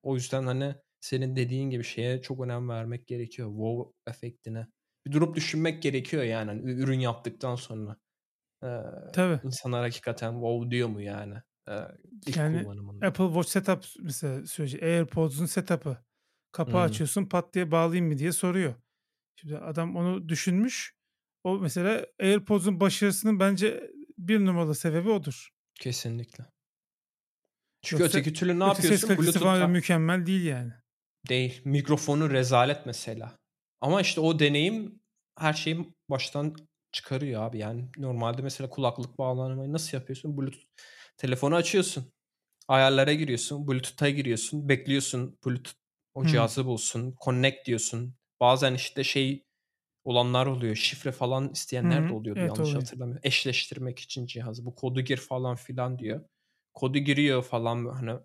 [0.03, 3.49] o yüzden hani senin dediğin gibi şeye çok önem vermek gerekiyor.
[3.49, 4.67] Wow efektine.
[5.07, 7.97] Bir durup düşünmek gerekiyor yani hani ü- ürün yaptıktan sonra.
[8.65, 8.69] Ee,
[9.13, 9.41] Tabii.
[9.43, 11.35] insanlar hakikaten wow diyor mu yani?
[11.71, 11.75] Ee,
[12.27, 13.05] ilk Yani kullanımında.
[13.05, 14.79] Apple Watch setup mesela süreci.
[14.85, 15.99] AirPods'un setup'ı.
[16.53, 16.85] Kapağı Hmm.
[16.85, 18.75] açıyorsun pat diye bağlayayım mı diye soruyor.
[19.37, 20.98] Şimdi adam onu düşünmüş.
[21.49, 25.49] O mesela AirPods'un başarısının bence bir numaralı sebebi odur.
[25.81, 26.45] Kesinlikle.
[27.83, 29.09] Çünkü Yoksa öteki türlü ne yapıyorsun?
[29.09, 30.73] Bluetooth'ta mükemmel değil yani.
[31.29, 31.61] değil.
[31.65, 33.39] Mikrofonu rezalet mesela.
[33.81, 35.01] Ama işte o deneyim
[35.39, 36.57] her şeyi baştan
[36.93, 37.59] çıkarıyor abi.
[37.59, 40.37] Yani normalde mesela kulaklık bağlamayı nasıl yapıyorsun?
[40.37, 40.65] Bluetooth
[41.17, 42.13] telefonu açıyorsun.
[42.69, 43.69] Ayarlara giriyorsun.
[43.69, 44.69] Bluetooth'a giriyorsun.
[44.69, 45.39] Bekliyorsun.
[45.47, 45.77] Bluetooth
[46.15, 47.15] o cihazı bulsun.
[47.25, 48.15] Connect diyorsun.
[48.41, 49.48] Bazen işte şey
[50.09, 50.77] olanlar oluyor.
[50.77, 52.15] Şifre falan isteyenler de hı.
[52.15, 52.77] oluyordu Evet, yanlış oluyor.
[52.77, 53.21] hatırlamıyorum.
[53.25, 54.67] Eşleştirmek için cihazı.
[54.67, 56.25] Bu kodu gir falan filan diyor.
[56.75, 58.21] Kodu giriyor falan hani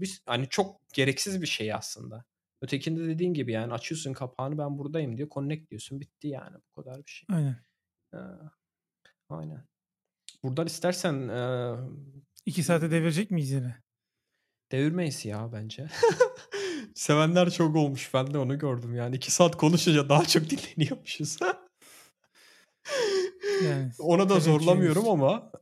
[0.00, 2.24] biz hani çok gereksiz bir şey aslında.
[2.62, 5.28] Ötekinde dediğin gibi yani açıyorsun kapağını ben buradayım diyor.
[5.28, 6.00] Connect diyorsun.
[6.00, 6.56] Bitti yani.
[6.76, 7.28] Bu kadar bir şey.
[7.28, 7.64] Aynen.
[8.14, 8.20] Eee,
[9.28, 9.68] aynen.
[10.42, 11.76] Buradan istersen eee
[12.46, 13.82] 2 saate devirecek miyiz yine?
[14.72, 15.88] devirmeyiz ya bence.
[17.00, 18.14] Sevenler çok olmuş.
[18.14, 19.16] Ben de onu gördüm yani.
[19.16, 21.38] 2 saat konuşunca daha çok dinleniyormuşuz.
[23.64, 25.52] Yani Ona da zorlamıyorum ama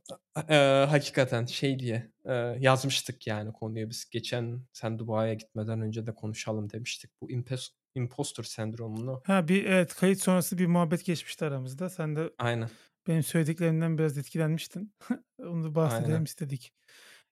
[0.49, 4.09] eee, hakikaten şey diye eee, yazmıştık yani konuya biz.
[4.09, 7.11] Geçen sen Dubai'ye gitmeden önce de konuşalım demiştik.
[7.21, 9.21] Bu impes- imposter sendromunu.
[9.25, 11.89] Ha, bir evet, kayıt sonrası bir muhabbet geçmişti aramızda.
[11.89, 12.69] Sen de Aynen.
[13.07, 14.93] benim söylediklerimden biraz etkilenmiştin.
[15.39, 16.25] Onu da bahsedelim Aynen.
[16.25, 16.73] istedik.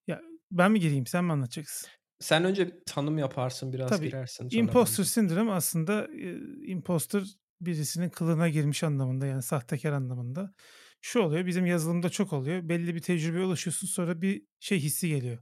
[0.07, 0.21] Ya,
[0.51, 1.89] ben mi gireyim, sen mi anlatacaksın?
[2.19, 4.01] Sen önce bir tanım yaparsın, biraz Tabii.
[4.01, 5.05] girersin sonra Imposter de.
[5.05, 7.23] syndrome aslında, eee, imposter
[7.61, 10.53] birisinin kılığına girmiş anlamında, yani sahtekâr anlamında.
[11.01, 12.69] Şu oluyor, bizim yazılımda çok oluyor.
[12.69, 15.37] Belli bir tecrübeye ulaşıyorsun, sonra bir şey hissi geliyor.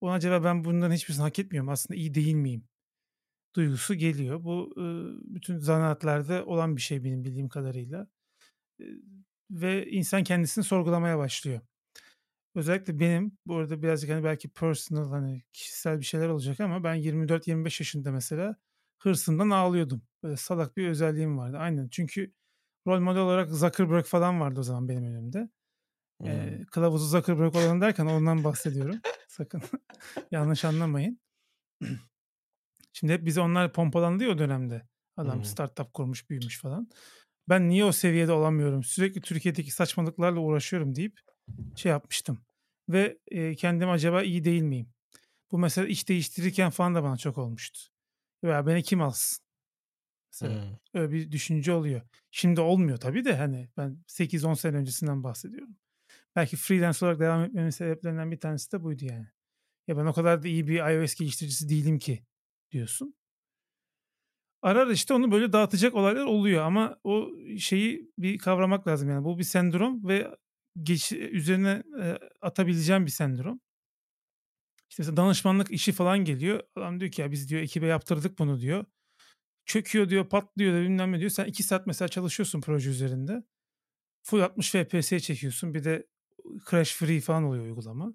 [0.00, 2.68] "Ulan acaba ben bunların hiçbirisini hak etmiyorum, aslında iyi değil miyim?"
[3.56, 4.44] duygusu geliyor.
[4.44, 4.74] Bu,
[5.36, 8.08] bütün zanaatlarda olan bir şey benim bildiğim kadarıyla.
[9.50, 11.60] Ve insan kendisini sorgulamaya başlıyor.
[12.54, 16.94] Özellikle benim, bu arada birazcık, hani, belki personal, hani, kişisel bir şeyler olacak ama ben
[16.94, 18.56] 24-25 yaşında mesela
[18.98, 20.02] hırsımdan ağlıyordum.
[20.22, 21.56] Böyle salak bir özelliğim vardı.
[21.58, 21.88] Aynen.
[21.88, 22.34] Çünkü
[22.86, 25.50] rol model olarak Zuckerberg falan vardı o zaman benim önümde.
[26.26, 26.66] Eee, Hımm.
[26.72, 29.02] kılavuzu Zuckerberg olan derken ondan bahsediyorum.
[29.28, 29.62] Sakın
[30.32, 31.20] yanlış anlamayın.
[32.92, 34.82] Şimdi hep bize onlar pompalandı ya o dönemde.
[35.16, 35.44] Adam Hımm.
[35.44, 36.88] startup kurmuş, büyümüş falan.
[37.48, 38.84] Ben niye o seviyede olamıyorum?
[38.84, 41.20] Sürekli Türkiye'deki saçmalıklarla uğraşıyorum deyip
[41.76, 42.38] şey yapmıştım.
[42.88, 44.88] Ve, eee, kendim acaba iyi değil miyim?
[45.52, 47.80] Bu mesela iş değiştirirken falan da bana çok olmuştu.
[48.42, 49.44] Ya beni kim alsın?
[50.32, 50.78] Mesela Hımm.
[50.94, 52.02] öyle bir düşünce oluyor.
[52.30, 55.76] Şimdi olmuyor tabii de hani ben 8-10 sene öncesinden bahsediyorum.
[56.36, 59.26] Belki freelance olarak devam etmemin sebeplerinden bir tanesi de buydu yani.
[59.88, 62.26] Ya ben o kadar da iyi bir iOS geliştiricisi değilim ki
[62.72, 63.16] diyorsun.
[64.62, 69.24] Ara ara işte onu böyle dağıtacak olaylar oluyor ama o şeyi bir kavramak lazım yani.
[69.24, 70.30] Bu bir sendrom ve
[70.82, 73.60] geç üzerine, eee, atabileceğim bir sendrom.
[74.90, 76.60] İşte danışmanlık işi falan geliyor.
[76.76, 78.84] Adam diyor ki ya biz diyor ekibe yaptırdık bunu diyor.
[79.66, 81.30] Çöküyor diyor, patlıyor da bilmem ne diyor.
[81.30, 83.44] Sen 2 saat mesela çalışıyorsun proje üzerinde.
[84.24, 85.74] Full 60 FPS'ye çekiyorsun.
[85.74, 86.06] Bir de
[86.70, 88.14] crash free falan oluyor uygulama.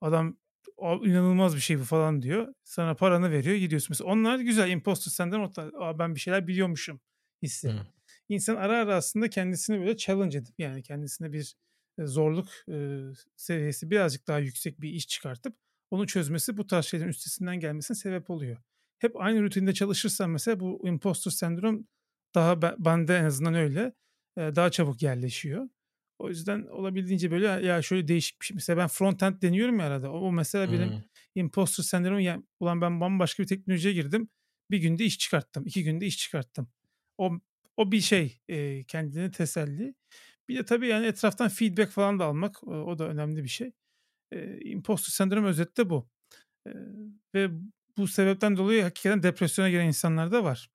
[0.00, 0.38] Adam
[0.78, 2.54] "A, inanılmaz bir şey bu falan diyor.
[2.64, 3.88] Sana paranı veriyor gidiyorsun.
[3.90, 7.00] Mesela onlar güzel imposter senden orta "A, ben bir şeyler biliyormuşum
[7.42, 7.68] hissi.
[7.70, 7.86] Hıı.
[8.28, 11.54] İnsan ara ara aslında kendisini böyle challenge edip yani kendisine bir
[11.98, 12.98] e, zorluk e,
[13.36, 15.56] seviyesi birazcık daha yüksek bir iş çıkartıp
[15.90, 18.56] onu çözmesi bu tarz şeylerin üstesinden gelmesine sebep oluyor.
[18.98, 21.86] Hep aynı rutinde çalışırsan mesela bu imposter sendrom
[22.34, 23.92] daha ben, bende en azından öyle
[24.36, 25.68] e, daha çabuk yerleşiyor.
[26.18, 28.54] O yüzden olabildiğince böyle ya şöyle değişik bir şey.
[28.54, 30.12] Mesela ben frontend deniyorum ya arada.
[30.12, 31.04] O, o mesela benim Hımm.
[31.34, 34.28] imposter sendromu yani ulan ben bambaşka bir teknolojiye girdim.
[34.70, 35.66] Bir günde iş çıkarttım.
[35.66, 36.68] iki günde iş çıkarttım.
[37.18, 37.32] O,
[37.78, 39.96] o bir şey e, kendine teselli.
[40.48, 43.72] Bir de tabii yani etraftan feedback falan da almak o, o da önemli bir şey.
[44.32, 46.08] E, imposter sendromu özette bu.
[46.68, 46.72] E,
[47.34, 47.50] ve
[47.98, 50.70] bu sebepten dolayı hakikaten depresyona giren insanlar da var.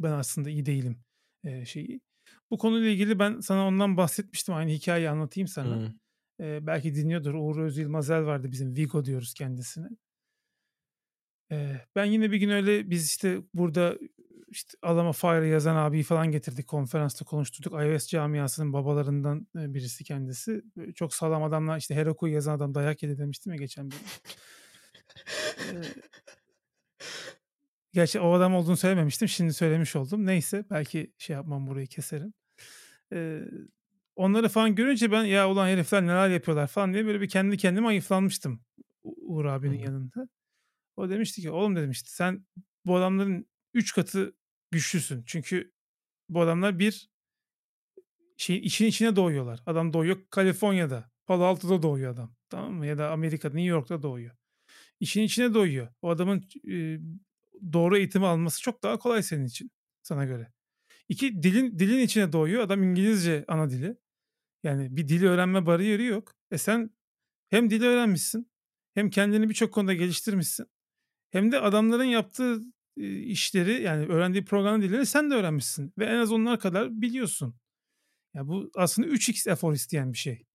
[0.00, 1.04] Ben aslında iyi değilim
[1.44, 2.00] e, şeyi.
[2.50, 4.54] Bu konuyla ilgili ben sana ondan bahsetmiştim.
[4.54, 5.76] Aynı hikayeyi anlatayım sana.
[5.76, 6.00] Hımm.
[6.40, 7.34] Eee, belki dinliyordur.
[7.34, 8.76] Uğur Özyılmazel vardı bizim.
[8.76, 9.88] Vigo diyoruz kendisine.
[11.50, 13.98] Eee, ben yine bir gün öyle biz işte burada
[14.54, 16.66] işte Alama Fire yazan abiyi falan getirdik.
[16.66, 17.72] Konferansta konuşturduk.
[17.72, 20.62] iOS camiasının babalarından e, birisi kendisi.
[20.94, 23.90] Çok sağlam adamlar işte Heroku yazan adam dayak yedi demiştim ya geçen.
[25.72, 25.82] Eee,
[27.92, 29.28] gerçi o adam olduğunu söylememiştim.
[29.28, 30.26] Şimdi söylemiş oldum.
[30.26, 32.32] Neyse belki şey yapmam burayı keserim.
[34.16, 37.86] Onları falan görünce ben ya ulan herifler neler yapıyorlar falan diye böyle bir kendi kendime
[37.86, 38.60] hayıflanmıştım
[39.02, 39.84] U- Uğur abinin Hımm.
[39.84, 40.28] yanında.
[40.96, 42.46] O demişti ki oğlum demişti sen
[42.86, 44.34] bu adamların 3 katı
[44.74, 45.22] güçlüsün.
[45.26, 45.72] Çünkü
[46.28, 47.10] bu adamlar bir
[48.36, 49.62] şeyin için içine doğuyorlar.
[49.66, 51.10] Adam doğuyor Kaliforniya'da.
[51.26, 52.36] Palo Alto'da doğuyor adam.
[52.48, 52.86] Tamam mı?
[52.86, 54.36] Ya da Amerika'da, New York'ta doğuyor.
[55.00, 55.88] İşin içine doğuyor.
[56.02, 56.98] O adamın e,
[57.72, 59.70] doğru eğitimi alması çok daha kolay senin için.
[60.02, 60.52] Sana göre.
[61.08, 62.62] İki, dilin dilin içine doğuyor.
[62.62, 63.96] Adam İngilizce ana dili.
[64.62, 66.34] Yani bir dili öğrenme bariyeri yok.
[66.50, 66.90] E sen
[67.50, 68.50] hem dili öğrenmişsin
[68.94, 70.66] hem kendini birçok konuda geliştirmişsin
[71.30, 72.60] hem de adamların yaptığı
[72.96, 77.54] işleri yani öğrendiği program dilleri sen de öğrenmişsin ve en az onlar kadar biliyorsun.
[78.34, 80.46] Ya bu aslında 3x efor isteyen bir şey.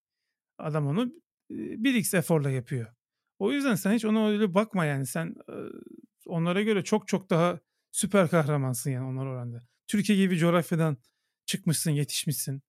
[0.58, 1.14] Adam onu
[1.52, 2.88] 1x eforla yapıyor.
[3.40, 5.06] O yüzden sen hiç ona öyle bakma yani.
[5.06, 5.36] Sen
[6.26, 7.60] onlara göre çok çok daha
[7.92, 9.68] süper kahramansın yani onlar oranda.
[9.88, 10.98] Türkiye gibi coğrafyadan
[11.46, 12.62] çıkmışsın, yetişmişsin.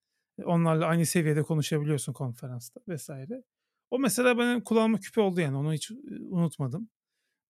[0.44, 3.42] Onlarla aynı seviyede konuşabiliyorsun konferansta vesaire.
[3.90, 5.90] O mesela benim kulağıma küpe oldu yani onu hiç
[6.30, 6.90] unutmadım.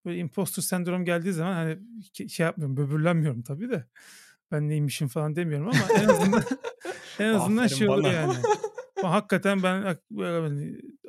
[0.05, 1.79] Böyle imposter sendrom geldiği zaman hani
[2.29, 3.85] şey yapmıyorum, böbürlenmiyorum tabii de.
[4.51, 6.43] Ben neymişim falan demiyorum ama en azından
[7.19, 8.33] en azından şey oluyor yani.
[9.01, 9.97] Hakikaten ben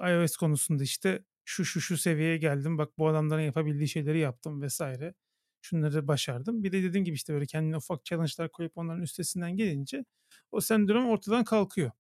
[0.09, 2.79] iOS konusunda işte şu şu şu seviyeye geldim.
[2.79, 5.15] Bak bu adamların yapabildiği şeyleri yaptım vesaire.
[5.63, 6.65] Şunları başardım.
[6.65, 10.05] Bir de dediğim gibi işte böyle kendine ufak challenge'lar koyup onların üstesinden gelince
[10.53, 11.91] o sendrom ortadan kalkıyor.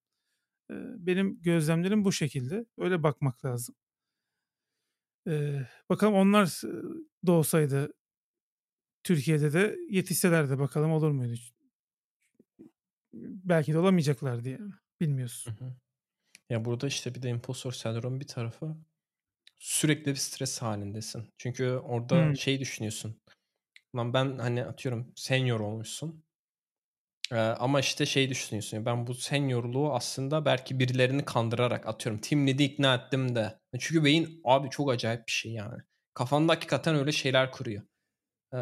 [0.98, 2.66] Benim gözlemlerim bu şekilde.
[2.78, 3.74] Öyle bakmak lazım.
[5.28, 6.60] Ee, bakalım onlar
[7.26, 7.92] da olsaydı
[9.04, 11.40] Türkiye'de de yetişselerdi bakalım olur muydu?
[13.14, 14.58] Belki de olamayacaklar diye.
[15.00, 15.52] Bilmiyorsun.
[15.52, 15.72] Hı hı.
[16.50, 18.76] Ya burada işte bir de impostor sendromu bir tarafı
[19.58, 21.28] sürekli bir stres halindesin.
[21.38, 22.36] Çünkü orada hmm.
[22.36, 23.20] şey düşünüyorsun.
[23.96, 26.24] Lan ben hani atıyorum senior olmuşsun.
[27.32, 28.86] Ee, ama işte şey düşünüyorsun.
[28.86, 32.20] Ben bu seniorluğu aslında belki birilerini kandırarak atıyorum.
[32.20, 33.60] Team lead'i ikna ettim de.
[33.78, 35.78] Çünkü beyin abi çok acayip bir şey yani.
[36.14, 37.82] Kafanda hakikaten öyle şeyler kuruyor.
[38.54, 38.58] Ee,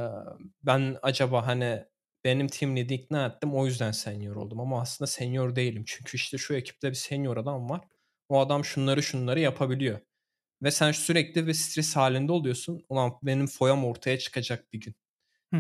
[0.63, 1.85] ben acaba hani
[2.25, 4.61] benim team lead'i ikna ettim o yüzden senior oldum.
[4.61, 5.85] Ama aslında senior değilim.
[5.87, 7.81] Çünkü işte şu ekipte bir senior adam var.
[8.29, 10.01] O adam şunları şunları yapabiliyor.
[10.63, 12.85] Ve sen sürekli bir stres halinde oluyorsun.
[12.89, 14.95] Ulan benim foyam ortaya çıkacak bir gün.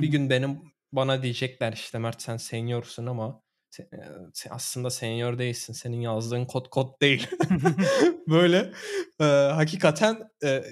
[0.02, 0.60] Bir gün benim
[0.93, 5.73] bana diyecekler işte Mert sen seniorsun ama sen, aslında senior değilsin.
[5.73, 7.29] Senin yazdığın kod kod değil.
[8.29, 8.73] Böyle
[9.21, 10.65] e, hakikaten e,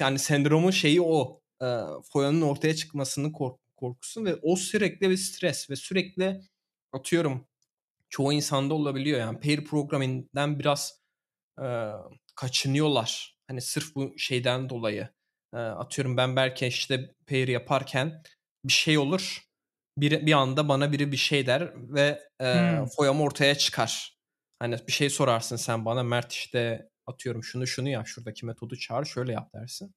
[0.00, 1.40] yani sendromun şeyi o.
[1.62, 1.66] E,
[2.12, 6.40] foyanın ortaya çıkmasının kork korkusu ve o sürekli bir stres ve sürekli
[6.92, 7.48] atıyorum
[8.10, 11.00] çoğu insanda olabiliyor yani pair programming'den biraz
[11.62, 11.66] e,
[12.36, 13.38] kaçınıyorlar.
[13.48, 15.08] Hani sırf bu şeyden dolayı.
[15.54, 18.22] E, atıyorum ben belki işte pair yaparken
[18.64, 19.47] bir şey olur
[20.00, 22.86] bir, bir anda bana biri bir şey der ve e, hmm.
[22.86, 24.18] foyam ortaya çıkar.
[24.58, 29.04] Hani bir şey sorarsın sen bana Mert işte atıyorum şunu şunu yap şuradaki metodu çağır
[29.04, 29.94] şöyle yap dersin.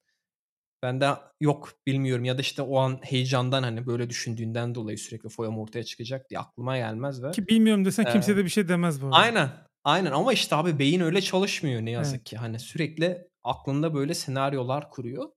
[0.84, 1.10] Ben de
[1.40, 5.84] yok bilmiyorum ya da işte o an heyecandan hani böyle düşündüğünden dolayı sürekli foyam ortaya
[5.84, 7.32] çıkacak diye aklıma gelmez ve.
[7.32, 9.18] Ki bilmiyorum desen e, kimse de bir şey demez bu arada.
[9.18, 9.50] Aynen
[9.84, 12.24] aynen ama işte abi beyin öyle çalışmıyor ne yazık evet.
[12.24, 12.38] ki.
[12.38, 15.32] Hani sürekli aklında böyle senaryolar kuruyor.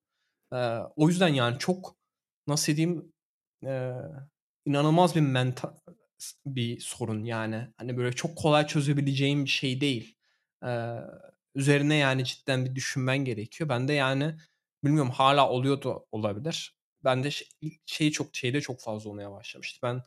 [0.53, 0.57] Ee,
[0.97, 1.97] o yüzden yani çok
[2.47, 3.12] nasıl diyeyim
[3.66, 3.93] e,
[4.65, 5.74] inanılmaz bir mental
[6.47, 7.69] bir sorun yani.
[7.77, 10.16] Hani böyle çok kolay çözebileceğim bir şey değil.
[10.66, 10.97] Ee,
[11.55, 13.69] üzerine yani cidden bir düşünmen gerekiyor.
[13.69, 14.36] Ben de yani
[14.85, 16.77] bilmiyorum hala oluyor da olabilir.
[17.05, 17.49] Ben de şey,
[17.86, 19.78] şeyi çok şeyde çok fazla olmaya başlamıştı.
[19.82, 20.03] Ben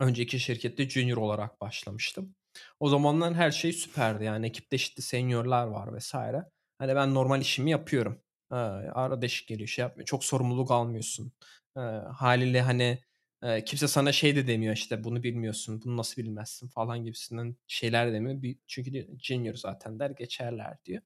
[0.00, 2.34] önceki şirkette junior olarak başlamıştım.
[2.80, 4.24] O zamanlar her şey süperdi.
[4.24, 6.44] Yani ekipte işte seniorlar var vesaire.
[6.78, 8.22] Hani ben normal işimi yapıyorum.
[8.52, 10.06] Ee, ara deşik geliyor şey yapmıyor.
[10.06, 11.32] Çok sorumluluk almıyorsun.
[11.76, 11.80] Ee,
[12.14, 12.98] haliyle hani
[13.42, 18.12] e, kimse sana şey de demiyor işte bunu bilmiyorsun, bunu nasıl bilmezsin falan gibisinden şeyler
[18.12, 18.42] demiyor.
[18.42, 21.02] Bir, çünkü junior zaten der geçerler diyor.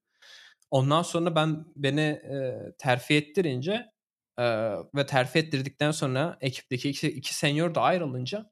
[0.70, 3.86] Ondan sonra ben beni e, terfi ettirince
[4.38, 4.44] e,
[4.94, 8.50] ve terfi ettirdikten sonra ekipteki iki, iki senior da ayrılınca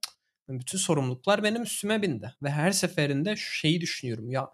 [0.48, 2.34] bütün sorumluluklar benim üstüme bindi.
[2.42, 4.50] Ve her seferinde şu şeyi düşünüyorum ya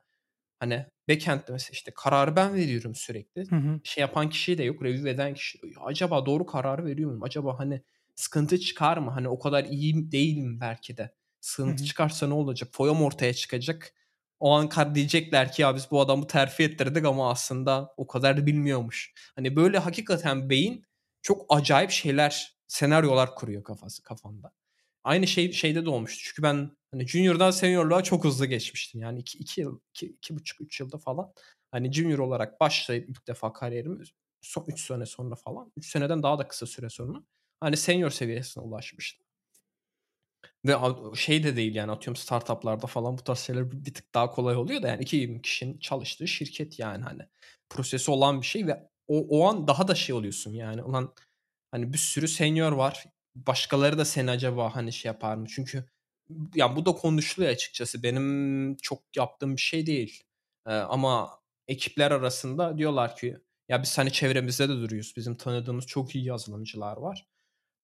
[0.60, 3.50] hani backend'de mesela işte kararı ben veriyorum sürekli.
[3.50, 3.80] Hı hı.
[3.84, 5.58] Şey yapan kişi de yok, review eden kişi.
[5.80, 7.22] Acaba doğru kararı veriyor muyum?
[7.22, 7.82] Acaba hani
[8.18, 9.10] sıkıntı çıkar mı?
[9.10, 11.14] Hani o kadar iyi değilim belki de.
[11.40, 11.86] Sıkıntı Hı-hı.
[11.88, 12.70] çıkarsa ne olacak?
[12.72, 13.94] Foyam ortaya çıkacak.
[14.40, 19.12] O an diyecekler ki ya biz bu adamı terfi ettirdik ama aslında o kadar bilmiyormuş.
[19.36, 20.84] Hani böyle hakikaten beyin
[21.22, 24.52] çok acayip şeyler, senaryolar kuruyor kafası kafanda.
[25.04, 26.22] Aynı şey şeyde de olmuştu.
[26.24, 29.00] Çünkü ben hani junior'dan seniorluğa çok hızlı geçmiştim.
[29.00, 31.32] Yani 2 2 yıl, 2 iki, buçuk 3 yılda falan.
[31.70, 34.04] Hani junior olarak başlayıp ilk defa kariyerimi
[34.40, 35.72] son 3 sene sonra falan.
[35.76, 37.22] 3 seneden daha da kısa süre sonra
[37.60, 39.24] hani senior seviyesine ulaşmıştı.
[40.66, 40.76] Ve
[41.16, 44.82] şey de değil yani atıyorum startuplarda falan bu tarz şeyler bir tık daha kolay oluyor
[44.82, 47.22] da yani 2000 kişinin çalıştığı şirket yani hani
[47.70, 51.14] prosesi olan bir şey ve o, o an daha da şey oluyorsun yani ulan
[51.70, 53.04] hani bir sürü senior var
[53.34, 55.46] başkaları da seni acaba hani şey yapar mı?
[55.48, 55.84] Çünkü
[56.54, 58.02] ya bu da konuşuluyor açıkçası.
[58.02, 60.22] Benim çok yaptığım bir şey değil.
[60.66, 65.12] Ee, ama ekipler arasında diyorlar ki ya biz hani çevremizde de duruyoruz.
[65.16, 67.26] Bizim tanıdığımız çok iyi yazılımcılar var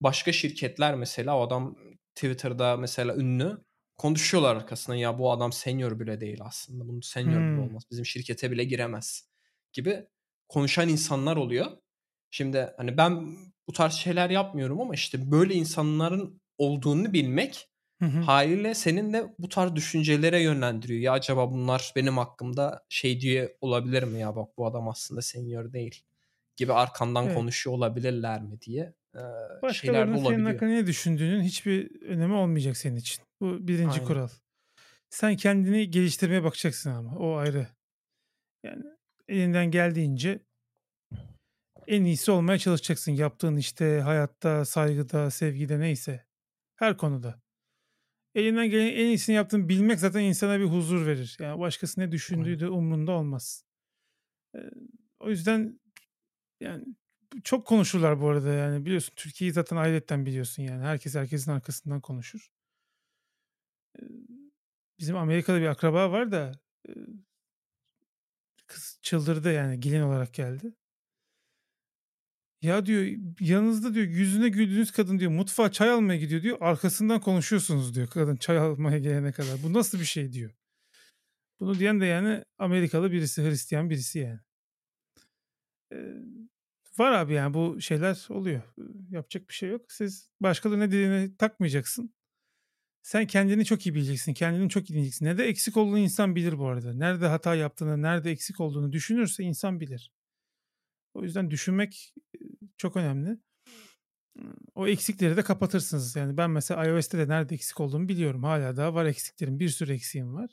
[0.01, 1.77] başka şirketler mesela o adam
[2.15, 3.65] Twitter'da mesela ünlü
[3.97, 6.89] konuşuyorlar arkasından ya bu adam senior bile değil aslında.
[6.89, 7.53] Bunun senior hmm.
[7.53, 7.83] bile olmaz.
[7.91, 9.29] Bizim şirkete bile giremez
[9.73, 10.07] gibi
[10.49, 11.67] konuşan insanlar oluyor.
[12.31, 13.37] Şimdi hani ben
[13.69, 17.69] bu tarz şeyler yapmıyorum ama işte böyle insanların olduğunu bilmek
[18.01, 18.21] Hı hı.
[18.21, 21.01] haliyle senin de bu tarz düşüncelere yönlendiriyor.
[21.01, 25.73] Ya acaba bunlar benim hakkımda şey diye olabilir mi ya bak bu adam aslında senior
[25.73, 26.03] değil
[26.57, 27.37] gibi arkandan Evet.
[27.37, 30.53] konuşuyor olabilirler mi diye şeyler de Başkalarının senin olabiliyor.
[30.53, 33.25] hakkında ne düşündüğünün hiçbir önemi olmayacak senin için.
[33.41, 34.05] Bu birinci Aynen.
[34.05, 34.29] kural.
[35.11, 37.67] Sen kendini geliştirmeye bakacaksın ama o ayrı.
[38.65, 38.85] Yani
[39.29, 40.41] elinden geldiğince
[41.87, 43.13] en iyisi olmaya çalışacaksın.
[43.13, 46.27] Yaptığın işte, hayatta, saygıda, sevgide neyse.
[46.77, 47.43] Her konuda.
[48.35, 51.37] Elinden gelen en iyisini yaptığını bilmek zaten insana bir huzur verir.
[51.41, 53.65] Yani başkası ne düşündüğü de umrunda olmaz.
[54.55, 54.59] Ee,
[55.21, 55.81] o yüzden
[56.61, 56.85] yani
[57.45, 62.51] çok konuşurlar bu arada yani biliyorsun Türkiye'yi zaten ailetten biliyorsun yani herkes herkesin arkasından konuşur.
[64.99, 66.53] Bizim Amerika'da bir akraba var da
[68.67, 70.75] kız çıldırdı yani gelin olarak geldi.
[72.63, 77.95] Ya diyor yanınızda diyor yüzüne güldüğünüz kadın diyor mutfağa çay almaya gidiyor diyor arkasından konuşuyorsunuz
[77.95, 79.63] diyor kadın çay almaya gelene kadar.
[79.63, 80.51] Bu nasıl bir şey diyor.
[81.61, 84.41] Bunu diyen de yani Amerikalı birisi Hristiyan birisi yani.
[85.93, 85.97] Ee,
[86.99, 88.63] var abi yani bu şeyler oluyor.
[89.11, 89.93] Yapacak bir şey yok.
[89.93, 92.15] Siz başkalarının ne dediğine takmayacaksın.
[93.03, 94.35] Sen kendini çok iyi bileceksin.
[94.35, 95.25] Kendini çok iyi bileceksin.
[95.27, 96.95] Nerede eksik olduğunu insan bilir bu arada.
[96.95, 100.13] Nerede hata yaptığını, nerede eksik olduğunu düşünürse insan bilir.
[101.15, 102.39] O yüzden düşünmek e,
[102.77, 103.39] çok önemli.
[104.75, 106.17] O eksikleri de kapatırsınız.
[106.17, 108.43] Yani ben mesela iOS'te de nerede eksik olduğumu biliyorum.
[108.43, 109.61] Hala daha var eksiklerim.
[109.61, 110.51] Bir sürü eksiğim var.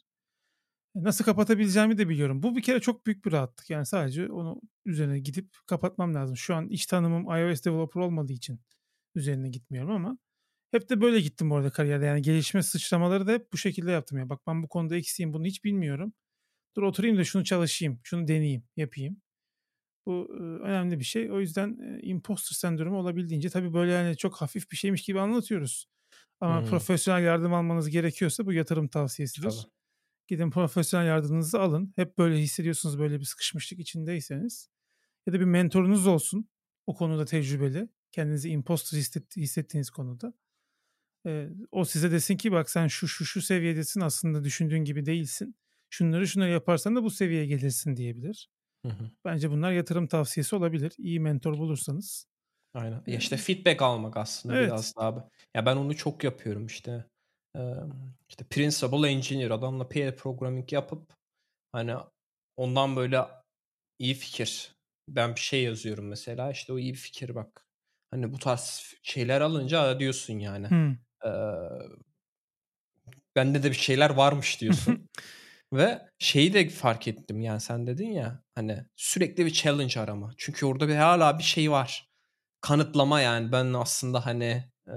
[0.95, 2.43] E, Nasıl kapatabileceğimi de biliyorum.
[2.43, 3.69] Bu bir kere çok büyük bir rahatlık.
[3.69, 6.38] Yani sadece onu üzerine gidip kapatmam lazım.
[6.38, 8.61] Şu an iş tanımım iOS developer olmadığı için
[9.15, 10.18] üzerine gitmiyorum ama
[10.72, 12.05] hep de böyle gittim bu arada kariyerde.
[12.05, 14.18] Yani gelişme sıçramaları da hep bu şekilde yaptım.
[14.18, 16.13] Yani bak ben bu konuda eksiğim bunu hiç bilmiyorum.
[16.77, 19.22] Dur oturayım da şunu çalışayım, şunu deneyeyim, yapayım.
[20.05, 21.31] Bu e, önemli bir şey.
[21.31, 25.88] O yüzden e, imposter sendromu olabildiğince tabii böyle yani çok hafif bir şeymiş gibi anlatıyoruz.
[26.41, 26.68] Ama Hmm.
[26.69, 29.49] profesyonel yardım almanız gerekiyorsa bu yatırım tavsiyesidir.
[29.49, 29.72] Tabii.
[30.27, 31.93] Gidin profesyonel yardımınızı alın.
[31.95, 34.69] Hep böyle hissediyorsunuz böyle bir sıkışmışlık içindeyseniz.
[35.27, 36.49] Ya da bir mentorunuz olsun.
[36.88, 37.89] O konuda tecrübeli.
[38.11, 40.34] Kendinizi imposter hisset- hissettiğiniz konuda.
[41.27, 45.56] Ee, o size desin ki bak sen şu şu şu seviyedesin aslında düşündüğün gibi değilsin.
[45.89, 48.49] Şunları şunları yaparsan da bu seviyeye gelirsin diyebilir.
[48.85, 49.11] Hı hı.
[49.26, 50.93] Bence bunlar yatırım tavsiyesi olabilir.
[50.98, 52.26] İyi mentor bulursanız.
[52.73, 53.03] Aynen.
[53.07, 54.68] Ya işte feedback almak aslında Evet.
[54.68, 55.19] biraz abi.
[55.56, 57.06] Ya ben onu çok yapıyorum işte.
[58.30, 61.14] İşte principal engineer adamla pair programming yapıp
[61.72, 61.95] hani
[62.57, 63.22] ondan böyle
[63.99, 64.76] iyi fikir.
[65.07, 67.65] Ben bir şey yazıyorum mesela işte o iyi bir fikir bak.
[68.11, 70.69] Hani bu tarz şeyler alınca diyorsun yani.
[70.69, 70.91] Hmm.
[71.26, 71.32] Ee,
[73.36, 75.10] bende de bir şeyler varmış diyorsun.
[75.73, 80.34] Ve şeyi de fark ettim yani sen dedin ya hani sürekli bir challenge arama.
[80.38, 82.10] Çünkü orada bir hala bir şey var.
[82.61, 84.95] Kanıtlama yani ben aslında hani e,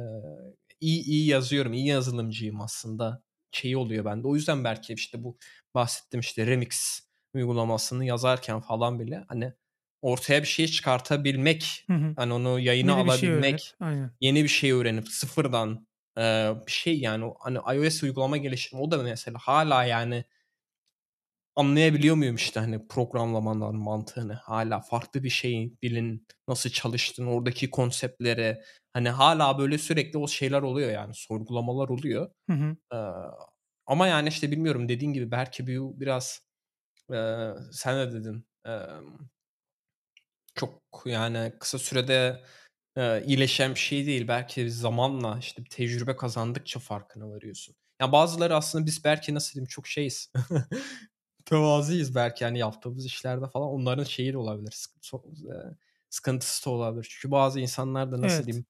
[0.85, 4.29] iyi iyi yazıyorum, iyi yazılımcıyım aslında şeyi oluyor bende.
[4.29, 5.39] O yüzden belki işte bu
[5.75, 7.01] bahsettiğim işte Remix
[7.35, 9.53] uygulamasını yazarken falan bile hani
[10.03, 12.13] ortaya bir şey çıkartabilmek, Hı hı.
[12.17, 14.11] hani onu yayına Yeni bir şey alabilmek, Aynen.
[14.21, 15.87] yeni bir şey öğrenip sıfırdan
[16.19, 20.25] e, bir şey yani hani iOS uygulama geliştirme o da mesela hala yani
[21.57, 28.61] anlayabiliyor muyum işte hani programlamanın mantığını hala farklı bir şeyin dilin nasıl çalıştığını oradaki konseptleri
[28.95, 32.31] hani hala böyle sürekli o şeyler oluyor yani sorgulamalar oluyor.
[32.51, 32.77] Hı hı.
[32.95, 32.97] Ee,
[33.87, 36.43] ama yani işte bilmiyorum dediğin gibi belki bir biraz
[37.15, 37.17] e,
[37.73, 38.73] sen de dedin e,
[40.55, 42.43] çok yani kısa sürede
[42.97, 44.29] e, iyileşen bir şey değil.
[44.29, 47.77] Belki zamanla işte bir tecrübe kazandıkça farkına varıyorsun.
[48.01, 50.33] Ya bazıları aslında biz belki nasıl diyeyim çok şeyiz.
[51.41, 53.69] Mütevazıyız belki yani yaptığımız işlerde falan.
[53.69, 54.71] Onların şeyi de olabilir.
[54.73, 55.77] sık- so- e,
[56.11, 57.09] Sıkıntısı da olabilir.
[57.11, 58.47] Çünkü bazı insanlar da nasıl Evet.
[58.47, 58.67] diyeyim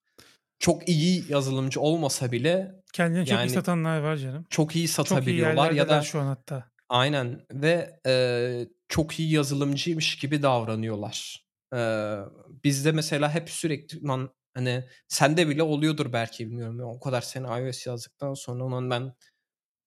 [0.64, 4.46] çok iyi yazılımcı olmasa bile Kendini çok iyi satanlar var canım.
[4.50, 6.70] çok iyi Çok iyi satabiliyorlar ya da şu an hatta.
[6.88, 11.44] Aynen ve eee, çok iyi yazılımcıymış gibi davranıyorlar.
[11.74, 12.18] Eee,
[12.64, 16.80] bizde mesela hep sürekli lan hani sende bile oluyordur belki bilmiyorum.
[16.80, 19.12] O kadar sene iOS yazdıktan sonra lan ben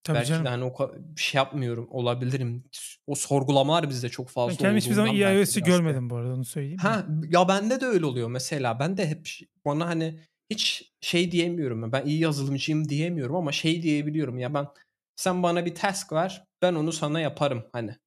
[0.04, 0.46] Tabii belki canım.
[0.46, 2.64] de hani o bir şey yapmıyorum olabilirim.
[3.08, 6.78] O sorgulamalar bizde çok Ben fazla kendim hiçbir zaman iOS'i görmedim bu arada onu söyleyeyim.
[6.80, 8.80] Ha ya bende de öyle oluyor mesela.
[8.80, 9.30] Ben de hep
[9.66, 11.92] bana hani hiç şey diyemiyorum.
[11.92, 14.68] Ben iyi yazılımcıyım diyemiyorum ama şey diyebiliyorum ya ben
[15.16, 17.92] sen bana bir task ver ben onu sana yaparım hani.
[17.92, 17.98] Ne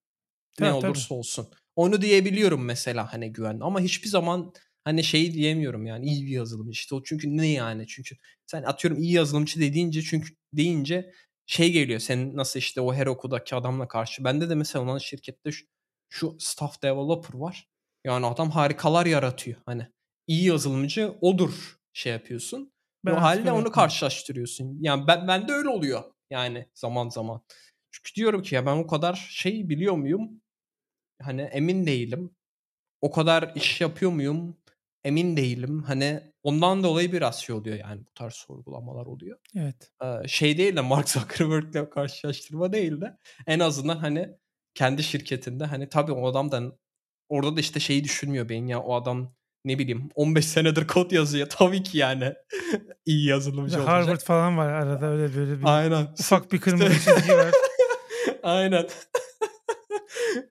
[0.67, 0.87] Tabii, tabii.
[0.87, 1.49] olursa olsun.
[1.77, 4.53] Onu diyebiliyorum mesela hani güvenli ama hiçbir zaman
[4.85, 9.03] hani şey diyemiyorum yani iyi bir yazılımcı işte o çünkü ne yani çünkü sen atıyorum
[9.03, 11.13] iyi yazılımcı dediğince çünkü deyince
[11.47, 15.67] şey geliyor senin nasıl işte o Heroku'daki adamla karşı bende de mesela olan şirkette şu,
[16.09, 17.69] şu staff developer var
[18.05, 19.61] Yani adam harikalar yaratıyor.
[19.67, 19.87] Hani
[20.27, 22.73] iyi yazılımcı odur şey yapıyorsun.
[23.05, 24.79] Ben o halde onu karşılaştırıyorsun.
[24.81, 27.43] Yani ben ben de öyle oluyor yani zaman zaman.
[27.91, 30.43] Çünkü diyorum ki ya ben o kadar şey biliyor muyum?
[31.23, 32.37] Hani emin değilim.
[33.01, 34.57] O kadar iş yapıyor muyum?
[35.05, 35.83] Emin değilim.
[35.83, 39.39] Hani ondan dolayı biraz şey oluyor yani bu tarz sorgulamalar oluyor.
[39.57, 39.93] Evet.
[40.03, 44.29] Ee, şey değil de Mark Zuckerberg'le karşılaştırma değil de en azından hani
[44.75, 46.79] kendi şirketinde hani tabii o adam da
[47.29, 49.35] orada da işte şeyi düşünmüyor beyin ya o adam
[49.65, 52.35] ne bileyim 15 senedir kod yazıyor tabii ki yani
[53.07, 53.89] iyi yazılımcı olacak.
[53.89, 56.09] Harvard falan var arada öyle böyle bir Aynen.
[56.21, 57.51] ufak bir kırmızı çizgi var.
[58.43, 58.89] Aynen.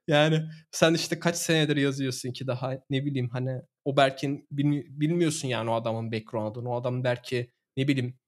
[0.07, 5.47] yani sen işte kaç senedir yazıyorsun ki daha ne bileyim hani o belki bilmi- bilmiyorsun
[5.47, 6.69] yani o adamın background'unu.
[6.69, 8.19] O adam belki ne bileyim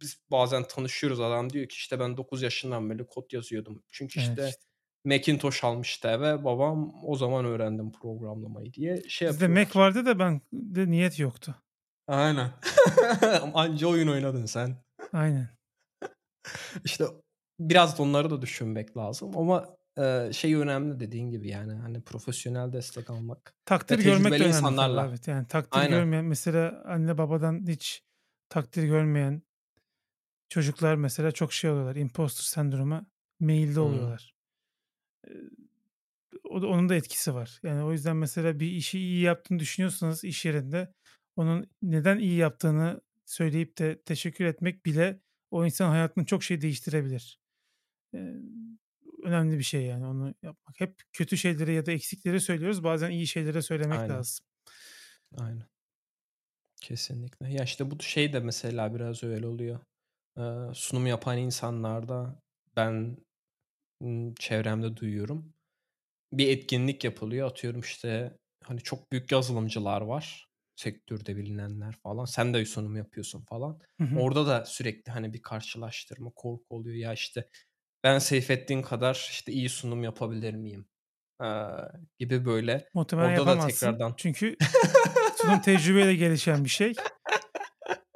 [0.00, 3.82] biz bazen tanışıyoruz adam diyor ki işte ben 9 yaşından beri kod yazıyordum.
[3.90, 4.60] Çünkü Evet işte işte.
[5.04, 9.48] Macintosh almıştı eve babam o zaman öğrendim programlamayı diye şey Bizde.
[9.48, 11.54] Mac vardı da ben de niyet yoktu.
[12.08, 12.50] Aynen.
[13.54, 14.76] Anca oyun oynadın sen.
[15.12, 15.48] Aynen.
[16.84, 17.04] İşte
[17.60, 22.72] biraz da onları da düşünmek lazım ama e, şey önemli dediğin gibi yani hani profesyonel
[22.72, 23.54] destek almak.
[23.64, 25.06] Takdir Ve görmek önemli insanlarla.
[25.08, 25.28] Evet.
[25.28, 25.90] Yani takdir Aynen.
[25.90, 28.02] görmeyen mesela anne babadan hiç
[28.48, 29.42] takdir görmeyen
[30.48, 31.96] çocuklar mesela çok şey oluyorlar.
[31.96, 33.06] Imposter sendroma
[33.40, 33.82] meyilli Hmm.
[33.82, 34.31] oluyorlar.
[36.44, 37.60] O da, onun da etkisi var.
[37.62, 40.94] Yani o yüzden mesela bir işi iyi yaptığını düşünüyorsanız iş yerinde
[41.36, 45.20] onun neden iyi yaptığını söyleyip de teşekkür etmek bile
[45.50, 47.40] o insan hayatını çok şey değiştirebilir.
[48.14, 48.34] Ee,
[49.22, 50.80] önemli bir şey yani onu yapmak.
[50.80, 52.84] Hep kötü şeyleri ya da eksikleri söylüyoruz.
[52.84, 54.16] Bazen iyi şeyleri söylemek Aynen.
[54.16, 54.46] lazım.
[55.38, 55.66] Aynen.
[56.80, 57.52] Kesinlikle.
[57.52, 59.80] Ya işte bu şey de mesela biraz öyle oluyor.
[60.38, 62.42] Ee, sunum yapan insanlarda
[62.76, 63.16] ben
[64.38, 65.54] çevremde duyuyorum.
[66.32, 67.48] Bir etkinlik yapılıyor.
[67.48, 70.48] Atıyorum işte hani çok büyük yazılımcılar var.
[70.76, 72.24] Sektörde bilinenler falan.
[72.24, 73.80] Sen de sunum yapıyorsun falan.
[73.98, 74.18] Hı hı.
[74.18, 76.96] Orada da sürekli hani bir karşılaştırma, korku oluyor.
[76.96, 77.48] Ya işte
[78.04, 80.86] ben Seyfettin kadar işte iyi sunum yapabilir miyim?
[81.42, 81.46] Ee,
[82.18, 82.88] gibi böyle.
[82.94, 83.86] Muhtemelen Orada da yapamazsın.
[83.86, 84.56] tekrardan Çünkü
[85.36, 86.92] sunum tecrübeyle gelişen bir şey.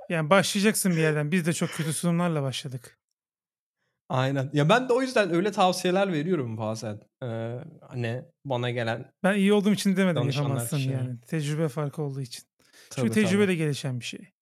[0.08, 1.32] Yani başlayacaksın bir yerden.
[1.32, 2.98] Biz de çok kötü sunumlarla başladık.
[4.08, 4.50] Aynen.
[4.52, 7.00] Ya ben de o yüzden öyle tavsiyeler veriyorum bazen.
[7.22, 7.26] Ee,
[7.80, 10.96] hani bana gelen Ben iyi olduğum için demedim yapamazsın kişilere.
[10.96, 11.20] yani.
[11.20, 12.44] Tecrübe farkı olduğu için.
[12.64, 13.14] Çünkü Tabii tabii.
[13.24, 14.32] tecrübeyle gelişen bir şey.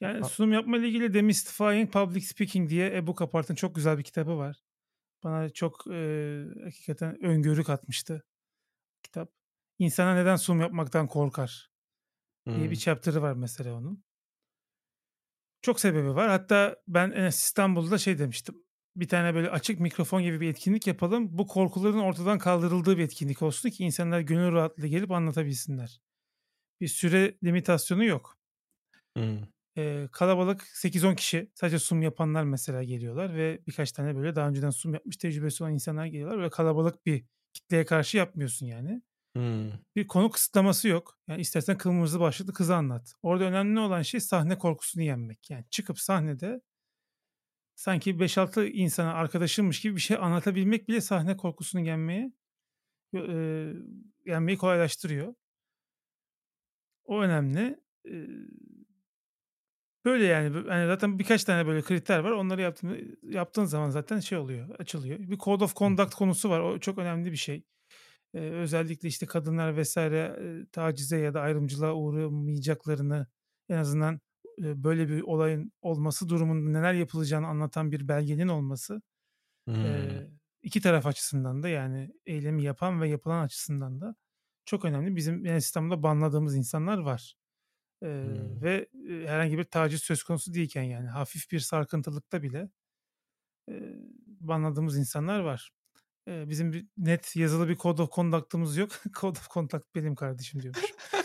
[0.00, 4.02] Yani A- sunum yapma ile ilgili Demystifying Public Speaking diye Ebu Kapart'ın çok güzel bir
[4.02, 4.56] kitabı var.
[5.24, 8.24] Bana çok e, hakikaten öngörü katmıştı
[9.02, 9.32] kitap.
[9.78, 11.70] İnsana neden sunum yapmaktan korkar
[12.46, 14.04] diye bir chapter'ı var mesela onun.
[15.62, 16.28] Çok sebebi var.
[16.28, 18.65] Hatta ben en İstanbul'da şey demiştim.
[18.96, 21.38] Bir tane böyle açık mikrofon gibi bir etkinlik yapalım.
[21.38, 26.00] Bu korkuların ortadan kaldırıldığı bir etkinlik olsun ki insanlar gönül rahatlığı gelip anlatabilsinler.
[26.80, 28.38] Bir süre limitasyonu yok.
[29.16, 29.38] Hmm.
[29.78, 34.70] Ee, kalabalık 8-10 kişi sadece sunum yapanlar mesela geliyorlar ve birkaç tane böyle daha önceden
[34.70, 36.38] sunum yapmış tecrübesi olan insanlar geliyorlar.
[36.38, 39.02] Böyle kalabalık bir kitleye karşı yapmıyorsun yani.
[39.36, 39.72] Hmm.
[39.96, 41.18] Bir konu kısıtlaması yok.
[41.28, 43.14] Yani istersen kırmızı başlıklı kızı anlat.
[43.22, 45.50] Orada önemli olan şey sahne korkusunu yenmek.
[45.50, 46.60] Yani çıkıp sahnede
[47.76, 52.32] sanki 5-6 insana arkadaşımmış gibi bir şey anlatabilmek bile sahne korkusunu yenmeye
[53.14, 53.72] e,
[54.26, 55.34] yenmeyi kolaylaştırıyor.
[57.04, 57.80] O önemli.
[58.08, 58.14] E,
[60.04, 62.30] böyle yani, yani zaten birkaç tane böyle kriter var.
[62.30, 65.18] Onları yaptığın, yaptığın zaman zaten şey oluyor, açılıyor.
[65.18, 66.60] Bir code of conduct konusu var.
[66.60, 67.64] O çok önemli bir şey.
[68.34, 73.26] Ee, özellikle işte kadınlar vesaire e, tacize ya da ayrımcılığa uğramayacaklarını
[73.68, 74.18] en azından e,
[74.58, 79.02] böyle bir olayın olması durumunda neler yapılacağını anlatan bir belgenin olması
[79.68, 79.84] Hmm.
[79.86, 80.28] e,
[80.62, 84.16] iki taraf açısından da yani eylemi yapan ve yapılan açısından da
[84.64, 85.16] çok önemli.
[85.16, 87.34] Bizim yani İstanbul'da banladığımız insanlar var.
[88.02, 88.62] E, Hmm.
[88.62, 92.70] ve e, herhangi bir taciz söz konusu değilken yani hafif bir sarkıntılıkta bile
[93.70, 93.74] e,
[94.26, 95.70] banladığımız insanlar var.
[96.28, 98.90] E, bizim bir net yazılı bir code of conduct'ımız yok.
[99.20, 100.84] code of conduct benim kardeşim diyormuş.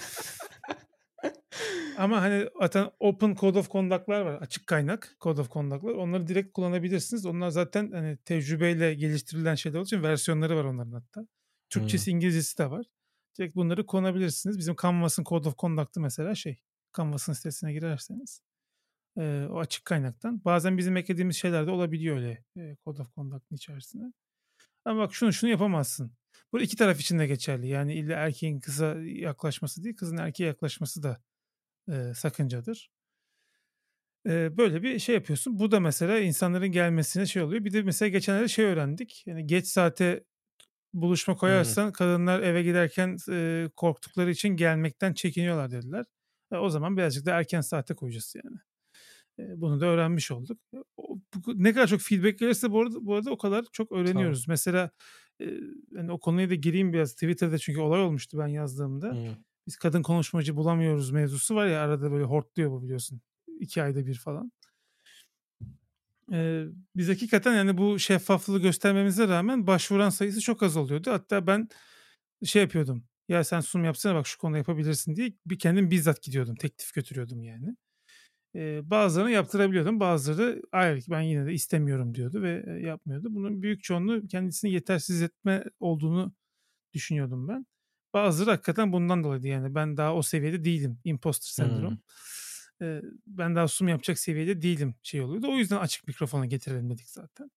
[2.01, 4.33] Ama hani zaten open code of conduct'lar var.
[4.33, 5.91] Açık kaynak code of conduct'lar.
[5.91, 7.25] Onları direkt kullanabilirsiniz.
[7.25, 11.27] Onlar zaten hani tecrübeyle geliştirilen şeyler olduğu için versiyonları var onların hatta.
[11.69, 12.85] Türkçesi, İngilizcesi de var.
[13.37, 14.57] Direkt bunları kullanabilirsiniz.
[14.57, 16.59] Bizim Canvas'ın code of conduct'ı mesela şey.
[16.97, 18.41] Canvas'ın sitesine girerseniz
[19.17, 20.41] e, o açık kaynaktan.
[20.45, 24.13] Bazen bizim eklediğimiz şeyler de olabiliyor öyle e, code of conduct'ın içerisinde.
[24.85, 26.11] Ama bak şunu şunu yapamazsın.
[26.51, 27.67] Bu iki taraf için de geçerli.
[27.67, 31.21] Yani illa erkeğin kıza yaklaşması değil, kızın erkeğe yaklaşması da
[31.91, 32.91] e, sakıncadır.
[34.27, 35.59] E, böyle bir şey yapıyorsun.
[35.59, 37.65] Bu da mesela insanların gelmesine şey oluyor.
[37.65, 39.23] Bir de mesela geçenlerde şey öğrendik.
[39.25, 40.23] Yani geç saate
[40.93, 46.05] buluşma koyarsan kadınlar eve giderken e, korktukları için gelmekten çekiniyorlar dediler.
[46.51, 48.57] E, o zaman birazcık da erken saate koyacağız yani.
[49.39, 50.59] E, bunu da öğrenmiş olduk.
[50.73, 53.91] E, o, bu, ne kadar çok feedback gelirse bu arada, bu arada o kadar çok
[53.91, 54.45] öğreniyoruz.
[54.45, 54.53] Tamam.
[54.53, 54.89] Mesela
[55.41, 55.45] e,
[55.91, 57.13] yani o konuya da gireyim biraz.
[57.13, 59.11] Twitter'da çünkü olay olmuştu ben yazdığımda.
[59.11, 59.35] Hmm.
[59.67, 63.21] Biz kadın konuşmacı bulamıyoruz mevzusu var ya arada böyle hortluyor bu biliyorsun.
[63.59, 64.51] iki ayda bir falan.
[66.31, 66.65] Ee,
[66.95, 71.11] biz hakikaten yani bu şeffaflığı göstermemize rağmen başvuran sayısı çok az oluyordu.
[71.11, 71.69] Hatta ben
[72.45, 73.03] şey yapıyordum.
[73.29, 76.55] Ya sen sunum yapsana bak şu konuda yapabilirsin diye bir kendim bizzat gidiyordum.
[76.55, 77.75] Teklif götürüyordum yani.
[78.55, 79.99] Ee, bazılarını yaptırabiliyordum.
[79.99, 83.27] Bazıları hayır ben yine de istemiyorum diyordu ve yapmıyordu.
[83.31, 86.33] Bunun büyük çoğunluğu kendisini yetersiz etme olduğunu
[86.93, 87.65] düşünüyordum ben.
[88.13, 90.99] Bazıları hakikaten bundan dolayı yani ben daha o seviyede değilim.
[91.03, 91.91] Imposter sendrom.
[91.91, 91.97] Hmm
[93.27, 95.47] ben daha sunum yapacak seviyede değilim şey oluyordu.
[95.51, 97.51] O yüzden açık mikrofona getirelim dedik zaten.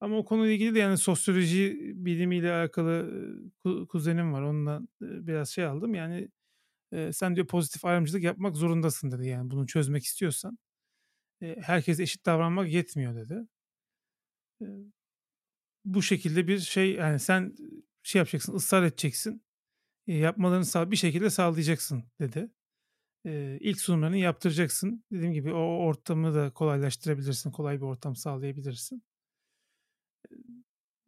[0.00, 3.12] Ama o konuyla ilgili de yani sosyoloji bilimiyle alakalı
[3.88, 4.42] kuzenim var.
[4.42, 5.94] Ondan biraz şey aldım.
[5.94, 6.28] Yani
[7.12, 9.28] sen diyor pozitif ayrımcılık yapmak zorundasın dedi.
[9.28, 10.58] Yani bunu çözmek istiyorsan.
[11.40, 13.46] herkese eşit davranmak yetmiyor dedi.
[15.84, 17.56] bu şekilde bir şey yani sen
[18.02, 19.43] şey yapacaksın ısrar edeceksin.
[20.06, 22.50] Yapmalarını sağ bir şekilde sağlayacaksın dedi
[23.26, 25.04] e, ilk sunumlarını yaptıracaksın.
[25.12, 27.50] Dediğim gibi o ortamı da kolaylaştırabilirsin.
[27.50, 29.02] Kolay bir ortam sağlayabilirsin.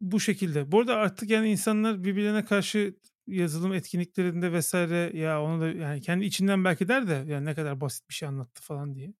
[0.01, 0.71] Bu şekilde.
[0.71, 2.95] Bu arada artık yani insanlar birbirlerine karşı
[3.27, 7.81] yazılım etkinliklerinde vesaire ya onu da yani kendi içinden belki der de yani ne kadar
[7.81, 9.13] basit bir şey anlattı falan diye.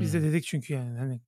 [0.00, 1.20] Biz de dedik çünkü yani hani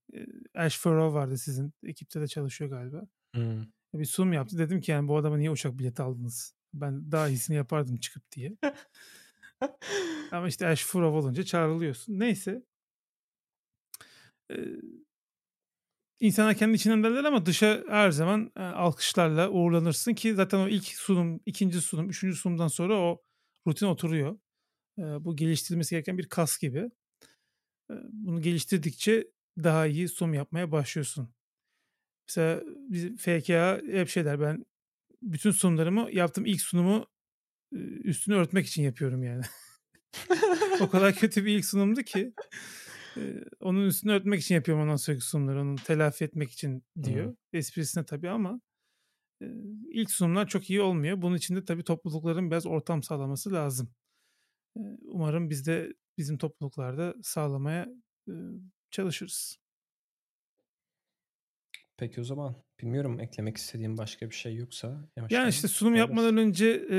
[0.55, 3.07] Ash Furrow vardı sizin ekipte de çalışıyor galiba.
[3.35, 3.65] Hmm.
[3.95, 4.59] Bir sunum yaptı.
[4.59, 6.54] Dedim ki yani bu adama niye uçak bileti aldınız?
[6.81, 8.57] Ben daha iyisini yapardım çıkıp diye.
[10.33, 12.19] Ama işte Ash Furov olunca çağrılıyorsun.
[12.19, 12.63] Neyse.
[14.51, 14.57] Ee,
[16.21, 20.85] insanlar kendi içinden derler ama dışa her zaman e, alkışlarla uğurlanırsın ki zaten o ilk
[20.87, 23.23] sunum, ikinci sunum, üçüncü sunumdan sonra o
[23.67, 24.39] rutin oturuyor.
[24.99, 26.91] E, bu geliştirilmesi gereken bir kas gibi.
[27.91, 29.29] E, bunu geliştirdikçe
[29.59, 31.35] daha iyi sunum yapmaya başlıyorsun.
[32.29, 34.65] Mesela bizim FKA hep şey der ben
[35.25, 37.07] bütün sunumlarımı yaptığım ilk sunumu
[38.05, 39.43] üstünü örtmek için yapıyorum yani.
[40.81, 42.35] o kadar kötü bir ilk sunumdu ki
[43.61, 45.63] onun üstünü örtmek için yapıyorum ondan sonraki sunumları.
[45.63, 47.27] Onu telafi etmek için diyor.
[47.27, 47.35] Hmm.
[47.53, 48.61] Esprisine tabii ama
[49.91, 51.23] ilk sunumlar çok iyi olmuyor.
[51.23, 53.95] Bunun için de tabii toplulukların biraz ortam sağlaması lazım.
[55.03, 57.89] Umarım biz de bizim topluluklarda sağlamaya
[58.91, 59.64] çalışırız.
[61.97, 65.11] Peki o zaman bilmiyorum eklemek istediğim başka bir şey yoksa.
[65.31, 66.99] Yani işte sunum yapmadan önce e,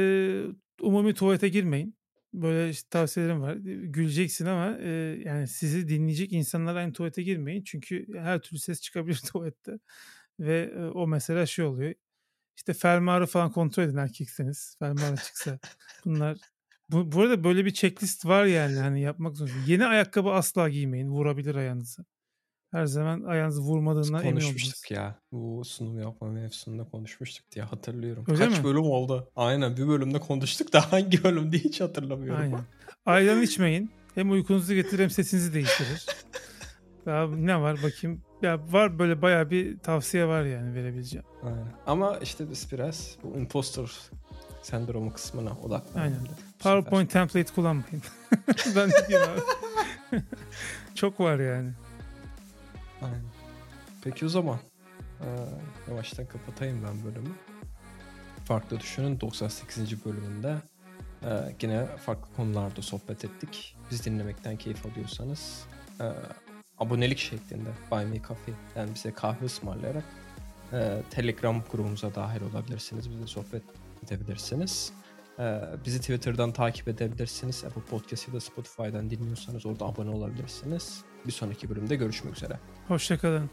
[0.81, 1.95] umumi tuvalete girmeyin.
[2.33, 3.55] Böyle işte tavsiyelerim var.
[3.65, 4.89] Güleceksin ama e,
[5.25, 7.63] yani sizi dinleyecek insanlar aynı tuvalete girmeyin.
[7.63, 9.79] Çünkü her türlü ses çıkabilir tuvalette.
[10.39, 11.93] Ve e, o mesela şey oluyor.
[12.57, 14.75] İşte fermuarı falan kontrol edin erkekseniz.
[14.79, 15.59] Fermuarı çıksa.
[16.05, 16.37] Bunlar
[16.91, 19.55] bu, bu arada böyle bir checklist var yani hani yapmak zorunda.
[19.67, 21.09] Yeni ayakkabı asla giymeyin.
[21.09, 22.05] Vurabilir ayağınızı
[22.75, 25.19] her zaman ayağınızı vurmadığından emin Konuşmuştuk ya.
[25.31, 28.25] Bu sunum yapma mevzusunda konuşmuştuk diye hatırlıyorum.
[28.27, 28.63] Öyle Kaç mi?
[28.63, 29.31] bölüm oldu?
[29.35, 32.41] Aynen bir bölümde konuştuk da hangi bölümde hiç hatırlamıyorum.
[32.41, 32.61] Aynen.
[33.05, 33.91] Ayran içmeyin.
[34.15, 36.05] Hem uykunuzu getirir hem sesinizi değiştirir.
[37.05, 38.21] Daha ne var bakayım.
[38.41, 41.25] Ya var böyle baya bir tavsiye var yani verebileceğim.
[41.43, 41.73] Aynen.
[41.87, 43.99] Ama işte biz biraz bu impostor
[44.61, 46.01] sendromu kısmına odaklanalım.
[46.01, 46.19] Aynen.
[46.59, 48.01] PowerPoint template kullanmayın.
[48.75, 49.41] ben de abi.
[50.95, 51.71] Çok var yani.
[53.05, 53.21] Aynen.
[54.01, 54.59] Peki o zaman
[55.21, 55.25] ee,
[55.89, 57.29] yavaştan kapatayım ben bölümü.
[58.45, 60.05] Farklı Düşünün 98.
[60.05, 60.55] bölümünde
[61.23, 63.77] e, yine farklı konularda sohbet ettik.
[63.91, 65.65] Biz dinlemekten keyif alıyorsanız
[66.01, 66.05] e,
[66.77, 70.03] abonelik şeklinde Buy Me Coffee'den bize kahve ısmarlayarak
[70.73, 73.09] e, Telegram grubumuza dahil olabilirsiniz.
[73.09, 73.63] Bizle sohbet
[74.05, 74.93] edebilirsiniz.
[75.39, 77.63] E, bizi Twitter'dan takip edebilirsiniz.
[77.63, 81.03] Apple Podcast ya da Spotify'dan dinliyorsanız orada abone olabilirsiniz.
[81.27, 82.59] Bir sonraki bölümde görüşmek üzere.
[82.87, 83.49] Hoşçakalın.